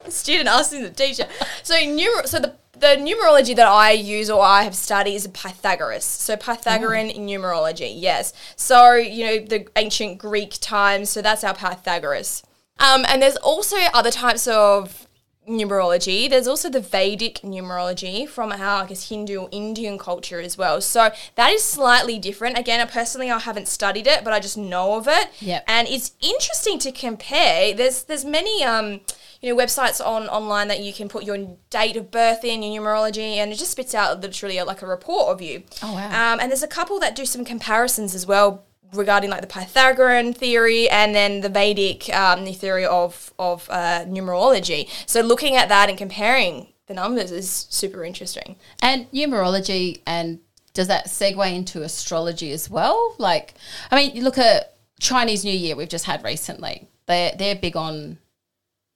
Student 0.09 0.49
asking 0.49 0.83
the 0.83 0.91
teacher. 0.91 1.27
So 1.63 1.75
numer- 1.75 2.27
so 2.27 2.39
the 2.41 2.55
the 2.81 2.97
numerology 2.97 3.55
that 3.55 3.67
I 3.67 3.91
use 3.93 4.31
or 4.31 4.43
I 4.43 4.63
have 4.63 4.75
studied 4.75 5.15
is 5.15 5.27
Pythagoras. 5.29 6.05
So 6.05 6.37
Pythagorean 6.37 7.11
numerology, 7.11 7.93
yes. 7.95 8.33
So 8.57 8.95
you 8.95 9.27
know 9.27 9.39
the 9.45 9.67
ancient 9.77 10.19
Greek 10.19 10.55
times. 10.61 11.11
So 11.11 11.21
that's 11.21 11.45
our 11.45 11.55
Pythagoras. 11.55 12.43
Um, 12.79 13.05
and 13.09 13.21
there's 13.21 13.37
also 13.37 13.77
other 13.93 14.11
types 14.11 14.49
of 14.49 15.07
numerology. 15.47 16.31
There's 16.31 16.47
also 16.47 16.71
the 16.71 16.81
Vedic 16.81 17.41
numerology 17.43 18.27
from 18.27 18.53
our, 18.53 18.85
I 18.85 18.87
guess, 18.87 19.09
Hindu 19.09 19.41
or 19.43 19.49
Indian 19.53 19.99
culture 19.99 20.41
as 20.41 20.57
well. 20.57 20.81
So 20.81 21.11
that 21.35 21.53
is 21.53 21.63
slightly 21.63 22.19
different. 22.19 22.59
Again, 22.59 22.87
personally, 22.89 23.31
I 23.31 23.39
haven't 23.39 23.69
studied 23.69 24.07
it, 24.07 24.25
but 24.25 24.33
I 24.33 24.41
just 24.41 24.57
know 24.57 24.95
of 24.95 25.09
it. 25.09 25.29
Yep. 25.41 25.65
And 25.67 25.89
it's 25.89 26.13
interesting 26.21 26.79
to 26.81 26.93
compare. 26.93 27.75
There's 27.75 28.05
there's 28.05 28.25
many 28.25 28.65
um 28.65 29.01
you 29.41 29.55
know 29.55 29.61
websites 29.61 30.05
on 30.05 30.29
online 30.29 30.69
that 30.69 30.81
you 30.81 30.93
can 30.93 31.09
put 31.09 31.25
your 31.25 31.57
date 31.71 31.97
of 31.97 32.11
birth 32.11 32.45
in 32.45 32.63
your 32.63 32.83
numerology, 32.83 33.37
and 33.37 33.53
it 33.53 33.59
just 33.59 33.73
spits 33.73 33.95
out 33.95 34.21
literally 34.21 34.61
like 34.63 34.83
a 34.83 34.87
report 34.87 35.29
of 35.29 35.41
you. 35.41 35.63
Oh, 35.83 35.93
wow. 35.95 36.33
Um, 36.33 36.41
and 36.41 36.51
there's 36.51 36.63
a 36.63 36.69
couple 36.69 36.99
that 37.01 37.17
do 37.17 37.25
some 37.25 37.45
comparisons 37.45 38.15
as 38.15 38.27
well 38.27 38.65
regarding 38.93 39.31
like 39.31 39.41
the 39.41 39.47
Pythagorean 39.47 40.33
theory 40.33 40.89
and 40.91 41.15
then 41.15 41.43
the 41.43 41.49
Vedic 41.49 42.13
um, 42.15 42.45
the 42.45 42.53
theory 42.53 42.85
of 42.85 43.33
of 43.39 43.69
uh, 43.71 44.05
numerology. 44.07 44.89
So 45.07 45.21
looking 45.21 45.57
at 45.57 45.69
that 45.69 45.89
and 45.89 45.97
comparing 45.97 46.69
the 46.87 46.95
numbers 46.95 47.31
is 47.31 47.67
super 47.71 48.05
interesting. 48.05 48.57
And 48.83 49.11
numerology, 49.13 50.01
and 50.07 50.41
does 50.75 50.89
that 50.89 51.07
segue 51.07 51.55
into 51.55 51.83
astrology 51.83 52.51
as 52.53 52.69
well? 52.69 53.15
Like, 53.17 53.55
I 53.91 53.97
mean, 53.97 54.17
you 54.17 54.23
look 54.23 54.39
at 54.39 54.75
Chinese 54.99 55.45
New 55.45 55.57
Year 55.57 55.77
we've 55.77 55.89
just 55.89 56.05
had 56.05 56.25
recently. 56.25 56.89
They're 57.07 57.33
they're 57.39 57.55
big 57.57 57.77
on 57.77 58.19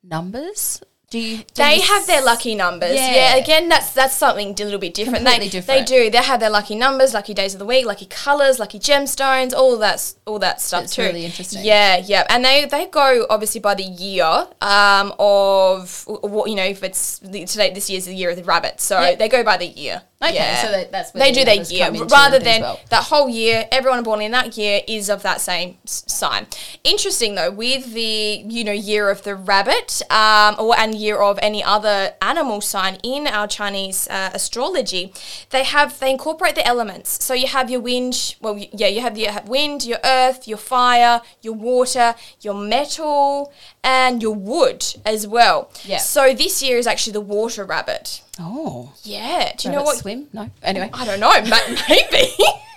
numbers. 0.04 0.82
Do 1.10 1.20
you? 1.20 1.38
do 1.38 1.44
They 1.54 1.76
you 1.76 1.82
have 1.82 2.06
their 2.08 2.22
lucky 2.24 2.56
numbers. 2.56 2.94
Yeah. 2.94 3.12
Yeah. 3.14 3.36
again, 3.36 3.68
that's 3.68 3.92
that's 3.92 4.16
something 4.16 4.48
a 4.48 4.64
little 4.64 4.80
bit 4.80 4.94
different. 4.94 5.18
Completely 5.18 5.46
they, 5.46 5.50
different. 5.50 5.86
They 5.86 6.04
do. 6.04 6.10
They 6.10 6.18
have 6.18 6.40
their 6.40 6.50
lucky 6.50 6.74
numbers, 6.74 7.14
lucky 7.14 7.34
days 7.34 7.54
of 7.54 7.60
the 7.60 7.66
week, 7.66 7.86
lucky 7.86 8.06
colors, 8.06 8.58
lucky 8.58 8.80
gemstones, 8.80 9.52
all 9.52 9.78
that, 9.78 10.14
all 10.26 10.40
that 10.40 10.60
stuff 10.60 10.84
It's 10.84 10.96
too. 10.96 11.02
really 11.02 11.24
interesting. 11.24 11.64
Yeah, 11.64 11.98
yeah, 11.98 12.26
and 12.28 12.44
they 12.44 12.64
they 12.64 12.86
go 12.86 13.26
obviously 13.30 13.60
by 13.60 13.74
the 13.74 13.84
year 13.84 14.24
um, 14.60 15.14
of 15.20 16.04
what 16.06 16.50
you 16.50 16.56
know 16.56 16.64
if 16.64 16.82
it's 16.82 17.20
the, 17.20 17.44
today 17.44 17.72
this 17.72 17.88
year's 17.88 18.06
the 18.06 18.14
year 18.14 18.30
of 18.30 18.36
the 18.36 18.42
rabbit, 18.44 18.80
so 18.80 19.14
they 19.16 19.28
go 19.28 19.44
by 19.44 19.56
the 19.56 19.66
year. 19.66 20.02
Okay, 20.24 20.34
Yeah. 20.34 20.62
so 20.62 20.70
that- 20.70 20.90
that's 20.92 21.10
they 21.10 21.30
the 21.32 21.38
do 21.40 21.44
their 21.44 21.62
year 21.62 21.90
rather 22.06 22.38
than 22.38 22.62
well. 22.62 22.80
that 22.90 23.04
whole 23.04 23.28
year. 23.28 23.68
Everyone 23.70 24.02
born 24.02 24.20
in 24.22 24.30
that 24.32 24.56
year 24.56 24.80
is 24.86 25.08
of 25.08 25.22
that 25.22 25.40
same 25.40 25.76
s- 25.86 26.04
sign. 26.06 26.46
Interesting 26.82 27.34
though, 27.34 27.50
with 27.50 27.92
the 27.94 28.42
you 28.48 28.64
know 28.64 28.72
year 28.72 29.10
of 29.10 29.22
the 29.22 29.34
rabbit, 29.34 30.02
um, 30.10 30.56
or 30.58 30.78
and 30.78 30.94
year 30.94 31.18
of 31.18 31.38
any 31.42 31.62
other 31.62 32.14
animal 32.22 32.60
sign 32.60 32.96
in 33.02 33.26
our 33.26 33.46
Chinese 33.46 34.08
uh, 34.08 34.30
astrology, 34.32 35.12
they 35.50 35.64
have 35.64 35.98
they 36.00 36.10
incorporate 36.10 36.54
the 36.54 36.66
elements. 36.66 37.24
So 37.24 37.34
you 37.34 37.46
have 37.48 37.70
your 37.70 37.80
wind. 37.80 38.34
Well, 38.40 38.56
yeah, 38.72 38.86
you 38.88 39.00
have 39.00 39.16
your 39.18 39.32
wind, 39.46 39.84
your 39.84 39.98
earth, 40.04 40.48
your 40.48 40.58
fire, 40.58 41.20
your 41.42 41.54
water, 41.54 42.14
your 42.40 42.54
metal, 42.54 43.52
and 43.84 44.20
your 44.22 44.34
wood 44.34 44.84
as 45.04 45.26
well. 45.28 45.70
Yeah. 45.84 45.98
So 45.98 46.34
this 46.34 46.60
year 46.62 46.78
is 46.78 46.86
actually 46.88 47.12
the 47.12 47.20
water 47.20 47.64
rabbit. 47.64 48.22
Oh, 48.40 48.92
Yeah. 49.04 49.52
Do 49.56 49.68
you 49.68 49.74
know 49.74 49.82
what? 49.84 49.98
swim? 49.98 50.26
No. 50.32 50.50
Anyway, 50.62 50.90
I 50.92 51.04
don't 51.04 51.20
know. 51.20 51.30
ma- 51.48 51.76
Maybe. 51.88 52.32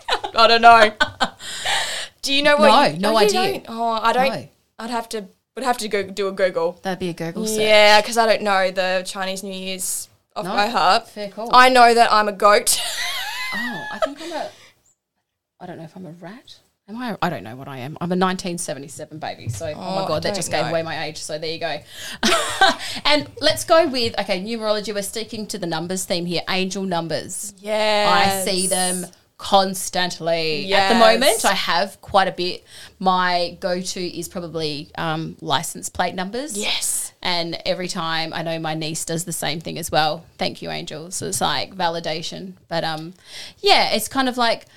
I 0.38 0.48
don't 0.48 0.62
know. 0.62 0.92
Do 2.22 2.34
you 2.34 2.44
know 2.44 2.58
what? 2.58 2.68
No, 2.68 2.84
you- 2.94 3.00
no 3.00 3.10
oh, 3.10 3.20
you 3.22 3.26
idea. 3.28 3.42
don't? 3.54 3.66
Oh, 3.70 3.90
I 3.92 4.14
don't. 4.14 4.30
No. 4.30 4.48
I'd 4.80 4.90
have 4.92 5.10
to. 5.10 5.26
Would 5.56 5.64
have 5.64 5.78
to 5.80 5.88
go 5.88 6.04
do 6.04 6.28
a 6.28 6.32
Google. 6.32 6.80
that'd 6.84 7.00
be 7.00 7.10
a 7.10 7.14
Google 7.14 7.48
search. 7.48 7.62
Yeah, 7.62 8.00
because 8.00 8.16
I 8.16 8.28
don't 8.28 8.44
know 8.44 8.70
the 8.70 9.02
Chinese 9.08 9.42
New 9.42 9.52
Year's 9.52 10.08
off 10.36 10.46
No, 10.46 10.52
by 10.52 10.68
heart. 10.68 11.08
fair 11.08 11.30
call. 11.30 11.50
I 11.52 11.70
know 11.70 11.96
that 11.96 12.14
I'm 12.14 12.28
a 12.28 12.34
goat. 12.34 12.80
Oh, 13.56 13.84
I 13.94 14.00
think 14.00 14.22
I'm 14.22 14.32
a. 14.34 14.50
I 15.62 15.66
don't 15.66 15.78
know 15.78 15.86
if 15.86 15.96
I'm 15.96 16.06
a 16.06 16.12
rat. 16.12 16.58
Am 16.90 16.96
I? 16.96 17.18
I 17.22 17.30
don't 17.30 17.44
know 17.44 17.58
what 17.58 17.68
I 17.68 17.80
am. 17.80 17.98
I'm 18.00 18.12
a 18.12 18.16
1977 18.16 19.20
baby. 19.20 19.50
So, 19.50 19.66
oh, 19.68 19.74
Oh, 19.76 20.02
my 20.02 20.08
god, 20.08 20.24
that 20.24 20.36
just 20.36 20.50
gave 20.50 20.64
know. 20.64 20.70
away 20.70 20.84
my 20.84 21.06
age. 21.06 21.18
So 21.18 21.38
there 21.38 21.52
you 21.52 21.60
go. 21.60 21.80
and 23.06 23.30
let's 23.42 23.66
go 23.66 23.88
with 23.90 24.18
okay, 24.18 24.42
numerology. 24.42 24.94
We're 24.96 25.02
sticking 25.02 25.48
to 25.48 25.58
the 25.58 25.68
numbers 25.68 26.06
theme 26.06 26.26
here. 26.26 26.44
Angel 26.48 26.84
numbers. 26.84 27.54
yeah. 27.60 28.40
I 28.42 28.46
see 28.46 28.68
them 28.68 29.06
constantly. 29.38 30.72
At 30.74 30.94
the 30.94 31.00
moment, 31.00 31.44
I 31.44 31.54
have 31.54 32.00
quite 32.00 32.30
a 32.30 32.32
bit. 32.32 32.64
My 33.00 33.58
go-to 33.60 34.00
is 34.02 34.30
probably 34.30 34.90
um, 34.98 35.36
license 35.42 35.90
plate 35.90 36.16
numbers. 36.16 36.58
Yes. 36.58 37.12
And 37.22 37.62
every 37.66 37.90
time 37.90 38.32
I 38.34 38.44
know 38.44 38.60
my 38.60 38.76
niece 38.76 39.04
does 39.04 39.26
the 39.26 39.34
same 39.34 39.60
thing 39.60 39.78
as 39.78 39.92
well. 39.92 40.26
Thank 40.38 40.62
you, 40.62 40.70
Angel. 40.70 41.12
So 41.12 41.26
it's 41.26 41.42
like 41.42 41.76
validation. 41.76 42.54
But 42.70 42.86
um, 42.86 43.14
yeah, 43.60 43.92
it's 43.94 44.08
kind 44.08 44.30
of 44.30 44.38
like 44.38 44.68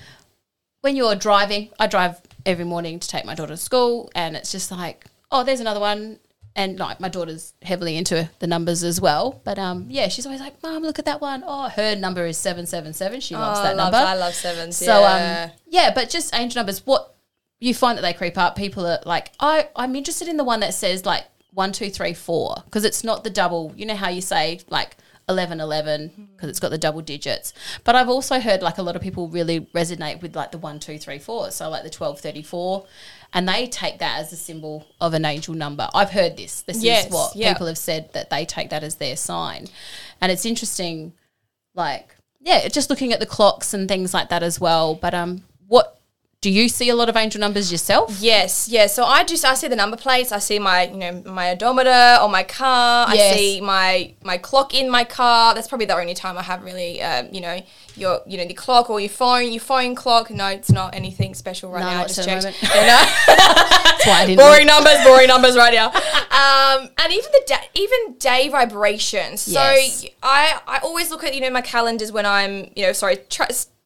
when 0.81 0.95
you're 0.95 1.15
driving. 1.15 1.69
I 1.79 1.87
drive 1.87 2.21
every 2.45 2.65
morning 2.65 2.99
to 2.99 3.07
take 3.07 3.25
my 3.25 3.35
daughter 3.35 3.53
to 3.53 3.57
school, 3.57 4.11
and 4.15 4.35
it's 4.35 4.51
just 4.51 4.71
like, 4.71 5.05
oh, 5.31 5.43
there's 5.43 5.59
another 5.59 5.79
one. 5.79 6.19
And 6.53 6.77
like 6.77 6.99
my 6.99 7.07
daughter's 7.07 7.53
heavily 7.61 7.95
into 7.95 8.29
the 8.39 8.47
numbers 8.47 8.83
as 8.83 8.99
well. 8.99 9.39
But 9.45 9.57
um, 9.57 9.85
yeah, 9.89 10.09
she's 10.09 10.25
always 10.25 10.41
like, 10.41 10.61
Mom, 10.61 10.83
look 10.83 10.99
at 10.99 11.05
that 11.05 11.21
one. 11.21 11.45
Oh, 11.47 11.69
her 11.69 11.95
number 11.95 12.25
is 12.25 12.37
seven 12.37 12.65
seven 12.65 12.91
seven. 12.91 13.21
She 13.21 13.35
loves 13.35 13.59
Oh, 13.61 13.63
that 13.63 13.77
love, 13.77 13.93
number. 13.93 14.05
I 14.05 14.15
love 14.15 14.33
sevens. 14.33 14.75
So 14.75 14.99
yeah. 14.99 15.45
um, 15.53 15.57
yeah, 15.69 15.93
but 15.95 16.09
just 16.09 16.35
angel 16.35 16.59
numbers. 16.59 16.85
What 16.85 17.15
you 17.61 17.73
find 17.73 17.97
that 17.97 18.01
they 18.01 18.11
creep 18.11 18.37
up. 18.37 18.57
People 18.57 18.85
are 18.85 18.99
like, 19.05 19.31
I 19.39 19.69
I'm 19.77 19.95
interested 19.95 20.27
in 20.27 20.35
the 20.35 20.43
one 20.43 20.59
that 20.59 20.73
says 20.73 21.05
like 21.05 21.23
one 21.53 21.71
two 21.71 21.89
three 21.89 22.13
four 22.13 22.55
because 22.65 22.83
it's 22.83 23.01
not 23.01 23.23
the 23.23 23.29
double. 23.29 23.71
You 23.77 23.85
know 23.85 23.95
how 23.95 24.09
you 24.09 24.19
say 24.21 24.59
like 24.69 24.97
1111 25.35 26.29
because 26.35 26.49
it's 26.49 26.59
got 26.59 26.69
the 26.69 26.77
double 26.77 27.01
digits. 27.01 27.53
But 27.83 27.95
I've 27.95 28.09
also 28.09 28.39
heard 28.39 28.61
like 28.61 28.77
a 28.77 28.83
lot 28.83 28.95
of 28.95 29.01
people 29.01 29.27
really 29.27 29.61
resonate 29.73 30.21
with 30.21 30.35
like 30.35 30.51
the 30.51 30.57
1, 30.57 30.79
2, 30.79 30.97
3, 30.97 31.19
4. 31.19 31.51
So 31.51 31.69
like 31.69 31.83
the 31.83 31.87
1234. 31.95 32.85
And 33.33 33.47
they 33.47 33.67
take 33.67 33.99
that 33.99 34.19
as 34.19 34.33
a 34.33 34.35
symbol 34.35 34.85
of 34.99 35.13
an 35.13 35.23
angel 35.25 35.53
number. 35.53 35.87
I've 35.93 36.11
heard 36.11 36.35
this. 36.37 36.63
This 36.63 36.83
Yes, 36.83 37.05
is 37.05 37.11
what 37.11 37.35
yeah. 37.35 37.53
people 37.53 37.67
have 37.67 37.77
said 37.77 38.11
that 38.13 38.29
they 38.29 38.45
take 38.45 38.69
that 38.71 38.83
as 38.83 38.95
their 38.95 39.15
sign. 39.15 39.67
And 40.19 40.31
it's 40.31 40.45
interesting, 40.45 41.13
like, 41.73 42.15
yeah, 42.41 42.67
just 42.67 42.89
looking 42.89 43.13
at 43.13 43.19
the 43.19 43.25
clocks 43.25 43.73
and 43.73 43.87
things 43.87 44.13
like 44.13 44.29
that 44.29 44.43
as 44.43 44.59
well. 44.59 44.95
But 44.95 45.13
um, 45.13 45.43
do 46.41 46.49
you 46.49 46.67
see 46.69 46.89
a 46.89 46.95
lot 46.95 47.07
of 47.07 47.15
angel 47.15 47.39
numbers 47.39 47.71
yourself? 47.71 48.17
Yes, 48.19 48.67
yes. 48.67 48.95
So 48.95 49.03
I 49.05 49.23
just 49.23 49.45
I 49.45 49.53
see 49.53 49.67
the 49.67 49.75
number 49.75 49.95
plates. 49.95 50.31
I 50.31 50.39
see 50.39 50.57
my 50.57 50.87
you 50.87 50.97
know 50.97 51.21
my 51.23 51.51
odometer 51.51 52.19
on 52.19 52.31
my 52.31 52.41
car. 52.41 53.13
Yes. 53.13 53.35
I 53.35 53.37
see 53.37 53.61
my 53.61 54.13
my 54.23 54.37
clock 54.39 54.73
in 54.73 54.89
my 54.89 55.03
car. 55.03 55.53
That's 55.53 55.67
probably 55.67 55.85
the 55.85 55.95
only 55.95 56.15
time 56.15 56.39
I 56.39 56.41
have 56.41 56.63
really 56.63 56.99
um, 57.03 57.27
you 57.31 57.41
know 57.41 57.61
your 57.95 58.21
you 58.25 58.39
know 58.39 58.45
the 58.45 58.55
clock 58.55 58.89
or 58.89 58.99
your 58.99 59.09
phone 59.11 59.51
your 59.51 59.61
phone 59.61 59.93
clock. 59.93 60.31
No, 60.31 60.47
it's 60.47 60.71
not 60.71 60.95
anything 60.95 61.35
special 61.35 61.69
right 61.69 61.81
No, 61.81 61.91
now. 61.91 62.01
I 62.01 62.07
just 62.07 62.23
checked. 62.25 62.43
moment. 62.43 62.57
You 62.61 62.87
know? 62.87 63.05
That's 63.27 64.07
why 64.07 64.21
I 64.21 64.25
didn't. 64.25 64.39
boring 64.39 64.65
numbers, 64.65 64.97
boring 65.03 65.27
numbers 65.27 65.55
right 65.55 65.73
now. 65.75 65.89
Um, 65.89 66.89
and 66.97 67.13
even 67.13 67.31
the 67.33 67.43
da- 67.45 67.67
even 67.75 68.15
day 68.17 68.49
vibrations. 68.49 69.41
So 69.41 69.51
Yes. 69.61 70.05
I 70.23 70.59
I 70.67 70.79
always 70.79 71.11
look 71.11 71.23
at 71.23 71.35
you 71.35 71.41
know 71.41 71.51
my 71.51 71.61
calendars 71.61 72.11
when 72.11 72.25
I'm 72.25 72.71
you 72.75 72.87
know 72.87 72.93
sorry 72.93 73.17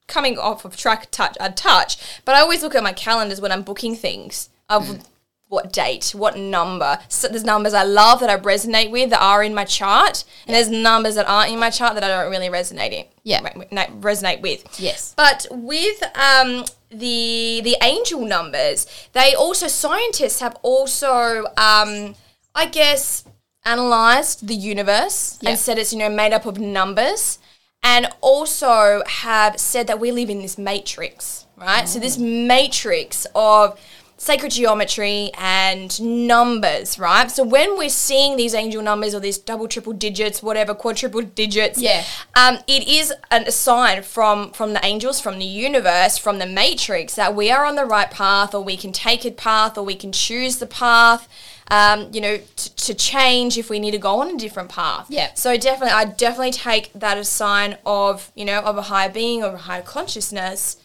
coming 0.07 0.37
off 0.37 0.65
of 0.65 0.75
track 0.77 1.09
touch 1.11 1.35
a 1.39 1.51
touch, 1.51 1.97
but 2.25 2.35
I 2.35 2.41
always 2.41 2.61
look 2.63 2.75
at 2.75 2.83
my 2.83 2.93
calendars 2.93 3.41
when 3.41 3.51
I'm 3.51 3.63
booking 3.63 3.95
things 3.95 4.49
of. 4.69 4.83
Mm. 4.83 5.05
What 5.47 5.71
date? 5.71 6.09
What 6.15 6.35
number? 6.37 6.97
So 7.07 7.27
there's 7.27 7.43
numbers 7.43 7.75
I 7.75 7.83
love 7.83 8.19
that 8.21 8.31
I 8.31 8.35
resonate 8.37 8.89
with 8.89 9.11
that 9.11 9.21
are 9.21 9.43
in 9.43 9.53
my 9.53 9.63
chart, 9.63 10.23
and 10.47 10.55
there's 10.55 10.69
numbers 10.69 11.13
that 11.15 11.29
aren't 11.29 11.51
in 11.51 11.59
my 11.59 11.69
chart 11.69 11.93
that 11.93 12.03
I 12.03 12.07
don't 12.07 12.31
really 12.31 12.49
resonate 12.49 12.91
in. 12.91 13.05
Yeah. 13.23 13.43
re- 13.43 13.67
re- 13.71 13.87
resonate 14.01 14.41
with. 14.41 14.65
Yes. 14.79 15.13
But 15.15 15.45
with 15.51 16.01
um, 16.17 16.65
the 16.89 17.61
the 17.63 17.77
angel 17.83 18.21
numbers, 18.25 18.87
they 19.13 19.35
also 19.35 19.67
scientists 19.67 20.39
have 20.39 20.57
also, 20.63 21.45
um, 21.57 22.15
I 22.55 22.65
guess, 22.71 23.23
analyzed 23.65 24.47
the 24.47 24.55
universe 24.55 25.37
Yeah. 25.41 25.51
and 25.51 25.59
said 25.59 25.77
it's 25.77 25.93
you 25.93 25.99
know 25.99 26.09
made 26.09 26.33
up 26.33 26.47
of 26.47 26.57
numbers, 26.59 27.37
and 27.85 28.07
also 28.19 29.03
have 29.05 29.59
said 29.59 29.85
that 29.85 29.99
we 29.99 30.11
live 30.11 30.29
in 30.29 30.41
this 30.41 30.57
matrix, 30.57 31.45
right? 31.55 31.87
So 31.87 31.99
this 31.99 32.17
matrix 32.17 33.27
of 33.35 33.79
sacred 34.17 34.51
geometry 34.53 35.29
and 35.37 36.01
numbers, 36.01 36.97
right? 36.97 37.29
So 37.29 37.43
when 37.43 37.77
we're 37.77 37.89
seeing 37.89 38.37
these 38.37 38.55
angel 38.55 38.81
numbers 38.81 39.13
or 39.13 39.19
these 39.19 39.37
double, 39.37 39.67
triple 39.67 39.93
digits, 39.93 40.41
whatever, 40.41 40.73
quadruple 40.73 41.21
digits, 41.21 41.79
Yeah. 41.79 42.03
um, 42.33 42.57
it 42.65 42.87
is 42.87 43.13
an, 43.29 43.43
a 43.45 43.51
sign 43.51 44.01
from 44.01 44.49
from 44.51 44.73
the 44.73 44.83
angels, 44.83 45.21
from 45.21 45.37
the 45.37 45.45
universe, 45.45 46.17
from 46.17 46.39
the 46.39 46.47
matrix 46.47 47.13
that 47.15 47.35
we 47.35 47.51
are 47.51 47.65
on 47.65 47.75
the 47.75 47.85
right 47.85 48.09
path, 48.09 48.55
or 48.55 48.63
we 48.63 48.77
can 48.77 48.91
take 48.91 49.25
a 49.25 49.31
path, 49.31 49.77
or 49.77 49.83
we 49.83 49.95
can 49.95 50.11
choose 50.11 50.57
the 50.57 50.65
path. 50.67 51.27
Um, 51.71 52.09
you 52.13 52.21
know, 52.21 52.37
t- 52.37 52.69
to 52.75 52.93
change 52.93 53.57
if 53.57 53.71
we 53.71 53.79
need 53.79 53.91
to 53.91 53.97
go 53.97 54.21
on 54.21 54.29
a 54.29 54.37
different 54.37 54.69
path. 54.69 55.07
Yeah. 55.09 55.33
So 55.33 55.57
definitely, 55.57 55.93
I 55.93 56.05
definitely 56.05 56.51
take 56.51 56.93
that 56.93 57.17
as 57.17 57.27
a 57.27 57.31
sign 57.31 57.77
of 57.85 58.31
you 58.35 58.45
know 58.45 58.59
of 58.59 58.77
a 58.77 58.83
higher 58.83 59.09
being 59.09 59.43
or 59.43 59.53
a 59.55 59.57
higher 59.57 59.81
consciousness. 59.81 60.77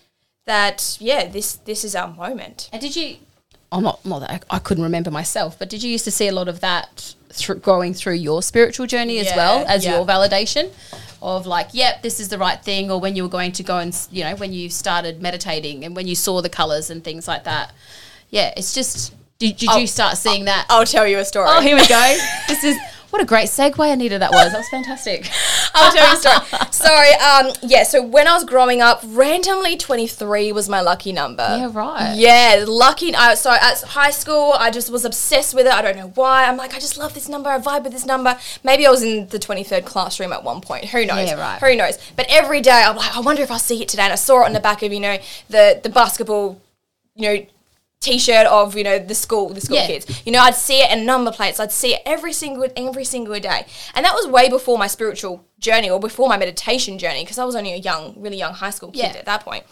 That 0.46 0.96
yeah, 0.98 1.28
this 1.28 1.56
this 1.56 1.84
is 1.84 1.94
our 1.94 2.08
moment. 2.08 2.70
And 2.72 2.80
did 2.80 2.96
you? 2.96 3.16
I'm 3.70 3.82
not 3.82 4.04
not 4.06 4.20
that 4.20 4.30
I, 4.50 4.56
I 4.56 4.58
couldn't 4.58 4.82
remember 4.84 5.10
myself, 5.10 5.58
but 5.58 5.68
did 5.68 5.82
you 5.82 5.90
used 5.90 6.04
to 6.06 6.10
see 6.10 6.28
a 6.28 6.32
lot 6.32 6.48
of 6.48 6.60
that 6.60 7.14
through, 7.28 7.56
going 7.56 7.92
through 7.92 8.14
your 8.14 8.42
spiritual 8.42 8.86
journey 8.86 9.18
as 9.18 9.26
Yeah, 9.26 9.36
well 9.36 9.64
as 9.68 9.84
yeah. 9.84 9.96
your 9.96 10.06
validation 10.06 10.72
of 11.22 11.46
like, 11.46 11.68
yep, 11.72 12.00
this 12.02 12.18
is 12.18 12.30
the 12.30 12.38
right 12.38 12.60
thing, 12.64 12.90
or 12.90 12.98
when 12.98 13.14
you 13.14 13.22
were 13.22 13.28
going 13.28 13.52
to 13.52 13.62
go 13.62 13.76
and 13.76 13.94
you 14.10 14.24
know 14.24 14.34
when 14.36 14.54
you 14.54 14.70
started 14.70 15.20
meditating 15.20 15.84
and 15.84 15.94
when 15.94 16.06
you 16.08 16.14
saw 16.16 16.40
the 16.40 16.48
colors 16.48 16.88
and 16.88 17.04
things 17.04 17.28
like 17.28 17.44
that. 17.44 17.72
Yeah, 18.30 18.54
it's 18.56 18.74
just. 18.74 19.14
Did, 19.40 19.56
did 19.56 19.74
you 19.74 19.86
start 19.86 20.18
seeing 20.18 20.44
that? 20.44 20.66
I'll 20.68 20.84
tell 20.84 21.06
you 21.06 21.18
a 21.18 21.24
story. 21.24 21.46
Oh, 21.48 21.62
here 21.62 21.74
we 21.74 21.86
go. 21.86 22.18
this 22.48 22.62
is 22.62 22.76
what 23.08 23.22
a 23.22 23.24
great 23.24 23.48
segue, 23.48 23.90
Anita. 23.90 24.18
That 24.18 24.32
was. 24.32 24.52
That 24.52 24.58
was 24.58 24.68
fantastic. 24.68 25.30
I'll 25.74 25.90
tell 25.90 26.08
you 26.08 26.14
a 26.14 26.20
story. 26.20 26.70
Sorry. 26.70 27.12
Um, 27.14 27.54
yeah. 27.62 27.84
So 27.84 28.02
when 28.02 28.28
I 28.28 28.34
was 28.34 28.44
growing 28.44 28.82
up, 28.82 29.00
randomly 29.02 29.78
twenty 29.78 30.06
three 30.06 30.52
was 30.52 30.68
my 30.68 30.82
lucky 30.82 31.10
number. 31.12 31.42
Yeah, 31.42 31.70
right. 31.72 32.14
Yeah, 32.16 32.66
lucky. 32.68 33.14
I, 33.14 33.34
so 33.34 33.50
at 33.50 33.80
high 33.80 34.10
school, 34.10 34.52
I 34.52 34.70
just 34.70 34.92
was 34.92 35.06
obsessed 35.06 35.54
with 35.54 35.66
it. 35.66 35.72
I 35.72 35.80
don't 35.80 35.96
know 35.96 36.12
why. 36.14 36.44
I'm 36.44 36.58
like, 36.58 36.74
I 36.74 36.78
just 36.78 36.98
love 36.98 37.14
this 37.14 37.26
number. 37.26 37.48
I 37.48 37.58
vibe 37.58 37.84
with 37.84 37.92
this 37.92 38.04
number. 38.04 38.38
Maybe 38.62 38.86
I 38.86 38.90
was 38.90 39.02
in 39.02 39.26
the 39.28 39.38
23rd 39.38 39.86
classroom 39.86 40.34
at 40.34 40.44
one 40.44 40.60
point. 40.60 40.84
Who 40.84 41.06
knows? 41.06 41.30
Yeah, 41.30 41.40
right. 41.40 41.58
Who 41.60 41.76
knows? 41.76 41.96
But 42.14 42.26
every 42.28 42.60
day, 42.60 42.84
I'm 42.86 42.96
like, 42.96 43.16
I 43.16 43.20
wonder 43.20 43.40
if 43.42 43.50
I'll 43.50 43.58
see 43.58 43.80
it 43.80 43.88
today. 43.88 44.02
And 44.02 44.12
I 44.12 44.16
saw 44.16 44.42
it 44.42 44.46
on 44.46 44.52
the 44.52 44.60
back 44.60 44.82
of, 44.82 44.92
you 44.92 45.00
know, 45.00 45.16
the, 45.48 45.80
the 45.82 45.88
basketball, 45.88 46.60
you 47.14 47.28
know, 47.28 47.46
t-shirt 48.04 48.46
of 48.46 48.74
you 48.78 48.82
know 48.82 48.98
the 48.98 49.14
school 49.14 49.50
the 49.50 49.60
school 49.60 49.76
Yeah. 49.76 49.86
kids. 49.86 50.22
You 50.24 50.32
know 50.32 50.40
i'd 50.40 50.54
see 50.54 50.80
it 50.80 50.90
in 50.90 51.04
number 51.04 51.30
plates. 51.30 51.60
I'd 51.60 51.70
see 51.70 51.94
it 51.96 52.00
every 52.06 52.32
single 52.32 52.66
every 52.74 53.04
single 53.04 53.38
day. 53.38 53.66
And 53.94 54.06
that 54.06 54.14
was 54.14 54.26
way 54.26 54.48
before 54.48 54.78
my 54.78 54.86
spiritual 54.86 55.44
journey 55.58 55.90
or 55.90 56.00
before 56.00 56.26
my 56.26 56.38
meditation 56.38 56.98
journey 56.98 57.22
because 57.22 57.36
i 57.36 57.44
was 57.44 57.54
only 57.54 57.74
a 57.74 57.76
young 57.76 58.14
really 58.16 58.38
young 58.38 58.54
high 58.54 58.70
school 58.70 58.90
kid 58.90 59.00
Yeah. 59.12 59.18
at 59.18 59.26
that 59.26 59.44
point. 59.44 59.64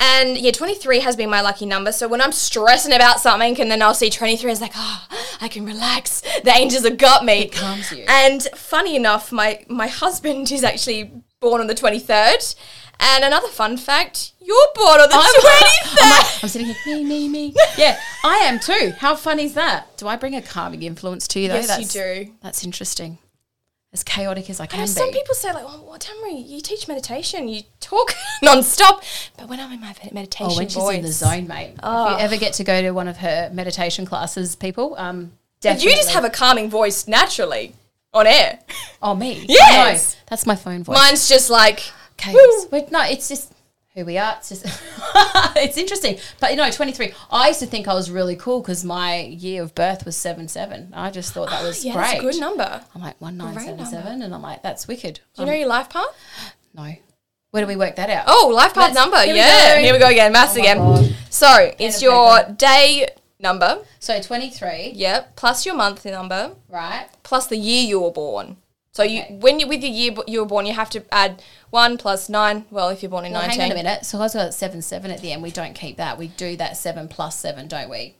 And 0.00 0.36
yeah 0.36 0.50
23 0.50 0.98
has 1.00 1.14
been 1.14 1.30
my 1.30 1.40
lucky 1.40 1.66
number. 1.66 1.92
So 1.92 2.08
when 2.08 2.20
i'm 2.20 2.32
stressing 2.32 2.92
about 2.92 3.20
something 3.20 3.60
and 3.60 3.70
then 3.70 3.80
i'll 3.80 3.94
see 3.94 4.10
23 4.10 4.50
it's 4.50 4.60
like 4.60 4.72
oh 4.74 5.06
i 5.40 5.46
can 5.46 5.64
relax. 5.64 6.22
The 6.42 6.50
angels 6.50 6.82
have 6.82 6.98
got 6.98 7.24
me. 7.24 7.42
It 7.42 7.52
calms 7.52 7.92
you. 7.92 8.04
and 8.08 8.42
funny 8.56 8.96
enough 8.96 9.30
my 9.30 9.64
my 9.68 9.86
husband 9.86 10.50
is 10.50 10.64
actually 10.64 11.12
born 11.38 11.60
on 11.60 11.68
the 11.68 11.76
23rd 11.76 12.56
and 13.00 13.24
another 13.24 13.48
fun 13.48 13.76
fact 13.76 14.32
you're 14.40 14.56
bored 14.74 15.00
on 15.00 15.08
the 15.08 15.14
23rd 15.14 15.98
I'm, 16.02 16.10
like- 16.10 16.42
I'm 16.44 16.48
sitting 16.48 16.66
here, 16.68 16.76
me, 16.86 17.04
me, 17.04 17.28
me. 17.28 17.54
Yeah, 17.76 17.98
I 18.24 18.36
am 18.38 18.58
too. 18.58 18.92
How 18.98 19.14
fun 19.14 19.38
is 19.38 19.54
that? 19.54 19.96
Do 19.98 20.08
I 20.08 20.16
bring 20.16 20.34
a 20.34 20.42
calming 20.42 20.82
influence 20.82 21.28
to 21.28 21.40
you 21.40 21.48
though? 21.48 21.54
Yes, 21.56 21.78
you 21.80 21.86
do. 22.24 22.32
That's 22.42 22.64
interesting. 22.64 23.18
As 23.92 24.02
chaotic 24.04 24.50
as 24.50 24.60
I 24.60 24.64
I 24.64 24.66
can 24.66 24.80
know 24.80 24.84
be. 24.84 24.88
some 24.90 25.10
people 25.12 25.34
say 25.34 25.50
like, 25.52 25.64
"Oh, 25.66 25.82
well, 25.88 25.98
Tamra, 25.98 26.46
you 26.46 26.60
teach 26.60 26.88
meditation, 26.88 27.48
you 27.48 27.62
talk 27.80 28.12
non-stop." 28.42 29.02
But 29.38 29.48
when 29.48 29.58
I'm 29.60 29.72
in 29.72 29.80
my 29.80 29.94
meditation 30.12 30.52
Oh, 30.52 30.56
when 30.58 30.68
she's 30.68 30.74
voice, 30.74 30.96
in 30.98 31.02
the 31.02 31.12
zone, 31.12 31.46
mate. 31.48 31.72
If 31.74 31.80
Oh. 31.82 32.10
you 32.10 32.18
ever 32.18 32.36
get 32.36 32.52
to 32.54 32.64
go 32.64 32.82
to 32.82 32.90
one 32.90 33.08
of 33.08 33.16
her 33.18 33.48
meditation 33.52 34.04
classes, 34.04 34.56
people, 34.56 34.94
um, 34.98 35.32
But 35.62 35.82
you 35.82 35.90
just 35.92 36.10
have 36.10 36.24
a 36.24 36.30
calming 36.30 36.68
voice 36.68 37.08
naturally 37.08 37.72
on 38.12 38.26
air. 38.26 38.58
Oh, 39.02 39.14
me? 39.14 39.44
Yes. 39.48 40.14
No, 40.16 40.20
that's 40.28 40.44
my 40.44 40.54
phone 40.54 40.84
voice. 40.84 40.94
Mine's 40.94 41.26
just 41.26 41.48
like, 41.48 41.90
chaos. 42.18 42.36
woo. 42.36 42.68
Wait, 42.70 42.92
no, 42.92 43.02
it's 43.02 43.28
just 43.28 43.54
who 43.94 44.04
we 44.04 44.18
are. 44.18 44.36
It's 44.38 44.50
just 44.50 44.64
it's 45.56 45.76
interesting. 45.76 46.18
But 46.40 46.50
you 46.50 46.56
know, 46.56 46.70
23. 46.70 47.12
I 47.30 47.48
used 47.48 47.60
to 47.60 47.66
think 47.66 47.88
I 47.88 47.94
was 47.94 48.10
really 48.10 48.36
cool 48.36 48.60
because 48.60 48.84
my 48.84 49.20
year 49.20 49.62
of 49.62 49.74
birth 49.74 50.04
was 50.04 50.16
seven 50.16 50.46
seven. 50.48 50.92
I 50.94 51.10
just 51.10 51.32
thought 51.32 51.48
that 51.50 51.62
oh, 51.62 51.66
was 51.68 51.84
yeah, 51.84 51.94
great. 51.94 52.02
that's 52.02 52.18
a 52.18 52.22
good 52.22 52.40
number. 52.40 52.84
I'm 52.94 53.00
like 53.00 53.20
one 53.20 53.36
nine 53.36 53.58
seven 53.58 53.86
seven, 53.86 54.22
and 54.22 54.34
I'm 54.34 54.42
like 54.42 54.62
that's 54.62 54.86
wicked. 54.86 55.20
Do 55.34 55.42
you 55.42 55.46
know 55.46 55.52
um, 55.52 55.58
your 55.58 55.68
life 55.68 55.88
path? 55.88 56.54
No. 56.74 56.92
Where 57.50 57.62
do 57.62 57.66
we 57.66 57.76
work 57.76 57.96
that 57.96 58.10
out? 58.10 58.24
Oh, 58.26 58.52
life 58.54 58.74
path 58.74 58.94
Let's- 58.94 58.94
number. 58.94 59.16
here 59.22 59.34
yeah, 59.34 59.76
go. 59.76 59.82
here 59.82 59.92
we 59.94 59.98
go 59.98 60.08
again. 60.08 60.32
Maths 60.32 60.52
oh 60.54 60.58
my 60.58 60.64
again. 60.64 60.78
God. 60.78 61.16
So 61.30 61.72
it's 61.78 62.02
your 62.02 62.40
paper. 62.40 62.52
day 62.52 63.08
number. 63.40 63.84
So 64.00 64.20
23, 64.20 64.92
Yep. 64.94 65.36
Plus 65.36 65.64
your 65.64 65.74
month 65.74 66.04
number. 66.04 66.52
right? 66.68 67.06
Plus 67.22 67.46
the 67.46 67.56
year 67.56 67.84
you 67.84 68.00
were 68.00 68.10
born. 68.10 68.58
So 68.98 69.04
you, 69.04 69.22
Okay. 69.22 69.34
when 69.36 69.60
you 69.60 69.68
with 69.68 69.80
your 69.84 69.92
year 69.92 70.12
you 70.26 70.40
were 70.40 70.46
born, 70.46 70.66
you 70.66 70.72
have 70.72 70.90
to 70.90 71.04
add 71.12 71.40
one 71.70 71.98
plus 71.98 72.28
nine. 72.28 72.66
Well, 72.68 72.88
if 72.88 73.00
you're 73.00 73.10
born 73.10 73.24
in 73.26 73.32
Well, 73.32 73.42
nineteen. 73.42 73.60
hang 73.60 73.70
on 73.70 73.76
a 73.78 73.82
minute. 73.82 74.04
So 74.04 74.18
I 74.18 74.22
was 74.22 74.34
got 74.34 74.52
7 74.52 74.82
7 74.82 75.10
at 75.12 75.20
the 75.20 75.30
end. 75.30 75.40
We 75.40 75.52
don't 75.52 75.74
keep 75.74 75.96
that. 75.98 76.18
We 76.18 76.26
do 76.26 76.56
that 76.56 76.76
7 76.76 77.06
plus 77.06 77.38
7, 77.38 77.68
don't 77.68 77.88
we? 77.88 78.16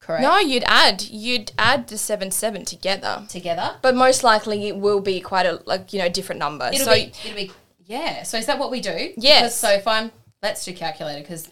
Correct. 0.00 0.22
No, 0.22 0.38
you'd 0.38 0.64
add 0.66 1.02
you'd 1.02 1.52
add 1.58 1.86
the 1.86 1.96
seven 1.98 2.30
seven 2.32 2.64
together, 2.64 3.22
Together? 3.28 3.76
but 3.82 3.94
most 3.94 4.24
likely 4.24 4.66
it 4.66 4.76
will 4.76 5.00
be 5.00 5.20
quite 5.20 5.46
a 5.46 5.62
like 5.66 5.92
you 5.92 6.00
know 6.00 6.08
different 6.08 6.40
number. 6.40 6.68
It'll 6.72 6.86
so 6.86 6.94
be, 6.94 7.12
it'll 7.24 7.36
be, 7.36 7.52
yeah. 7.86 8.22
So 8.24 8.36
is 8.38 8.46
that 8.46 8.58
what 8.58 8.70
we 8.72 8.80
do? 8.80 9.12
Yes. 9.16 9.42
Because- 9.42 9.54
So 9.56 9.68
if 9.70 9.86
I'm, 9.86 10.10
let's 10.42 10.64
do 10.64 10.72
calculator 10.72 11.20
because 11.20 11.50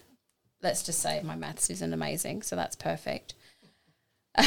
let's 0.62 0.82
just 0.82 0.98
say 0.98 1.20
my 1.22 1.36
maths 1.36 1.70
isn't 1.70 1.92
amazing. 1.92 2.42
So 2.42 2.56
that's 2.56 2.74
perfect. 2.74 3.34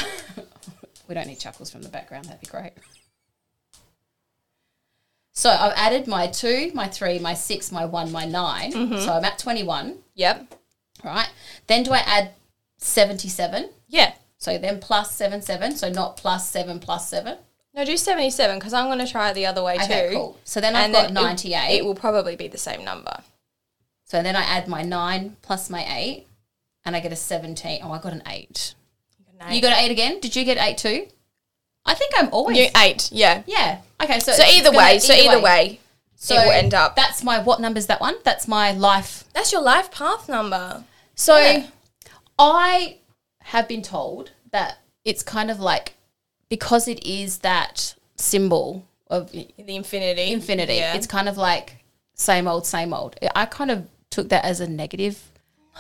we 1.08 1.14
don't 1.16 1.28
need 1.28 1.40
chuckles 1.40 1.70
from 1.72 1.84
the 1.84 1.90
background. 1.90 2.26
That'd 2.26 2.42
be 2.42 2.48
great. 2.48 2.74
So 5.42 5.50
I've 5.50 5.74
added 5.76 6.06
my 6.06 6.28
two, 6.28 6.70
my 6.76 6.88
three, 6.88 7.18
my 7.18 7.34
six, 7.34 7.72
my 7.72 7.84
one, 7.84 8.12
my 8.12 8.26
9 8.26 8.74
Mm-hmm. 8.74 8.98
So 8.98 9.12
I'm 9.14 9.26
at 9.26 9.40
21, 9.40 9.98
yep, 10.14 10.54
right? 11.04 11.30
Then 11.66 11.82
do 11.82 11.94
I 11.94 11.98
add 12.00 12.32
77? 12.78 13.70
yeah. 13.88 14.14
So 14.38 14.58
then 14.60 14.80
plus 14.80 15.16
7, 15.16 15.42
7. 15.42 15.76
So 15.78 15.90
not 15.90 16.16
plus 16.18 16.48
7 16.48 16.80
plus 16.80 17.10
7. 17.10 17.38
No, 17.74 17.86
do 17.86 17.96
seventy 17.98 18.30
seven 18.30 18.60
because 18.60 18.74
I'm 18.74 18.86
going 18.88 19.00
to 19.00 19.12
try 19.12 19.30
it 19.32 19.34
the 19.34 19.46
other 19.48 19.64
way 19.64 19.76
Okay, 19.76 20.10
too. 20.10 20.16
cool. 20.16 20.40
So 20.44 20.60
then 20.62 20.76
I've 20.76 20.86
And 20.86 20.94
got 20.94 21.04
then 21.06 21.14
98. 21.14 21.78
It, 21.78 21.86
will 21.86 21.96
probably 21.96 22.36
be 22.36 22.48
the 22.50 22.58
same 22.58 22.84
number. 22.84 23.18
So 24.06 24.22
then 24.22 24.36
I 24.36 24.44
add 24.44 24.68
my 24.68 24.82
9 24.84 25.38
plus 25.42 25.70
my 25.70 25.84
8 25.88 26.28
and 26.86 26.96
I 26.96 27.00
get 27.00 27.14
a 27.14 27.16
17. 27.16 27.80
Oh, 27.84 27.92
I 27.92 28.00
got 28.00 28.12
an 28.14 28.24
8. 28.28 28.76
You 29.52 29.62
got 29.62 29.72
an 29.72 29.86
8 29.86 29.92
again? 29.92 30.20
Did 30.20 30.36
you 30.36 30.44
get 30.44 30.58
8 30.60 30.78
too? 30.78 31.08
I 31.86 31.94
think 31.94 32.14
I'm 32.18 32.30
always. 32.32 32.58
You 32.58 32.68
eight, 32.78 33.10
yeah. 33.12 33.44
yeah. 33.46 33.82
Okay. 34.02 34.20
So 34.20 34.32
So 34.34 34.44
either 34.44 34.72
way, 34.72 35.00
so 35.00 35.14
either 35.14 35.42
way, 35.42 35.80
so 36.16 36.36
it 36.36 36.46
will 36.46 36.52
end 36.52 36.74
up. 36.74 36.96
That's 36.96 37.24
my 37.24 37.40
what 37.42 37.60
number's 37.60 37.88
that 37.88 38.00
one? 38.02 38.16
That's 38.24 38.48
my 38.48 38.72
life. 38.72 39.24
That's 39.34 39.52
your 39.52 39.62
life 39.62 39.92
path 39.92 40.30
number. 40.30 40.84
So 41.16 41.38
Yeah. 41.38 41.68
I 42.38 42.98
have 43.44 43.68
been 43.68 43.82
told 43.82 44.32
that 44.52 44.78
it's 45.04 45.24
kind 45.24 45.50
of 45.52 45.60
like 45.60 45.96
because 46.50 46.88
it 46.88 47.04
is 47.06 47.40
that 47.40 47.96
symbol 48.16 48.86
of 49.08 49.32
The 49.32 49.48
infinity. 49.58 50.32
infinity. 50.32 50.76
Yeah. 50.76 50.94
It's 50.96 51.08
kind 51.08 51.28
of 51.28 51.38
like 51.38 51.78
same 52.14 52.48
old, 52.48 52.66
same 52.66 52.94
old. 52.94 53.18
I 53.36 53.46
kind 53.46 53.72
of 53.72 53.88
took 54.10 54.30
that 54.30 54.46
as 54.46 54.60
a 54.60 54.68
negative 54.68 55.32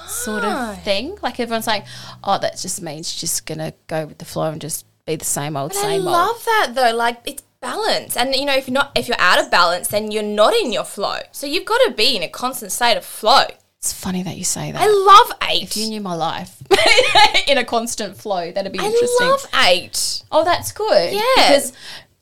sort 0.07 0.43
of 0.43 0.81
thing. 0.83 1.17
Like 1.21 1.39
everyone's 1.39 1.67
like, 1.67 1.85
oh, 2.23 2.39
that 2.39 2.57
just 2.57 2.81
means 2.81 3.13
you're 3.15 3.19
just 3.21 3.45
gonna 3.45 3.73
go 3.87 4.05
with 4.07 4.17
the 4.17 4.25
flow 4.25 4.49
and 4.49 4.59
just 4.59 4.85
be 5.05 5.15
the 5.15 5.25
same 5.25 5.57
old, 5.57 5.71
I 5.71 5.75
same 5.75 6.01
old. 6.01 6.07
I 6.07 6.11
love 6.11 6.45
that 6.45 6.71
though. 6.75 6.95
Like 6.95 7.21
it's 7.25 7.43
balance, 7.61 8.17
and 8.17 8.35
you 8.35 8.45
know, 8.45 8.55
if 8.55 8.67
you're 8.67 8.73
not, 8.73 8.91
if 8.95 9.07
you're 9.07 9.19
out 9.19 9.39
of 9.39 9.51
balance, 9.51 9.87
then 9.89 10.11
you're 10.11 10.23
not 10.23 10.53
in 10.53 10.71
your 10.71 10.83
flow. 10.83 11.19
So 11.31 11.47
you've 11.47 11.65
got 11.65 11.77
to 11.87 11.91
be 11.91 12.15
in 12.15 12.23
a 12.23 12.29
constant 12.29 12.71
state 12.71 12.97
of 12.97 13.05
flow. 13.05 13.45
It's 13.77 13.93
funny 13.93 14.21
that 14.23 14.37
you 14.37 14.43
say 14.43 14.71
that. 14.71 14.79
I 14.79 14.87
love 14.87 15.39
eight. 15.49 15.63
if 15.63 15.77
you 15.77 15.87
knew 15.89 16.01
my 16.01 16.13
life 16.13 16.61
in 17.47 17.57
a 17.57 17.65
constant 17.65 18.15
flow, 18.15 18.51
that'd 18.51 18.71
be 18.71 18.77
I 18.79 18.85
interesting. 18.85 19.27
love 19.27 19.45
eight. 19.65 20.23
oh, 20.31 20.43
that's 20.43 20.71
good. 20.71 21.13
Yeah. 21.13 21.21
Because 21.35 21.73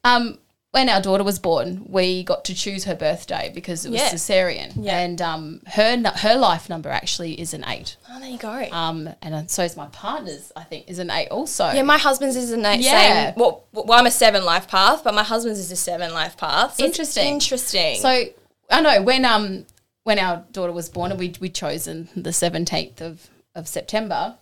um, 0.06 0.38
when 0.72 0.88
our 0.88 1.02
daughter 1.02 1.24
was 1.24 1.40
born, 1.40 1.84
we 1.88 2.24
got 2.24 2.46
to 2.46 2.54
choose 2.54 2.84
her 2.84 2.94
birthday 2.96 3.52
because 3.54 3.86
it 3.86 3.90
was 3.92 4.00
Yeah. 4.02 4.10
cesarean, 4.12 4.74
Yeah. 4.76 5.00
and 5.00 5.20
um, 5.22 5.62
her 5.68 5.98
her 6.18 6.36
life 6.36 6.70
number 6.70 6.90
actually 6.90 7.40
is 7.42 7.54
an 7.56 7.64
eight. 7.68 7.98
Oh, 8.10 8.20
there 8.20 8.30
you 8.30 8.38
go. 8.38 8.68
Um, 8.72 9.10
and 9.24 9.50
so 9.50 9.64
is 9.64 9.76
my 9.76 9.88
partner's. 9.88 10.52
I 10.56 10.64
think 10.64 10.88
is 10.88 11.00
an 11.00 11.10
eight 11.10 11.30
also. 11.30 11.72
yeah, 11.72 11.82
my 11.82 11.98
husband's 11.98 12.36
is 12.36 12.52
an 12.52 12.66
eight. 12.66 12.82
Yeah. 12.82 13.32
Same. 13.32 13.34
Well, 13.38 13.64
well, 13.74 13.94
I'm 14.00 14.06
a 14.06 14.12
seven 14.12 14.46
life 14.46 14.68
path, 14.68 15.04
but 15.04 15.14
my 15.16 15.24
husband's 15.24 15.60
is 15.60 15.72
a 15.72 15.76
seven 15.76 16.14
life 16.14 16.38
path. 16.38 16.76
So 16.76 16.86
Interesting. 16.86 17.28
Interesting. 17.34 17.98
So 17.98 18.26
I 18.70 18.82
know 18.82 19.02
when 19.02 19.26
um 19.26 19.66
when 20.04 20.20
our 20.20 20.44
daughter 20.52 20.72
was 20.72 20.88
born, 20.90 21.10
and 21.12 21.20
we 21.20 21.34
we 21.40 21.50
chosen 21.50 22.10
the 22.16 22.32
seventeenth 22.32 23.02
of 23.02 23.28
of 23.56 23.68
September, 23.68 24.36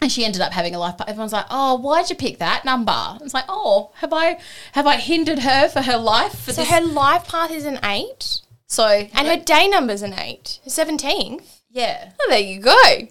and 0.00 0.10
she 0.10 0.24
ended 0.24 0.40
up 0.42 0.52
having 0.52 0.74
a 0.74 0.78
life. 0.78 0.96
But 0.98 1.08
everyone's 1.08 1.32
like, 1.32 1.46
"Oh, 1.50 1.76
why'd 1.76 2.10
you 2.10 2.16
pick 2.16 2.38
that 2.38 2.64
number?" 2.64 3.18
It's 3.22 3.34
like, 3.34 3.44
"Oh, 3.48 3.90
have 3.96 4.12
I 4.12 4.38
have 4.72 4.86
I 4.86 4.96
hindered 4.96 5.40
her 5.40 5.68
for 5.68 5.82
her 5.82 5.96
life 5.96 6.32
for 6.38 6.52
so 6.52 6.62
this?" 6.62 6.70
her 6.70 6.80
life 6.80 7.28
path 7.28 7.50
is 7.50 7.64
an 7.64 7.78
eight, 7.84 8.40
so 8.66 8.86
and 8.86 9.26
her 9.28 9.36
day 9.36 9.68
number's 9.68 10.02
an 10.02 10.14
eight. 10.14 10.58
Seventeenth. 10.66 11.60
yeah, 11.70 12.10
Oh, 12.20 12.26
there 12.30 12.38
you 12.40 12.60
go. 12.60 13.08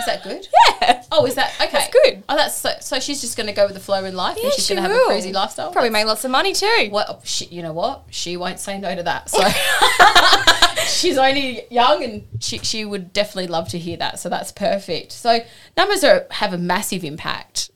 Is 0.00 0.06
that 0.06 0.22
good? 0.22 0.46
Yeah. 0.82 1.02
Oh, 1.10 1.24
is 1.26 1.36
that 1.36 1.54
okay? 1.60 1.70
That's 1.72 1.92
good. 1.92 2.22
Oh, 2.28 2.36
that's 2.36 2.54
so. 2.54 2.70
So 2.80 3.00
she's 3.00 3.20
just 3.20 3.36
going 3.36 3.46
to 3.46 3.52
go 3.52 3.64
with 3.64 3.74
the 3.74 3.80
flow 3.80 4.04
in 4.04 4.14
life, 4.14 4.36
Yeah, 4.38 4.44
and 4.44 4.52
she's 4.52 4.66
she 4.66 4.74
going 4.74 4.84
to 4.84 4.90
have 4.92 5.00
a 5.00 5.04
crazy 5.06 5.32
lifestyle. 5.32 5.72
Probably 5.72 5.90
make 5.90 6.06
lots 6.06 6.24
of 6.24 6.30
money 6.30 6.52
too. 6.52 6.88
What? 6.90 7.06
oh, 7.08 7.20
she, 7.24 7.46
you 7.46 7.62
know 7.62 7.72
what? 7.72 8.04
She 8.10 8.36
won't 8.36 8.58
say 8.58 8.78
no 8.78 8.94
to 8.94 9.02
that. 9.04 9.30
So 9.30 9.38
she's 10.86 11.16
only 11.16 11.62
young, 11.70 12.02
and 12.02 12.26
she 12.40 12.58
she 12.58 12.84
would 12.84 13.12
definitely 13.12 13.46
love 13.46 13.68
to 13.68 13.78
hear 13.78 13.96
that. 13.98 14.18
So 14.18 14.28
that's 14.28 14.52
perfect. 14.52 15.12
So 15.12 15.40
numbers 15.76 16.04
are 16.04 16.26
have 16.30 16.52
a 16.52 16.58
massive 16.58 17.04
impact, 17.04 17.70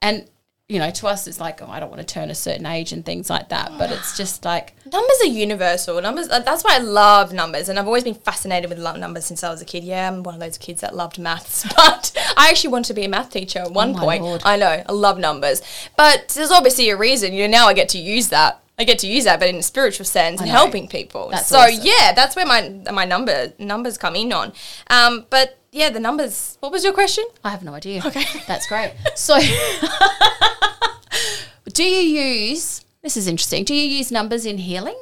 and 0.00 0.28
you 0.68 0.78
know, 0.78 0.90
to 0.90 1.06
us, 1.06 1.26
it's 1.26 1.40
like, 1.40 1.62
oh, 1.62 1.68
I 1.68 1.80
don't 1.80 1.90
want 1.90 2.00
to 2.00 2.06
turn 2.06 2.30
a 2.30 2.34
certain 2.34 2.66
age 2.66 2.92
and 2.92 3.04
things 3.04 3.30
like 3.30 3.50
that. 3.50 3.72
But 3.78 3.90
it's 3.92 4.16
just 4.16 4.44
like, 4.44 4.75
Numbers 4.92 5.16
are 5.22 5.26
universal. 5.26 6.00
Numbers. 6.00 6.28
uh, 6.28 6.38
That's 6.40 6.62
why 6.62 6.76
I 6.76 6.78
love 6.78 7.32
numbers, 7.32 7.68
and 7.68 7.78
I've 7.78 7.86
always 7.86 8.04
been 8.04 8.14
fascinated 8.14 8.70
with 8.70 8.78
numbers 8.78 9.24
since 9.24 9.42
I 9.42 9.50
was 9.50 9.60
a 9.60 9.64
kid. 9.64 9.82
Yeah, 9.84 10.08
I'm 10.08 10.22
one 10.22 10.34
of 10.34 10.40
those 10.40 10.58
kids 10.58 10.80
that 10.82 10.94
loved 10.94 11.18
maths, 11.18 11.64
but 11.76 12.12
I 12.36 12.50
actually 12.50 12.70
wanted 12.70 12.88
to 12.88 12.94
be 12.94 13.04
a 13.04 13.08
math 13.08 13.30
teacher 13.30 13.60
at 13.60 13.72
one 13.72 13.96
Oh 13.96 14.00
point. 14.00 14.22
Lord. 14.22 14.42
I 14.44 14.56
know 14.56 14.82
I 14.88 14.92
love 14.92 15.18
numbers, 15.18 15.62
but 15.96 16.28
there's 16.36 16.50
obviously 16.52 16.90
a 16.90 16.96
reason. 16.96 17.32
You 17.32 17.48
know, 17.48 17.58
now 17.58 17.66
I 17.66 17.74
get 17.74 17.88
to 17.90 17.98
use 17.98 18.28
that. 18.28 18.62
I 18.78 18.84
get 18.84 18.98
to 19.00 19.06
use 19.06 19.24
that, 19.24 19.40
but 19.40 19.48
in 19.48 19.56
a 19.56 19.62
spiritual 19.62 20.04
sense 20.04 20.40
and 20.40 20.50
helping 20.50 20.86
people. 20.86 21.30
That's 21.30 21.46
so 21.48 21.58
awesome. 21.60 21.80
yeah, 21.82 22.12
that's 22.12 22.36
where 22.36 22.46
my 22.46 22.68
my 22.92 23.04
number 23.06 23.52
numbers 23.58 23.96
come 23.98 24.14
in 24.16 24.32
on. 24.32 24.52
Um, 24.88 25.26
but 25.30 25.58
yeah, 25.72 25.90
the 25.90 26.00
numbers. 26.00 26.58
What 26.60 26.72
was 26.72 26.84
your 26.84 26.92
question? 26.92 27.24
I 27.42 27.50
have 27.50 27.62
no 27.62 27.72
idea. 27.74 28.02
Okay. 28.04 28.24
that's 28.46 28.66
great. 28.66 28.92
So, 29.14 29.38
do 31.72 31.84
you 31.84 32.20
use? 32.22 32.82
This 33.06 33.16
is 33.16 33.28
interesting. 33.28 33.62
Do 33.62 33.72
you 33.72 33.84
use 33.88 34.10
numbers 34.10 34.44
in 34.44 34.58
healing? 34.58 35.00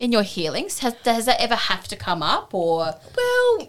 In 0.00 0.10
your 0.10 0.22
healings, 0.22 0.78
has 0.78 0.94
does 1.02 1.26
that 1.26 1.38
ever 1.38 1.54
have 1.54 1.86
to 1.88 1.96
come 1.96 2.22
up, 2.22 2.54
or 2.54 2.94
Well, 3.14 3.68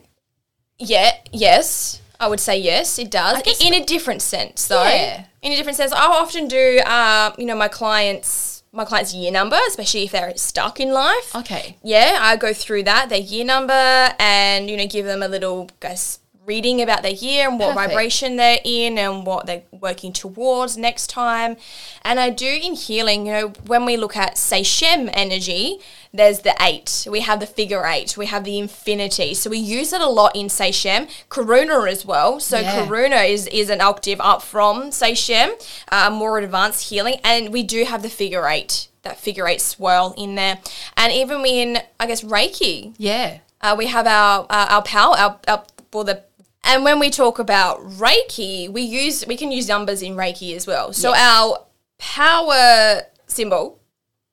yeah, 0.80 1.12
yes. 1.34 2.00
I 2.18 2.30
would 2.30 2.40
say 2.40 2.58
yes, 2.58 2.98
it 2.98 3.12
does. 3.12 3.42
in 3.62 3.74
a 3.74 3.84
different 3.84 4.22
sense, 4.22 4.70
though. 4.70 4.86
Yeah. 4.86 5.26
In 5.42 5.52
a 5.52 5.58
different 5.58 5.76
sense, 5.76 5.92
I 5.92 6.06
often 6.06 6.48
do, 6.48 6.80
uh, 6.86 7.34
you 7.38 7.46
know, 7.46 7.58
my 7.58 7.68
clients, 7.68 8.64
my 8.72 8.86
clients' 8.86 9.14
year 9.14 9.34
number, 9.34 9.58
especially 9.68 10.06
if 10.06 10.14
they're 10.14 10.32
stuck 10.38 10.80
in 10.80 10.94
life. 10.94 11.36
okay? 11.36 11.76
Yeah, 11.84 12.20
I 12.22 12.38
go 12.38 12.54
through 12.54 12.84
that, 12.84 13.10
their 13.10 13.20
year 13.20 13.44
number, 13.44 13.74
and 14.18 14.70
you 14.70 14.78
know, 14.78 14.88
give 14.88 15.06
them 15.06 15.22
a 15.22 15.28
little, 15.28 15.70
guess, 15.82 16.20
reading 16.46 16.82
about 16.82 17.02
their 17.04 17.12
year 17.12 17.48
and 17.50 17.60
what 17.60 17.74
Perfect. 17.74 17.90
vibration 17.92 18.36
they're 18.36 18.60
in 18.64 18.98
and 18.98 19.26
what 19.26 19.46
they're 19.46 19.64
working 19.72 20.12
towards 20.12 20.78
next 20.78 21.08
time. 21.08 21.56
And 22.02 22.20
I 22.20 22.30
do 22.30 22.48
in 22.62 22.74
healing, 22.76 23.26
you 23.28 23.32
know, 23.34 23.48
when 23.66 23.86
we 23.86 23.96
look 23.98 24.18
at 24.18 24.38
say 24.38 24.62
Shem 24.64 25.10
energy, 25.14 25.80
there's 26.14 26.40
the 26.42 26.54
eight. 26.62 27.08
We 27.10 27.22
have 27.22 27.40
the 27.40 27.46
figure 27.48 27.86
eight. 27.86 28.18
We 28.18 28.26
have 28.28 28.44
the 28.44 28.60
infinity. 28.60 29.34
So 29.34 29.50
we 29.50 29.58
use 29.58 29.94
it 29.94 30.02
a 30.02 30.08
lot 30.10 30.36
in 30.36 30.50
say 30.50 30.72
Shem. 30.72 31.08
Karuna 31.30 31.90
as 31.90 32.06
well. 32.06 32.40
So 32.40 32.60
Yeah. 32.60 32.86
Karuna 32.86 33.28
is 33.30 33.48
is 33.48 33.70
an 33.70 33.82
octave 33.82 34.20
up 34.22 34.42
from 34.42 34.92
say 34.92 35.14
Shem, 35.14 35.54
uh, 35.92 36.10
more 36.10 36.38
advanced 36.40 36.90
healing, 36.90 37.16
and 37.24 37.52
we 37.54 37.64
do 37.64 37.86
have 37.86 38.02
the 38.04 38.10
figure 38.10 38.48
eight. 38.48 38.90
That 39.04 39.18
figure 39.20 39.48
eight 39.48 39.60
swirl 39.62 40.14
in 40.18 40.36
there, 40.36 40.60
and 40.96 41.12
even 41.12 41.46
in 41.46 41.80
I 42.00 42.06
guess 42.08 42.22
Reiki, 42.24 42.94
Yeah. 42.98 43.40
uh, 43.62 43.76
we 43.78 43.88
have 43.88 44.08
our 44.08 44.46
uh, 44.50 44.68
our 44.70 44.82
power, 44.82 45.16
our, 45.18 45.40
our 45.48 45.64
well 45.92 46.04
the 46.06 46.24
and 46.64 46.84
when 46.84 47.00
we 47.00 47.10
talk 47.10 47.40
about 47.40 47.80
Reiki, 47.82 48.70
we 48.72 48.82
use 48.82 49.26
we 49.28 49.36
can 49.38 49.52
use 49.52 49.68
numbers 49.68 50.02
in 50.02 50.16
Reiki 50.16 50.56
as 50.56 50.66
well. 50.68 50.94
So 50.94 51.10
Yes. 51.12 51.20
our 51.22 51.66
power 51.98 53.04
symbol. 53.28 53.80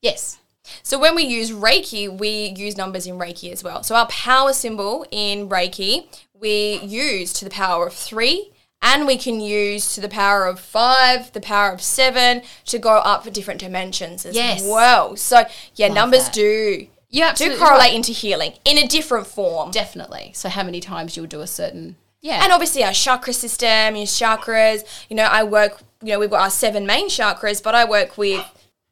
Yes. 0.02 0.38
So 0.82 0.98
when 0.98 1.14
we 1.14 1.24
use 1.24 1.50
Reiki, 1.50 2.08
we 2.18 2.54
use 2.56 2.76
numbers 2.76 3.06
in 3.06 3.16
Reiki 3.18 3.50
as 3.52 3.64
well. 3.64 3.82
So 3.82 3.94
our 3.94 4.06
power 4.06 4.52
symbol 4.52 5.04
in 5.10 5.48
Reiki, 5.48 6.06
we 6.32 6.78
use 6.82 7.32
to 7.34 7.44
the 7.44 7.50
power 7.50 7.86
of 7.88 7.94
three. 7.94 8.52
And 8.82 9.06
we 9.06 9.18
can 9.18 9.40
use 9.42 9.94
to 9.94 10.00
the 10.00 10.08
power 10.08 10.46
of 10.46 10.58
five, 10.58 11.32
the 11.32 11.40
power 11.40 11.70
of 11.70 11.82
seven, 11.82 12.40
to 12.64 12.78
go 12.78 12.92
up 12.98 13.24
for 13.24 13.30
different 13.30 13.60
dimensions 13.60 14.24
as 14.24 14.34
Yes. 14.34 14.62
well. 14.62 15.16
So 15.16 15.44
yeah, 15.74 15.88
numbers 15.88 16.24
that. 16.24 16.32
do 16.32 16.86
You 17.10 17.26
do 17.34 17.58
correlate 17.58 17.78
right. 17.80 17.92
into 17.94 18.12
healing 18.12 18.54
in 18.64 18.78
a 18.78 18.86
different 18.86 19.26
form. 19.26 19.70
Definitely. 19.70 20.32
So 20.34 20.48
how 20.48 20.62
many 20.62 20.80
times 20.80 21.14
you'll 21.14 21.26
do 21.26 21.42
a 21.42 21.46
certain 21.46 21.96
yeah. 22.20 22.42
And 22.42 22.52
obviously 22.52 22.84
our 22.84 22.92
chakra 22.92 23.32
system, 23.32 23.96
your 23.96 24.06
chakras, 24.06 24.84
you 25.08 25.16
know, 25.16 25.24
I 25.24 25.42
work, 25.44 25.80
you 26.02 26.12
know, 26.12 26.18
we've 26.18 26.30
got 26.30 26.42
our 26.42 26.50
seven 26.50 26.86
main 26.86 27.08
chakras, 27.08 27.62
but 27.62 27.74
I 27.74 27.84
work 27.84 28.18
with 28.18 28.44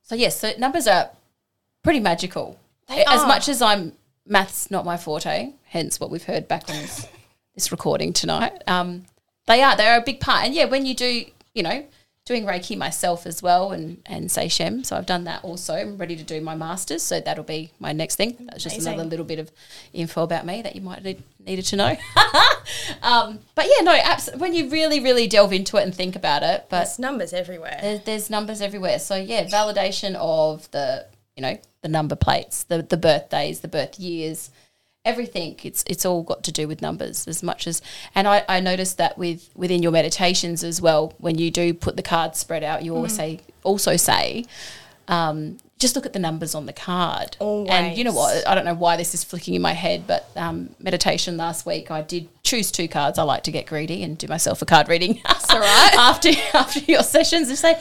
so 0.02 0.14
yes, 0.14 0.40
so 0.40 0.52
numbers 0.58 0.86
are 0.86 1.10
pretty 1.82 2.00
magical. 2.00 2.58
They 2.88 3.04
as 3.04 3.20
are. 3.20 3.26
much 3.26 3.48
as 3.48 3.60
I'm 3.60 3.92
maths 4.26 4.70
not 4.70 4.84
my 4.84 4.96
forte, 4.96 5.52
hence 5.64 6.00
what 6.00 6.10
we've 6.10 6.24
heard 6.24 6.48
back 6.48 6.68
on 6.70 6.76
this, 6.76 7.06
this 7.54 7.70
recording 7.70 8.14
tonight. 8.14 8.62
Um, 8.66 9.04
they 9.46 9.62
are 9.62 9.76
they 9.76 9.86
are 9.86 9.98
a 9.98 10.02
big 10.02 10.20
part. 10.20 10.44
And 10.46 10.54
yeah, 10.54 10.64
when 10.64 10.86
you 10.86 10.94
do, 10.94 11.24
you 11.54 11.62
know, 11.62 11.84
doing 12.28 12.44
Reiki 12.44 12.76
myself 12.76 13.26
as 13.26 13.42
well 13.42 13.72
and 13.72 14.02
and 14.04 14.30
say 14.30 14.48
Shem. 14.48 14.84
So 14.84 14.96
I've 14.96 15.06
done 15.06 15.24
that 15.24 15.42
also. 15.42 15.74
I'm 15.74 15.96
ready 15.96 16.14
to 16.14 16.22
do 16.22 16.42
my 16.42 16.54
masters, 16.54 17.02
so 17.02 17.20
that'll 17.20 17.42
be 17.42 17.72
my 17.80 17.92
next 17.92 18.16
thing. 18.16 18.36
That's 18.38 18.62
just 18.62 18.76
Amazing. 18.76 18.92
another 18.92 19.08
little 19.08 19.24
bit 19.24 19.38
of 19.38 19.50
info 19.94 20.22
about 20.22 20.44
me 20.44 20.60
that 20.60 20.76
you 20.76 20.82
might 20.82 21.02
need, 21.02 21.22
needed 21.44 21.64
to 21.64 21.76
know. 21.76 21.96
um, 23.02 23.38
but 23.54 23.64
yeah, 23.64 23.82
no, 23.82 23.92
abs- 23.92 24.30
when 24.36 24.54
you 24.54 24.68
really 24.68 25.00
really 25.00 25.26
delve 25.26 25.54
into 25.54 25.78
it 25.78 25.84
and 25.84 25.94
think 25.94 26.14
about 26.14 26.42
it, 26.42 26.66
but 26.68 26.80
there's 26.80 26.98
numbers 26.98 27.32
everywhere. 27.32 27.78
there's, 27.80 28.04
there's 28.04 28.30
numbers 28.30 28.60
everywhere. 28.60 28.98
So 28.98 29.16
yeah, 29.16 29.46
validation 29.46 30.14
of 30.16 30.70
the 30.70 31.06
you 31.34 31.42
know 31.42 31.58
the 31.80 31.88
number 31.88 32.14
plates, 32.14 32.64
the 32.64 32.82
the 32.82 32.98
birthdays, 32.98 33.60
the 33.60 33.68
birth 33.68 33.98
years, 33.98 34.50
everything. 35.04 35.58
It's 35.62 35.84
it's 35.86 36.04
all 36.04 36.22
got 36.22 36.42
to 36.44 36.52
do 36.52 36.68
with 36.68 36.82
numbers 36.82 37.26
as 37.26 37.42
much 37.42 37.66
as. 37.66 37.82
And 38.14 38.28
I, 38.28 38.44
I 38.48 38.60
noticed 38.60 38.98
that 38.98 39.18
with 39.18 39.50
within 39.54 39.82
your 39.82 39.92
meditations 39.92 40.62
as 40.62 40.80
well, 40.80 41.14
when 41.18 41.38
you 41.38 41.50
do 41.50 41.74
put 41.74 41.96
the 41.96 42.02
cards 42.02 42.38
spread 42.38 42.62
out, 42.62 42.84
you 42.84 42.94
always 42.94 43.14
say 43.14 43.40
also 43.62 43.96
say. 43.96 44.44
Um, 45.08 45.58
just 45.78 45.94
look 45.94 46.06
at 46.06 46.12
the 46.12 46.18
numbers 46.18 46.54
on 46.54 46.66
the 46.66 46.72
card. 46.72 47.36
And 47.68 47.96
you 47.96 48.02
know 48.04 48.12
what? 48.12 48.46
I 48.48 48.54
don't 48.54 48.64
know 48.64 48.74
why 48.74 48.96
this 48.96 49.14
is 49.14 49.22
flicking 49.22 49.54
in 49.54 49.62
my 49.62 49.72
head, 49.72 50.04
but 50.06 50.28
um, 50.34 50.74
meditation 50.80 51.36
last 51.36 51.64
week, 51.66 51.90
I 51.90 52.02
did 52.02 52.28
choose 52.42 52.70
two 52.72 52.88
cards. 52.88 53.18
I 53.18 53.22
like 53.22 53.44
to 53.44 53.52
get 53.52 53.66
greedy 53.66 54.02
and 54.02 54.18
do 54.18 54.26
myself 54.26 54.60
a 54.60 54.66
card 54.66 54.88
reading. 54.88 55.20
That's 55.24 55.48
all 55.50 55.60
right. 55.60 55.94
after 55.96 56.30
after 56.52 56.80
your 56.80 57.02
sessions 57.02 57.48
and 57.48 57.56
say, 57.56 57.74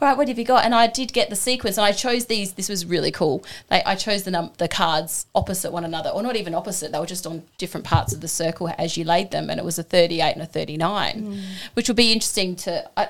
all 0.00 0.08
right, 0.08 0.16
what 0.16 0.28
have 0.28 0.38
you 0.38 0.44
got? 0.44 0.64
And 0.64 0.74
I 0.74 0.86
did 0.86 1.12
get 1.12 1.30
the 1.30 1.36
sequence, 1.36 1.76
and 1.76 1.84
I 1.84 1.92
chose 1.92 2.26
these. 2.26 2.54
This 2.54 2.68
was 2.68 2.86
really 2.86 3.10
cool. 3.10 3.44
They, 3.68 3.82
I 3.84 3.96
chose 3.96 4.22
the 4.22 4.30
num- 4.30 4.52
the 4.58 4.68
cards 4.68 5.26
opposite 5.34 5.72
one 5.72 5.84
another, 5.84 6.10
or 6.10 6.22
not 6.22 6.36
even 6.36 6.54
opposite. 6.54 6.90
They 6.90 6.98
were 6.98 7.06
just 7.06 7.26
on 7.26 7.42
different 7.58 7.84
parts 7.86 8.12
of 8.12 8.20
the 8.20 8.28
circle 8.28 8.72
as 8.78 8.96
you 8.96 9.04
laid 9.04 9.30
them, 9.30 9.50
and 9.50 9.60
it 9.60 9.64
was 9.64 9.78
a 9.78 9.82
thirty 9.82 10.20
eight 10.20 10.32
and 10.32 10.42
a 10.42 10.46
thirty 10.46 10.76
nine, 10.76 11.38
which 11.74 11.88
would 11.88 11.96
be 11.96 12.12
interesting 12.12 12.56
to. 12.56 12.88
Uh, 12.96 13.06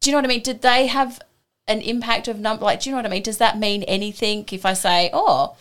do 0.00 0.10
you 0.10 0.12
know 0.12 0.18
what 0.18 0.24
I 0.26 0.28
mean? 0.28 0.42
Did 0.42 0.60
they 0.60 0.86
have 0.88 1.18
an 1.66 1.80
impact 1.80 2.28
of 2.28 2.38
number? 2.38 2.64
Like, 2.64 2.80
do 2.80 2.90
you 2.90 2.94
know 2.94 2.98
what 2.98 3.06
I 3.06 3.10
mean? 3.10 3.22
Does 3.22 3.38
that 3.38 3.58
mean 3.58 3.82
anything 3.84 4.44
if 4.52 4.66
I 4.66 4.74
say, 4.74 5.10
oh, 5.12 5.56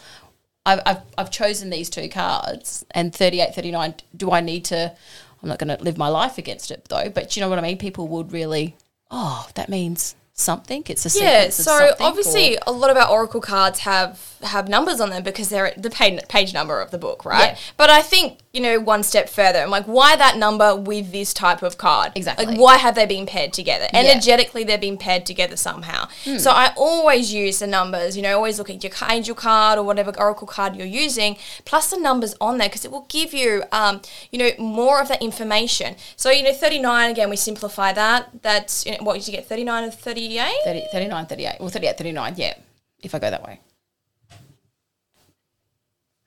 I've, 0.66 0.82
I've, 0.86 1.02
I've 1.18 1.32
chosen 1.32 1.70
these 1.70 1.89
two 1.89 2.10
cards 2.10 2.86
and 2.92 3.13
38, 3.13 3.54
39, 3.56 3.96
do 4.16 4.32
I 4.32 4.39
need 4.42 4.66
to, 4.66 4.96
I'm 5.42 5.50
not 5.50 5.60
going 5.60 5.76
to 5.76 5.84
live 5.84 5.98
my 5.98 6.08
life 6.08 6.38
against 6.38 6.72
it 6.72 6.86
though, 6.89 7.10
but 7.10 7.30
do 7.32 7.39
you 7.39 7.46
know 7.46 7.50
what 7.50 7.60
I 7.60 7.62
mean? 7.62 7.78
People 7.78 8.08
would 8.10 8.32
really, 8.32 8.76
oh, 9.12 9.48
that 9.56 9.68
means 9.70 10.16
something. 10.34 10.84
It's 10.88 11.06
a 11.06 11.20
Yeah, 11.20 11.50
so 11.50 11.92
obviously 12.00 12.58
or- 12.58 12.62
a 12.68 12.72
lot 12.72 12.89
of 12.89 12.98
our 12.98 13.08
oracle 13.10 13.42
cards 13.42 13.80
have 13.80 14.36
have 14.42 14.68
numbers 14.68 15.00
on 15.00 15.10
them 15.10 15.24
because 15.24 15.50
they're 15.50 15.74
the 15.78 15.89
page, 15.89 16.20
page 16.28 16.54
number 16.54 16.82
of 16.82 16.92
the 16.92 16.98
book, 16.98 17.24
right? 17.26 17.52
Yeah. 17.52 17.58
But 17.78 17.89
I 17.89 18.02
think 18.02 18.39
you 18.54 18.62
know 18.62 18.80
one 18.80 19.02
step 19.02 19.30
further. 19.30 19.60
I'm 19.60 19.72
like, 19.72 19.86
why 19.86 20.16
that 20.16 20.38
number 20.38 20.76
with 20.76 21.12
this 21.12 21.34
type 21.34 21.63
of 21.63 21.80
card? 21.80 22.12
Exactly. 22.13 22.46
Like, 22.46 22.60
why 22.60 22.78
have 22.78 22.94
they 22.94 23.08
been 23.08 23.26
paired 23.26 23.52
together? 23.52 23.88
Yeah. 23.92 24.02
Energetically, 24.02 24.63
they're 24.63 24.78
being 24.78 24.98
paired 24.98 25.26
together 25.26 25.58
somehow. 25.58 26.08
So 26.38 26.52
I 26.52 26.72
always 26.78 27.34
use 27.34 27.58
the 27.60 27.66
numbers. 27.66 28.16
You 28.16 28.22
know, 28.22 28.36
always 28.36 28.60
look 28.60 28.70
at 28.70 28.84
your 28.84 28.94
angel 29.10 29.34
card 29.34 29.80
or 29.80 29.84
whatever 29.84 30.13
oracle 30.20 30.46
card 30.46 30.76
you're 30.76 30.86
using, 30.86 31.36
plus 31.66 31.89
the 31.89 31.98
numbers 31.98 32.36
on 32.39 32.60
there 32.60 32.70
because 32.70 32.86
it 32.86 32.92
will 32.92 33.08
give 33.10 33.34
you, 33.34 33.63
um, 33.72 34.02
you 34.32 34.38
know, 34.38 34.52
more 34.60 35.02
of 35.02 35.08
that 35.08 35.24
information. 35.24 35.96
So 36.16 36.30
you 36.30 36.44
know, 36.44 36.54
39 36.54 37.10
again, 37.10 37.32
we 37.32 37.36
simplify 37.38 37.92
that. 37.94 38.30
That's 38.44 38.86
you 38.86 38.92
know, 38.92 39.00
what 39.02 39.16
did 39.16 39.28
you 39.28 39.34
get? 39.34 39.48
39 39.48 39.84
and 39.86 39.94
38. 39.94 40.54
30, 40.63 40.86
39, 40.92 41.26
38. 41.26 41.56
Well, 41.60 41.70
38, 41.70 41.98
39, 41.98 42.34
yeah, 42.38 42.54
if 43.02 43.16
I 43.16 43.20
go 43.20 43.32
that 43.32 43.44
way. 43.44 43.60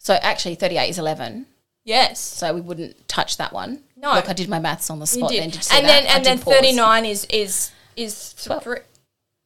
So 0.01 0.15
actually, 0.15 0.57
38 0.57 0.89
is 0.89 0.99
11. 0.99 1.47
Yes. 1.87 2.21
So 2.21 2.53
we 2.53 2.61
wouldn't 2.61 3.09
touch 3.09 3.39
that 3.39 3.53
one. 3.55 3.81
No. 3.97 4.13
Look, 4.13 4.29
I 4.29 4.35
did 4.35 4.51
my 4.51 4.59
maths 4.59 4.91
on 4.91 4.99
the 4.99 5.07
spot 5.07 5.31
did. 5.31 5.41
then. 5.43 5.51
Did 5.51 5.67
and 5.73 5.87
then 5.87 6.05
and 6.07 6.25
then 6.25 6.37
39 6.37 7.05
is 7.07 7.25
is 7.31 7.71
is 7.97 8.35
Twelve. 8.45 8.63
three. 8.65 8.79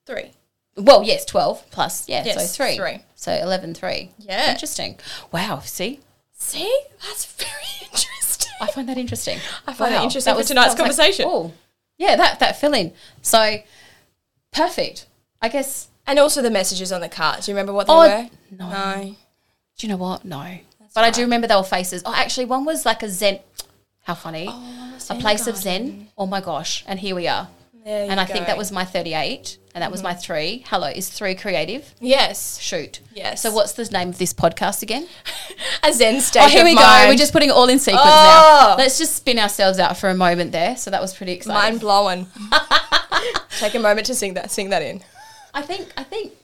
Three. 0.07 0.33
Well, 0.77 1.03
yes, 1.05 1.25
12 1.27 1.71
plus. 1.71 2.09
Yeah, 2.09 2.25
Yes, 2.25 2.57
so 2.57 2.65
3. 2.65 2.77
three. 2.77 2.99
So 3.15 3.33
11, 3.33 3.75
3. 3.75 4.11
Yeah. 4.19 4.51
Interesting. 4.53 4.99
Wow, 5.31 5.61
see? 5.61 6.01
See? 6.33 6.75
That's 7.05 7.27
very 7.27 7.51
interesting. 7.93 8.51
I 8.61 8.67
find 8.69 8.89
that 8.89 8.97
interesting. 8.97 9.39
I 9.67 9.73
find 9.75 9.93
that 9.93 10.03
interesting 10.05 10.33
that 10.33 10.39
was 10.39 10.47
tonight's 10.49 10.75
conversation. 10.75 11.27
oh, 11.29 11.53
yeah, 11.99 12.17
that, 12.17 12.39
that 12.41 12.59
fill 12.59 12.73
in. 12.73 12.93
So, 13.21 13.59
perfect. 14.53 15.07
I 15.43 15.49
guess, 15.49 15.89
And 16.07 16.19
also 16.19 16.41
the 16.41 16.51
messages 16.51 16.93
on 16.93 17.01
the 17.03 17.09
cards. 17.09 17.47
Do 17.47 17.53
you 17.53 17.57
remember 17.57 17.73
what 17.75 17.87
they 17.87 17.93
Oh, 17.93 17.99
were? 17.99 18.31
no. 18.51 18.71
No. 18.71 19.17
do 19.77 19.87
you 19.87 19.89
know 19.93 19.99
what? 19.99 20.25
No. 20.25 20.59
But 20.95 21.05
I 21.05 21.11
do 21.11 21.23
remember 21.23 21.47
they 21.47 21.57
were 21.57 21.63
faces. 21.63 22.03
Oh, 22.05 22.15
actually, 22.15 22.47
one 22.47 22.65
was 22.65 22.85
like 22.85 23.03
a 23.03 23.09
Zen. 23.09 23.41
How 24.03 24.15
funny. 24.15 24.47
Oh, 24.49 24.99
a 25.11 25.15
place 25.17 25.47
of 25.47 25.57
Zen. 25.57 26.09
Oh 26.17 26.27
my 26.27 26.41
gosh. 26.41 26.85
And 26.87 26.99
here 26.99 27.15
we 27.15 27.29
are. 27.29 27.49
There 27.85 28.05
you 28.05 28.11
and 28.11 28.21
I 28.21 28.27
think 28.27 28.47
that 28.47 28.59
was 28.59 28.71
my 28.71 28.85
38, 28.85 29.57
and 29.75 29.83
that 29.83 29.91
was 29.91 30.03
my 30.03 30.13
mm-hmm. 30.13 30.21
three. 30.21 30.65
Hello, 30.69 30.89
is 30.89 31.09
three 31.09 31.35
creative? 31.35 31.95
Yes. 31.99 32.61
Shoot. 32.61 33.01
Yes. 33.15 33.41
So, 33.41 33.53
what's 33.53 33.73
the 33.73 33.85
name 33.87 34.11
of 34.11 34.19
this 34.19 34.35
podcast 34.35 34.83
again? 34.83 35.09
A 35.83 35.93
Zen 35.93 36.17
oh, 36.17 36.21
state 36.21 36.43
Oh, 36.43 36.49
here 36.49 36.65
we 36.65 36.75
mind. 36.75 37.07
go. 37.07 37.09
We're 37.09 37.17
just 37.17 37.33
putting 37.33 37.49
it 37.49 37.53
all 37.53 37.69
in 37.71 37.79
sequence 37.79 38.03
Oh. 38.05 38.67
now. 38.71 38.77
Let's 38.77 38.99
just 38.99 39.17
spin 39.17 39.39
ourselves 39.39 39.79
out 39.79 39.97
for 39.97 40.11
a 40.11 40.15
moment 40.15 40.53
there. 40.53 40.77
So, 40.77 40.91
that 40.91 41.01
was 41.01 41.15
pretty 41.15 41.33
exciting. 41.33 41.63
mind 41.63 41.81
blowing. 41.81 42.27
Take 43.59 43.75
a 43.75 43.79
moment 43.79 44.07
to 44.09 44.15
sing 44.15 44.35
that. 44.35 44.51
Sing 44.51 44.71
that 44.71 44.83
in. 44.83 45.03
I 45.55 45.63
think, 45.63 45.91
I 45.97 46.05
think, 46.05 46.35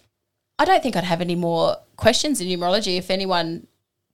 I 0.59 0.64
don't 0.64 0.82
think 0.82 0.96
I'd 0.96 1.04
have 1.04 1.20
any 1.20 1.37
more 1.37 1.76
questions 1.96 2.40
in 2.40 2.48
numerology 2.48 2.96
if 2.96 3.11
anyone 3.11 3.66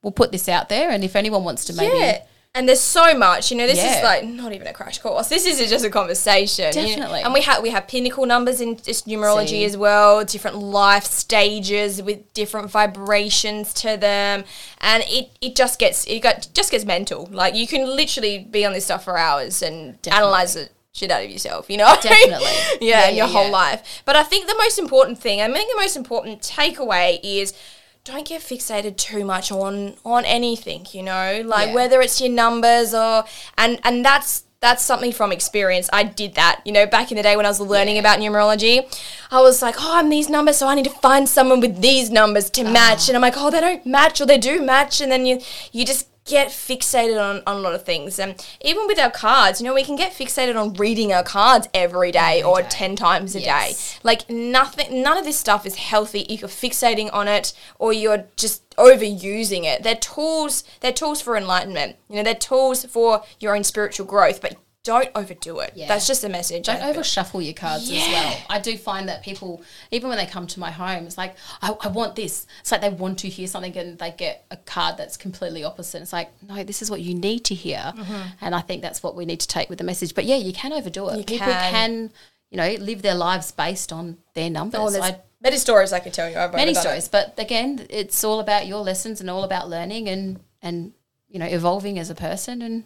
will 0.02 0.12
put 0.12 0.32
this 0.32 0.48
out 0.48 0.68
there 0.68 0.90
and 0.90 1.04
if 1.04 1.16
anyone 1.16 1.44
wants 1.44 1.64
to 1.66 1.72
maybe. 1.74 1.96
Yeah. 1.96 2.22
And 2.54 2.68
there's 2.68 2.80
so 2.80 3.16
much, 3.16 3.50
you 3.50 3.56
know. 3.56 3.66
This 3.66 3.78
Yeah. 3.78 3.96
is 3.96 4.04
like 4.04 4.24
not 4.24 4.52
even 4.52 4.66
a 4.66 4.74
crash 4.74 4.98
course. 4.98 5.28
This 5.28 5.46
is 5.46 5.70
just 5.70 5.86
a 5.86 5.88
conversation. 5.88 6.66
you 6.76 6.82
know. 6.82 6.86
Definitely. 6.88 7.20
And 7.22 7.32
we 7.32 7.40
have 7.40 7.62
we 7.62 7.70
have 7.70 7.88
pinnacle 7.88 8.26
numbers 8.26 8.60
in 8.60 8.76
just 8.76 9.06
numerology 9.06 9.48
See. 9.48 9.64
as 9.64 9.74
well. 9.74 10.22
Different 10.22 10.58
life 10.58 11.04
stages 11.04 12.02
with 12.02 12.30
different 12.34 12.70
vibrations 12.70 13.72
to 13.74 13.96
them, 13.96 14.44
and 14.82 15.02
it, 15.06 15.30
it 15.40 15.56
just 15.56 15.78
gets 15.78 16.06
it 16.06 16.20
got 16.20 16.48
just 16.52 16.70
gets 16.70 16.84
mental. 16.84 17.26
Like 17.32 17.54
you 17.54 17.66
can 17.66 17.86
literally 17.86 18.40
be 18.40 18.66
on 18.66 18.74
this 18.74 18.84
stuff 18.84 19.04
for 19.04 19.16
hours 19.16 19.62
and 19.62 19.96
analyze 20.10 20.54
it 20.54 20.72
shit 20.92 21.10
out 21.10 21.24
of 21.24 21.30
yourself. 21.30 21.70
You 21.70 21.78
know. 21.78 21.96
Definitely. 22.02 22.44
yeah, 22.86 23.04
Yeah, 23.04 23.08
in 23.08 23.16
your 23.16 23.26
yeah, 23.28 23.32
whole 23.32 23.46
yeah. 23.46 23.50
life. 23.50 24.02
But 24.04 24.16
I 24.16 24.24
think 24.24 24.46
the 24.46 24.56
most 24.58 24.78
important 24.78 25.18
thing, 25.18 25.40
I 25.40 25.50
think 25.50 25.70
the 25.72 25.80
most 25.80 25.96
important 25.96 26.42
takeaway 26.42 27.18
is 27.22 27.54
don't 28.04 28.26
get 28.26 28.40
fixated 28.42 28.96
too 28.96 29.24
much 29.24 29.52
on 29.52 29.94
on 30.04 30.24
anything, 30.24 30.86
you 30.92 31.02
know, 31.02 31.42
like 31.44 31.68
Yeah. 31.68 31.74
whether 31.74 32.00
it's 32.00 32.20
your 32.20 32.30
numbers 32.30 32.94
or 32.94 33.24
and 33.56 33.78
and 33.84 34.04
that's 34.04 34.44
that's 34.60 34.84
something 34.84 35.12
from 35.12 35.32
experience. 35.32 35.90
I 35.92 36.04
did 36.04 36.36
that, 36.36 36.60
you 36.64 36.72
know, 36.72 36.86
back 36.86 37.10
in 37.10 37.16
the 37.16 37.22
day 37.22 37.36
when 37.36 37.44
I 37.44 37.48
was 37.48 37.60
learning 37.60 37.98
about 37.98 38.20
numerology. 38.20 38.86
I 39.32 39.40
was 39.40 39.60
like, 39.60 39.74
oh, 39.78 39.96
I'm 39.98 40.08
these 40.08 40.28
numbers, 40.28 40.56
so 40.56 40.68
I 40.68 40.76
need 40.76 40.84
to 40.84 40.90
find 40.90 41.28
someone 41.28 41.60
with 41.60 41.80
these 41.80 42.10
numbers 42.10 42.48
to 42.50 42.62
ah. 42.64 42.70
match. 42.70 43.08
And 43.08 43.16
I'm 43.16 43.22
like, 43.22 43.34
oh, 43.36 43.50
they 43.50 43.60
don't 43.60 43.84
match 43.84 44.20
or 44.20 44.26
they 44.26 44.38
do 44.38 44.62
match. 44.62 45.00
And 45.00 45.10
then 45.10 45.26
you 45.26 45.40
you 45.72 45.84
just 45.84 46.06
get 46.24 46.48
fixated 46.48 47.20
on, 47.20 47.42
on 47.46 47.56
a 47.56 47.58
lot 47.58 47.74
of 47.74 47.84
things. 47.84 48.18
And 48.18 48.34
even 48.60 48.86
with 48.86 48.98
our 48.98 49.10
cards, 49.10 49.60
you 49.60 49.66
know, 49.66 49.74
we 49.74 49.84
can 49.84 49.96
get 49.96 50.12
fixated 50.12 50.54
on 50.60 50.72
reading 50.74 51.12
our 51.12 51.24
cards 51.24 51.68
every 51.74 52.12
day 52.12 52.42
or 52.42 52.62
10 52.62 52.94
times 52.94 53.34
a 53.34 53.40
Yes. 53.40 53.94
day. 53.94 53.98
Like 54.04 54.30
nothing, 54.30 55.02
none 55.02 55.18
of 55.18 55.24
this 55.24 55.38
stuff 55.38 55.66
is 55.66 55.74
healthy 55.76 56.20
if 56.28 56.40
you're 56.40 56.48
fixating 56.48 57.10
on 57.12 57.26
it 57.26 57.52
or 57.78 57.92
you're 57.92 58.24
just 58.36 58.62
overusing 58.76 59.64
it. 59.64 59.82
They're 59.82 59.96
tools. 59.96 60.62
They're 60.80 60.92
tools 60.92 61.20
for 61.20 61.36
enlightenment. 61.36 61.96
You 62.08 62.16
know, 62.16 62.22
they're 62.22 62.34
tools 62.34 62.84
for 62.84 63.24
your 63.40 63.56
own 63.56 63.64
spiritual 63.64 64.06
growth. 64.06 64.40
But 64.40 64.56
don't 64.84 65.08
overdo 65.14 65.60
it. 65.60 65.72
Yeah. 65.74 65.88
That's 65.88 66.06
just 66.06 66.24
a 66.24 66.28
message. 66.28 66.66
Don't 66.66 66.82
over 66.82 67.04
shuffle 67.04 67.40
your 67.40 67.54
cards 67.54 67.90
as 67.90 67.96
well. 67.96 68.38
I 68.50 68.58
do 68.58 68.76
find 68.76 69.08
that 69.08 69.22
people, 69.22 69.62
even 69.90 70.08
when 70.08 70.18
they 70.18 70.26
come 70.26 70.46
to 70.48 70.60
my 70.60 70.70
home, 70.70 71.06
it's 71.06 71.16
like, 71.16 71.36
I, 71.60 71.76
I 71.80 71.88
want 71.88 72.16
this. 72.16 72.46
It's 72.60 72.72
like 72.72 72.80
they 72.80 72.90
want 72.90 73.18
to 73.20 73.28
hear 73.28 73.46
something 73.46 73.76
and 73.76 73.98
they 73.98 74.10
get 74.10 74.44
a 74.50 74.56
card 74.56 74.96
that's 74.96 75.16
completely 75.16 75.62
opposite. 75.62 76.02
It's 76.02 76.12
like, 76.12 76.30
no, 76.42 76.64
this 76.64 76.82
is 76.82 76.90
what 76.90 77.00
you 77.00 77.14
need 77.14 77.44
to 77.46 77.54
hear. 77.54 77.92
Mm-hmm. 77.96 78.22
And 78.40 78.54
I 78.54 78.60
think 78.60 78.82
that's 78.82 79.02
what 79.02 79.14
we 79.14 79.24
need 79.24 79.40
to 79.40 79.48
take 79.48 79.68
with 79.68 79.78
the 79.78 79.84
message. 79.84 80.14
But 80.14 80.24
yeah, 80.24 80.36
you 80.36 80.52
can 80.52 80.72
overdo 80.72 81.08
it. 81.10 81.18
You 81.18 81.24
people 81.24 81.46
can. 81.46 81.72
can. 81.72 82.12
you 82.52 82.58
know, 82.58 82.70
live 82.84 83.00
their 83.00 83.14
lives 83.14 83.50
based 83.50 83.92
on 83.94 84.18
their 84.34 84.50
numbers. 84.50 84.94
Oh, 84.94 85.02
I, 85.02 85.18
many 85.40 85.56
stories 85.56 85.90
I 85.90 86.00
can 86.00 86.12
tell 86.12 86.28
you. 86.28 86.36
I've 86.36 86.52
many 86.52 86.72
overdone 86.72 86.96
it. 86.96 87.02
stories, 87.02 87.08
but 87.08 87.38
again, 87.38 87.86
it's 87.88 88.22
all 88.24 88.40
about 88.40 88.66
your 88.66 88.80
lessons 88.80 89.22
and 89.22 89.30
all 89.30 89.42
about 89.42 89.70
learning 89.70 90.06
and, 90.06 90.38
and, 90.60 90.92
you 91.30 91.38
know, 91.38 91.46
evolving 91.46 91.98
as 91.98 92.10
a 92.10 92.14
person 92.14 92.60
and 92.60 92.84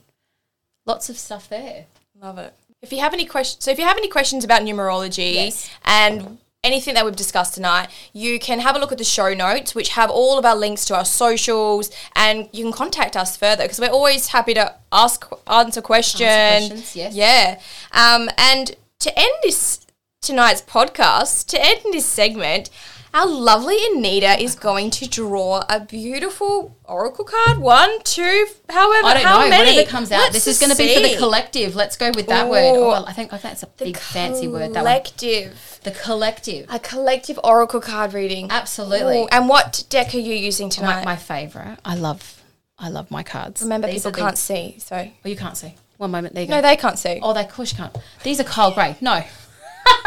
lots 0.86 1.08
of 1.10 1.18
stuff 1.18 1.48
there. 1.48 1.86
Love 2.22 2.38
it. 2.38 2.54
If 2.82 2.92
you 2.92 3.00
have 3.00 3.12
any 3.12 3.26
questions, 3.26 3.64
so 3.64 3.70
if 3.70 3.78
you 3.78 3.84
have 3.84 3.96
any 3.96 4.08
questions 4.08 4.44
about 4.44 4.62
numerology 4.62 5.34
Yes. 5.34 5.68
and 5.84 6.38
anything 6.62 6.94
that 6.94 7.04
we've 7.04 7.16
discussed 7.16 7.54
tonight, 7.54 7.88
you 8.12 8.38
can 8.38 8.60
have 8.60 8.74
a 8.76 8.78
look 8.78 8.92
at 8.92 8.98
the 8.98 9.04
show 9.04 9.34
notes, 9.34 9.74
which 9.74 9.90
have 9.90 10.10
all 10.10 10.38
of 10.38 10.44
our 10.44 10.56
links 10.56 10.84
to 10.86 10.96
our 10.96 11.04
socials, 11.04 11.90
and 12.14 12.48
you 12.52 12.64
can 12.64 12.72
contact 12.72 13.16
us 13.16 13.36
further 13.36 13.64
because 13.64 13.78
we're 13.80 13.88
always 13.90 14.28
happy 14.28 14.54
to 14.54 14.74
ask, 14.92 15.26
answer 15.46 15.80
questions. 15.82 16.68
questions, 16.68 16.96
yes. 16.96 17.14
Yeah. 17.14 17.60
Um, 17.92 18.28
and 18.38 18.74
to 19.00 19.18
end 19.18 19.32
this 19.42 19.86
tonight's 20.22 20.62
podcast, 20.62 21.46
to 21.48 21.64
end 21.64 21.80
this 21.92 22.06
segment. 22.06 22.70
Our 23.14 23.26
lovely 23.26 23.76
Anita 23.92 24.40
is 24.42 24.54
going 24.54 24.90
to 24.90 25.08
draw 25.08 25.64
a 25.68 25.80
beautiful 25.80 26.76
oracle 26.84 27.24
card. 27.24 27.58
One, 27.58 28.02
two, 28.02 28.46
however, 28.68 29.06
I 29.06 29.14
don't 29.14 29.22
how 29.24 29.40
know. 29.44 29.48
many? 29.48 29.70
Whatever 29.70 29.90
comes 29.90 30.12
out, 30.12 30.18
Let's 30.20 30.34
this 30.34 30.46
is 30.46 30.58
going 30.58 30.70
to 30.70 30.76
be 30.76 30.94
for 30.94 31.00
the 31.00 31.16
collective. 31.16 31.74
Let's 31.74 31.96
go 31.96 32.10
with 32.14 32.26
that 32.26 32.48
word. 32.48 32.62
Oh, 32.62 32.74
Ooh. 32.74 32.84
Oh, 32.84 32.88
well, 32.88 33.06
I 33.06 33.12
think 33.12 33.32
I 33.32 33.38
think 33.38 33.52
that's 33.52 33.62
a 33.62 33.68
big 33.68 33.96
fancy 33.96 34.48
word. 34.48 34.74
That. 34.74 34.80
Collective. 34.80 35.80
The 35.82 35.92
collective. 35.92 36.66
A 36.68 36.78
collective 36.78 37.38
oracle 37.42 37.80
card 37.80 38.12
reading. 38.12 38.48
Absolutely. 38.50 39.22
Ooh, 39.22 39.28
and 39.28 39.48
what 39.48 39.84
deck 39.88 40.14
are 40.14 40.18
you 40.18 40.34
using 40.34 40.68
tonight? 40.68 41.04
my 41.04 41.16
favorite. 41.16 41.78
I 41.84 41.94
love. 41.94 42.42
I 42.78 42.90
love 42.90 43.10
my 43.10 43.22
cards. 43.22 43.62
Remember, 43.62 43.86
These 43.86 44.04
people 44.04 44.20
can't 44.20 44.36
see, 44.36 44.76
so 44.78 44.96
Oh, 44.96 45.28
you 45.28 45.36
can't 45.36 45.56
see. 45.56 45.74
One 45.96 46.10
moment. 46.10 46.34
There 46.34 46.42
you 46.44 46.50
no, 46.50 46.60
they 46.60 46.76
can't 46.76 46.98
see. 46.98 47.20
oh, 47.22 47.32
they 47.32 47.40
of 47.44 47.48
course 47.48 47.72
you 47.72 47.78
can't. 47.78 47.96
These 48.22 48.38
are 48.40 48.44
Kyle 48.44 48.72
Gray. 48.72 48.96
No. 49.00 49.24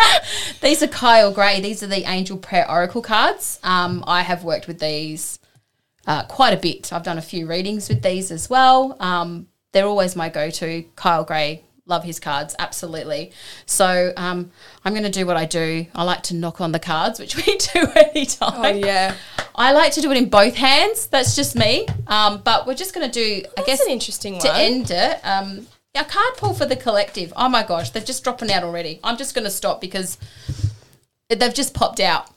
these 0.61 0.83
are 0.83 0.87
Kyle 0.87 1.31
Gray. 1.31 1.61
These 1.61 1.83
are 1.83 1.87
the 1.87 2.09
Angel 2.09 2.37
Prayer 2.37 2.69
Oracle 2.69 3.01
cards. 3.01 3.59
Um, 3.63 4.03
I 4.07 4.21
have 4.21 4.43
worked 4.43 4.67
with 4.67 4.79
these 4.79 5.39
uh, 6.07 6.23
quite 6.23 6.53
a 6.53 6.57
bit. 6.57 6.91
I've 6.91 7.03
done 7.03 7.17
a 7.17 7.21
few 7.21 7.47
readings 7.47 7.89
with 7.89 8.01
these 8.01 8.31
as 8.31 8.49
well. 8.49 8.97
Um, 8.99 9.47
they're 9.71 9.85
always 9.85 10.15
my 10.15 10.29
go-to. 10.29 10.83
Kyle 10.95 11.23
Gray, 11.23 11.63
love 11.85 12.03
his 12.03 12.19
cards, 12.19 12.55
absolutely. 12.57 13.31
So 13.65 14.13
um, 14.17 14.51
I'm 14.83 14.93
going 14.93 15.03
to 15.03 15.11
do 15.11 15.25
what 15.25 15.37
I 15.37 15.45
do. 15.45 15.85
I 15.93 16.03
like 16.03 16.23
to 16.23 16.35
knock 16.35 16.61
on 16.61 16.71
the 16.71 16.79
cards, 16.79 17.19
which 17.19 17.35
we 17.35 17.43
do 17.73 17.87
anytime. 17.95 18.65
Oh 18.65 18.69
yeah, 18.69 19.15
I 19.55 19.73
like 19.73 19.93
to 19.93 20.01
do 20.01 20.11
it 20.11 20.17
in 20.17 20.29
both 20.29 20.55
hands. 20.55 21.07
That's 21.07 21.35
just 21.35 21.55
me. 21.55 21.85
Um, 22.07 22.41
but 22.43 22.65
we're 22.65 22.75
just 22.75 22.93
going 22.93 23.09
to 23.09 23.13
do, 23.13 23.43
I 23.45 23.49
that's 23.57 23.67
guess, 23.67 23.81
an 23.81 23.91
interesting 23.91 24.39
to 24.39 24.47
one. 24.47 24.59
end 24.59 24.91
it. 24.91 25.19
Um, 25.23 25.67
a 25.95 26.05
card 26.05 26.35
pull 26.37 26.53
for 26.53 26.65
the 26.65 26.75
collective. 26.75 27.33
Oh 27.35 27.49
my 27.49 27.63
gosh, 27.63 27.89
they're 27.89 28.03
just 28.03 28.23
dropping 28.23 28.51
out 28.51 28.63
already. 28.63 28.99
I'm 29.03 29.17
just 29.17 29.33
going 29.33 29.45
to 29.45 29.51
stop 29.51 29.81
because 29.81 30.17
they've 31.29 31.53
just 31.53 31.73
popped 31.73 31.99
out. 31.99 32.29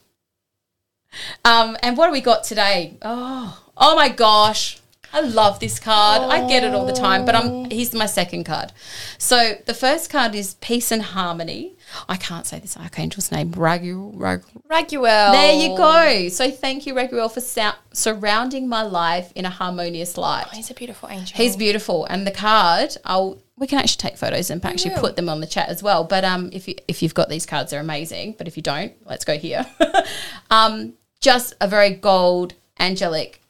Um, 1.45 1.77
and 1.83 1.97
what 1.97 2.07
do 2.07 2.13
we 2.13 2.21
got 2.21 2.45
today? 2.45 2.97
Oh, 3.03 3.63
oh 3.77 3.95
my 3.97 4.09
gosh. 4.09 4.79
I 5.15 5.21
love 5.21 5.61
this 5.61 5.79
card. 5.79 6.23
I 6.23 6.49
get 6.49 6.65
it 6.65 6.73
all 6.73 6.87
the 6.87 6.93
time, 6.95 7.27
but 7.27 7.35
I'm 7.35 7.69
here's 7.69 7.95
my 7.95 8.07
second 8.07 8.45
card. 8.45 8.73
So 9.19 9.59
the 9.67 9.75
first 9.75 10.09
card 10.09 10.35
is 10.35 10.55
peace 10.55 10.91
and 10.91 11.03
harmony. 11.03 11.72
I 12.09 12.17
can't 12.17 12.47
say 12.47 12.59
this 12.59 12.77
archangel's 12.77 13.31
name. 13.31 13.53
Raguel. 13.53 14.13
Rag, 14.15 14.43
Raguel. 14.69 15.33
there 15.33 15.55
you 15.55 15.77
go. 15.77 16.29
So 16.29 16.51
thank 16.51 16.87
you, 16.87 16.95
Raguel, 16.95 17.29
for 17.29 17.41
sou- 17.41 17.79
surrounding 17.93 18.69
my 18.69 18.83
life 18.83 19.33
in 19.35 19.45
a 19.45 19.51
harmonious 19.51 20.17
light. 20.17 20.47
He's 20.53 20.71
a 20.71 20.75
beautiful 20.75 21.09
angel. 21.09 21.37
He's 21.37 21.57
beautiful, 21.57 22.05
and 22.07 22.27
the 22.27 22.31
card. 22.31 22.97
I'll 23.05 23.43
we 23.57 23.67
can 23.67 23.79
actually 23.79 24.09
take 24.09 24.17
photos 24.19 24.51
and 24.51 24.65
actually 24.65 24.97
put 24.97 25.15
them 25.15 25.29
on 25.29 25.41
the 25.41 25.47
chat 25.47 25.69
as 25.69 25.83
well. 25.83 26.05
But 26.05 26.25
um, 26.25 26.51
if 26.53 26.67
you 26.67 26.75
if 26.89 27.03
you've 27.03 27.15
got 27.15 27.29
these 27.29 27.47
cards, 27.47 27.71
they're 27.71 27.81
amazing. 27.81 28.35
But 28.39 28.49
if 28.49 28.57
you 28.57 28.63
don't, 28.63 28.93
let's 29.07 29.25
go 29.25 29.39
here. 29.39 29.67
um, 30.51 30.95
just 31.21 31.55
a 31.61 31.69
very 31.69 31.91
gold 31.91 32.55
angelic 32.81 33.41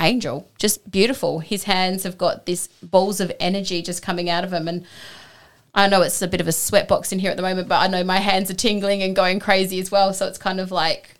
angel, 0.00 0.48
just 0.58 0.90
beautiful. 0.90 1.38
His 1.38 1.64
hands 1.64 2.02
have 2.02 2.18
got 2.18 2.46
this 2.46 2.66
balls 2.82 3.20
of 3.20 3.32
energy 3.40 3.82
just 3.82 4.02
coming 4.02 4.28
out 4.28 4.44
of 4.44 4.52
him, 4.52 4.68
and 4.68 4.84
I 5.74 5.88
know 5.88 6.02
it's 6.02 6.20
a 6.20 6.28
bit 6.28 6.40
of 6.40 6.48
a 6.48 6.50
sweatbox 6.50 7.12
in 7.12 7.18
here 7.18 7.30
at 7.30 7.36
the 7.36 7.42
moment, 7.42 7.68
but 7.68 7.80
I 7.80 7.86
know 7.86 8.04
my 8.04 8.18
hands 8.18 8.50
are 8.50 8.54
tingling 8.54 9.02
and 9.02 9.16
going 9.16 9.40
crazy 9.40 9.80
as 9.80 9.90
well. 9.90 10.12
So 10.12 10.26
it's 10.26 10.38
kind 10.38 10.60
of 10.60 10.70
like 10.70 11.14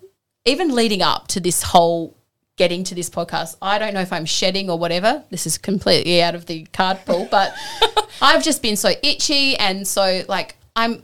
even 0.45 0.75
leading 0.75 1.03
up 1.03 1.29
to 1.29 1.41
this 1.41 1.63
whole 1.63 2.17
getting 2.57 2.85
to 2.85 2.95
this 2.95 3.09
podcast, 3.09 3.57
I 3.63 3.79
don't 3.79 3.95
know 3.95 4.01
if 4.01 4.13
I'm 4.13 4.27
shedding 4.27 4.69
or 4.69 4.79
whatever. 4.79 5.25
This 5.31 5.47
is 5.47 5.59
completely 5.59 6.23
out 6.23 6.35
of 6.35 6.47
the 6.47 6.65
card 6.73 6.99
pool, 7.07 7.27
but 7.31 7.55
I've 8.23 8.45
just 8.45 8.63
been 8.63 8.77
so 8.77 8.93
itchy 9.03 9.57
and 9.57 9.87
so 9.87 10.23
like 10.29 10.57
I'm 10.77 11.03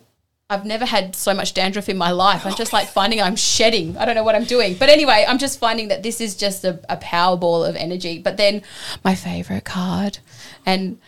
I've 0.51 0.65
never 0.65 0.87
had 0.87 1.15
so 1.15 1.35
much 1.35 1.53
dandruff 1.53 1.91
in 1.91 1.99
my 1.99 2.11
life. 2.11 2.47
I'm 2.47 2.55
just 2.55 2.73
like 2.73 2.89
finding 2.89 3.21
I'm 3.21 3.37
shedding. 3.37 3.99
I 3.99 4.07
don't 4.07 4.15
know 4.15 4.25
what 4.25 4.35
I'm 4.35 4.45
doing. 4.45 4.75
But 4.75 4.89
anyway, 4.89 5.27
I'm 5.29 5.37
just 5.37 5.59
finding 5.59 5.89
that 5.89 6.03
this 6.03 6.23
is 6.23 6.37
just 6.37 6.65
a, 6.65 6.81
a 6.89 6.97
power 6.97 7.37
ball 7.37 7.65
of 7.65 7.77
energy. 7.77 8.19
But 8.19 8.39
then 8.39 8.63
my 9.05 9.15
favorite 9.15 9.67
card 9.67 10.21
and 10.65 10.99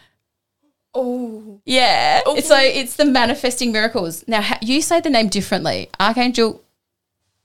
Oh. 0.94 1.60
yeah. 1.64 2.22
So 2.40 2.56
it's 2.58 2.96
the 2.96 3.04
manifesting 3.04 3.72
miracles. 3.72 4.24
Now, 4.26 4.44
you 4.60 4.82
say 4.82 5.00
the 5.00 5.10
name 5.10 5.28
differently. 5.28 5.88
Archangel 6.00 6.62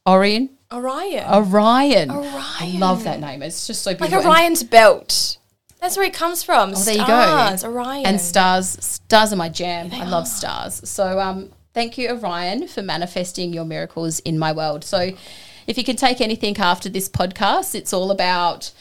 Orion. 0.08 0.50
Orion. 0.74 1.30
Orion. 1.32 2.12
I 2.12 2.76
love 2.78 3.04
that 3.04 3.20
name. 3.20 3.44
It's 3.44 3.68
just 3.68 3.82
so 3.84 3.94
beautiful. 3.94 4.18
And- 4.20 4.28
Orion's 4.28 4.64
belt. 4.64 5.38
That's 5.80 5.98
where 5.98 6.06
it 6.06 6.14
comes 6.14 6.42
from. 6.42 6.72
Oh, 6.76 6.84
there 6.84 6.94
you 6.96 7.00
go. 7.02 7.06
Stars, 7.06 7.64
Orion. 7.64 8.06
And 8.08 8.20
stars. 8.20 8.70
Stars 8.84 9.32
are 9.32 9.36
my 9.36 9.50
jam. 9.50 9.90
I 9.94 10.06
love 10.06 10.28
stars. 10.28 10.82
So 10.90 11.20
um, 11.20 11.52
thank 11.76 11.98
you, 12.00 12.10
Orion, 12.10 12.68
for 12.68 12.82
manifesting 12.82 13.54
your 13.54 13.66
miracles 13.66 14.20
in 14.22 14.40
my 14.40 14.52
world. 14.52 14.84
So 14.84 15.12
if 15.68 15.78
you 15.78 15.84
can 15.84 15.96
take 15.96 16.22
anything 16.22 16.58
after 16.58 16.90
this 16.90 17.08
podcast, 17.08 17.76
it's 17.76 17.94
all 17.94 18.10
about 18.10 18.72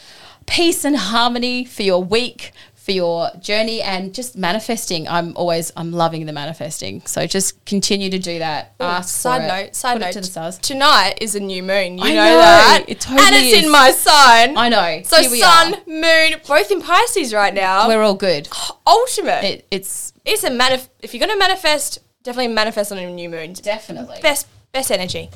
peace 0.47 0.85
and 0.85 0.97
harmony 0.97 1.65
for 1.67 1.83
your 1.83 2.03
week, 2.03 2.53
for 2.85 2.93
your 2.93 3.31
journey, 3.41 3.81
and 3.81 4.15
just 4.15 4.37
manifesting. 4.37 5.09
I'm 5.09 5.35
always 5.39 5.73
I'm 5.75 5.91
loving 5.91 6.27
the 6.27 6.35
manifesting. 6.35 7.01
So 7.07 7.27
just 7.27 7.65
continue 7.65 8.11
to 8.11 8.19
do 8.19 8.39
that. 8.41 8.75
Ask 8.79 9.09
side 9.09 9.39
for 9.39 9.45
it. 9.45 9.49
note, 9.49 9.75
side 9.75 9.93
Put 9.95 10.01
note. 10.03 10.13
to 10.13 10.21
the 10.21 10.27
stars. 10.27 10.59
Tonight 10.59 11.15
is 11.23 11.35
a 11.35 11.41
new 11.41 11.63
moon. 11.63 11.97
You 11.97 12.05
know, 12.05 12.11
know, 12.11 12.39
that. 12.39 12.85
it 12.87 13.01
totally 13.01 13.27
and 13.27 13.37
it's 13.37 13.57
is. 13.57 13.65
in 13.65 13.73
my 13.73 13.91
sign. 13.91 14.59
I 14.59 14.69
know. 14.69 15.01
so 15.03 15.23
sun, 15.23 15.75
are. 15.75 15.81
moon, 15.87 16.41
both 16.47 16.71
in 16.71 16.83
Pisces 16.83 17.33
right 17.33 17.55
now. 17.55 17.89
We're 17.89 18.03
all 18.03 18.15
good. 18.15 18.51
Ultimate. 18.87 19.45
It, 19.45 19.67
it's 19.71 20.13
it's 20.27 20.45
a 20.45 20.51
manif- 20.51 20.91
If 21.01 21.15
you're 21.15 21.27
going 21.27 21.33
to 21.33 21.39
manifest, 21.39 22.01
definitely 22.23 22.53
manifest 22.53 22.93
on 22.93 22.99
a 22.99 23.11
new 23.11 23.31
moon. 23.31 23.55
definitely. 23.55 24.19
Best, 24.21 24.47
best 24.73 24.91
energy. 24.91 25.31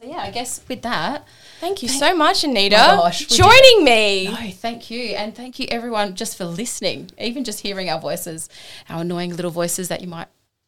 So 0.00 0.08
yeah, 0.08 0.18
I 0.18 0.32
guess 0.32 0.60
with 0.68 0.82
that. 0.82 1.26
Thank 1.62 1.80
you 1.80 1.88
so 1.88 2.12
much, 2.12 2.42
Anita, 2.42 2.76
My 2.76 2.96
gosh, 2.96 3.24
joining 3.26 3.84
me. 3.84 4.24
No, 4.24 4.50
thank 4.50 4.90
you. 4.90 5.14
And 5.14 5.32
thank 5.32 5.60
you 5.60 5.68
everyone 5.70 6.16
just 6.16 6.36
for 6.36 6.44
listening, 6.44 7.12
even 7.18 7.44
just 7.44 7.60
hearing 7.60 7.88
our 7.88 8.00
voices, 8.00 8.48
our 8.88 9.02
annoying 9.02 9.36
little 9.36 9.52
voices 9.52 9.86
that 9.86 10.00
you 10.00 10.08
might 10.08 10.26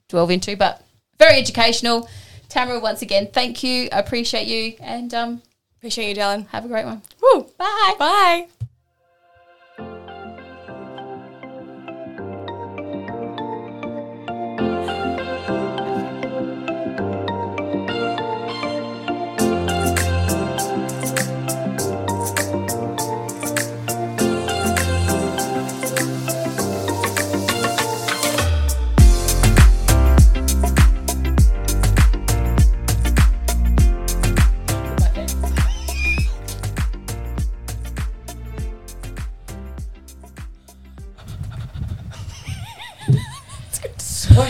delve 0.09 0.31
into, 0.31 0.57
but 0.57 0.85
very 1.19 1.37
educational. 1.37 2.09
Tamra, 2.49 2.81
once 2.81 3.03
again, 3.03 3.27
thank 3.33 3.65
you. 3.65 3.89
I 3.91 3.99
appreciate 3.99 4.47
you 4.47 4.75
and 4.81 5.13
um, 5.13 5.43
Appreciate 5.79 6.11
you, 6.11 6.23
Dylan. 6.23 6.47
have 6.47 6.65
a 6.65 6.69
great 6.69 6.87
one. 6.87 7.03
Woo. 7.21 7.43
Bye. 7.59 7.95
Bye. 7.99 8.47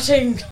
Sweating. 0.04 0.34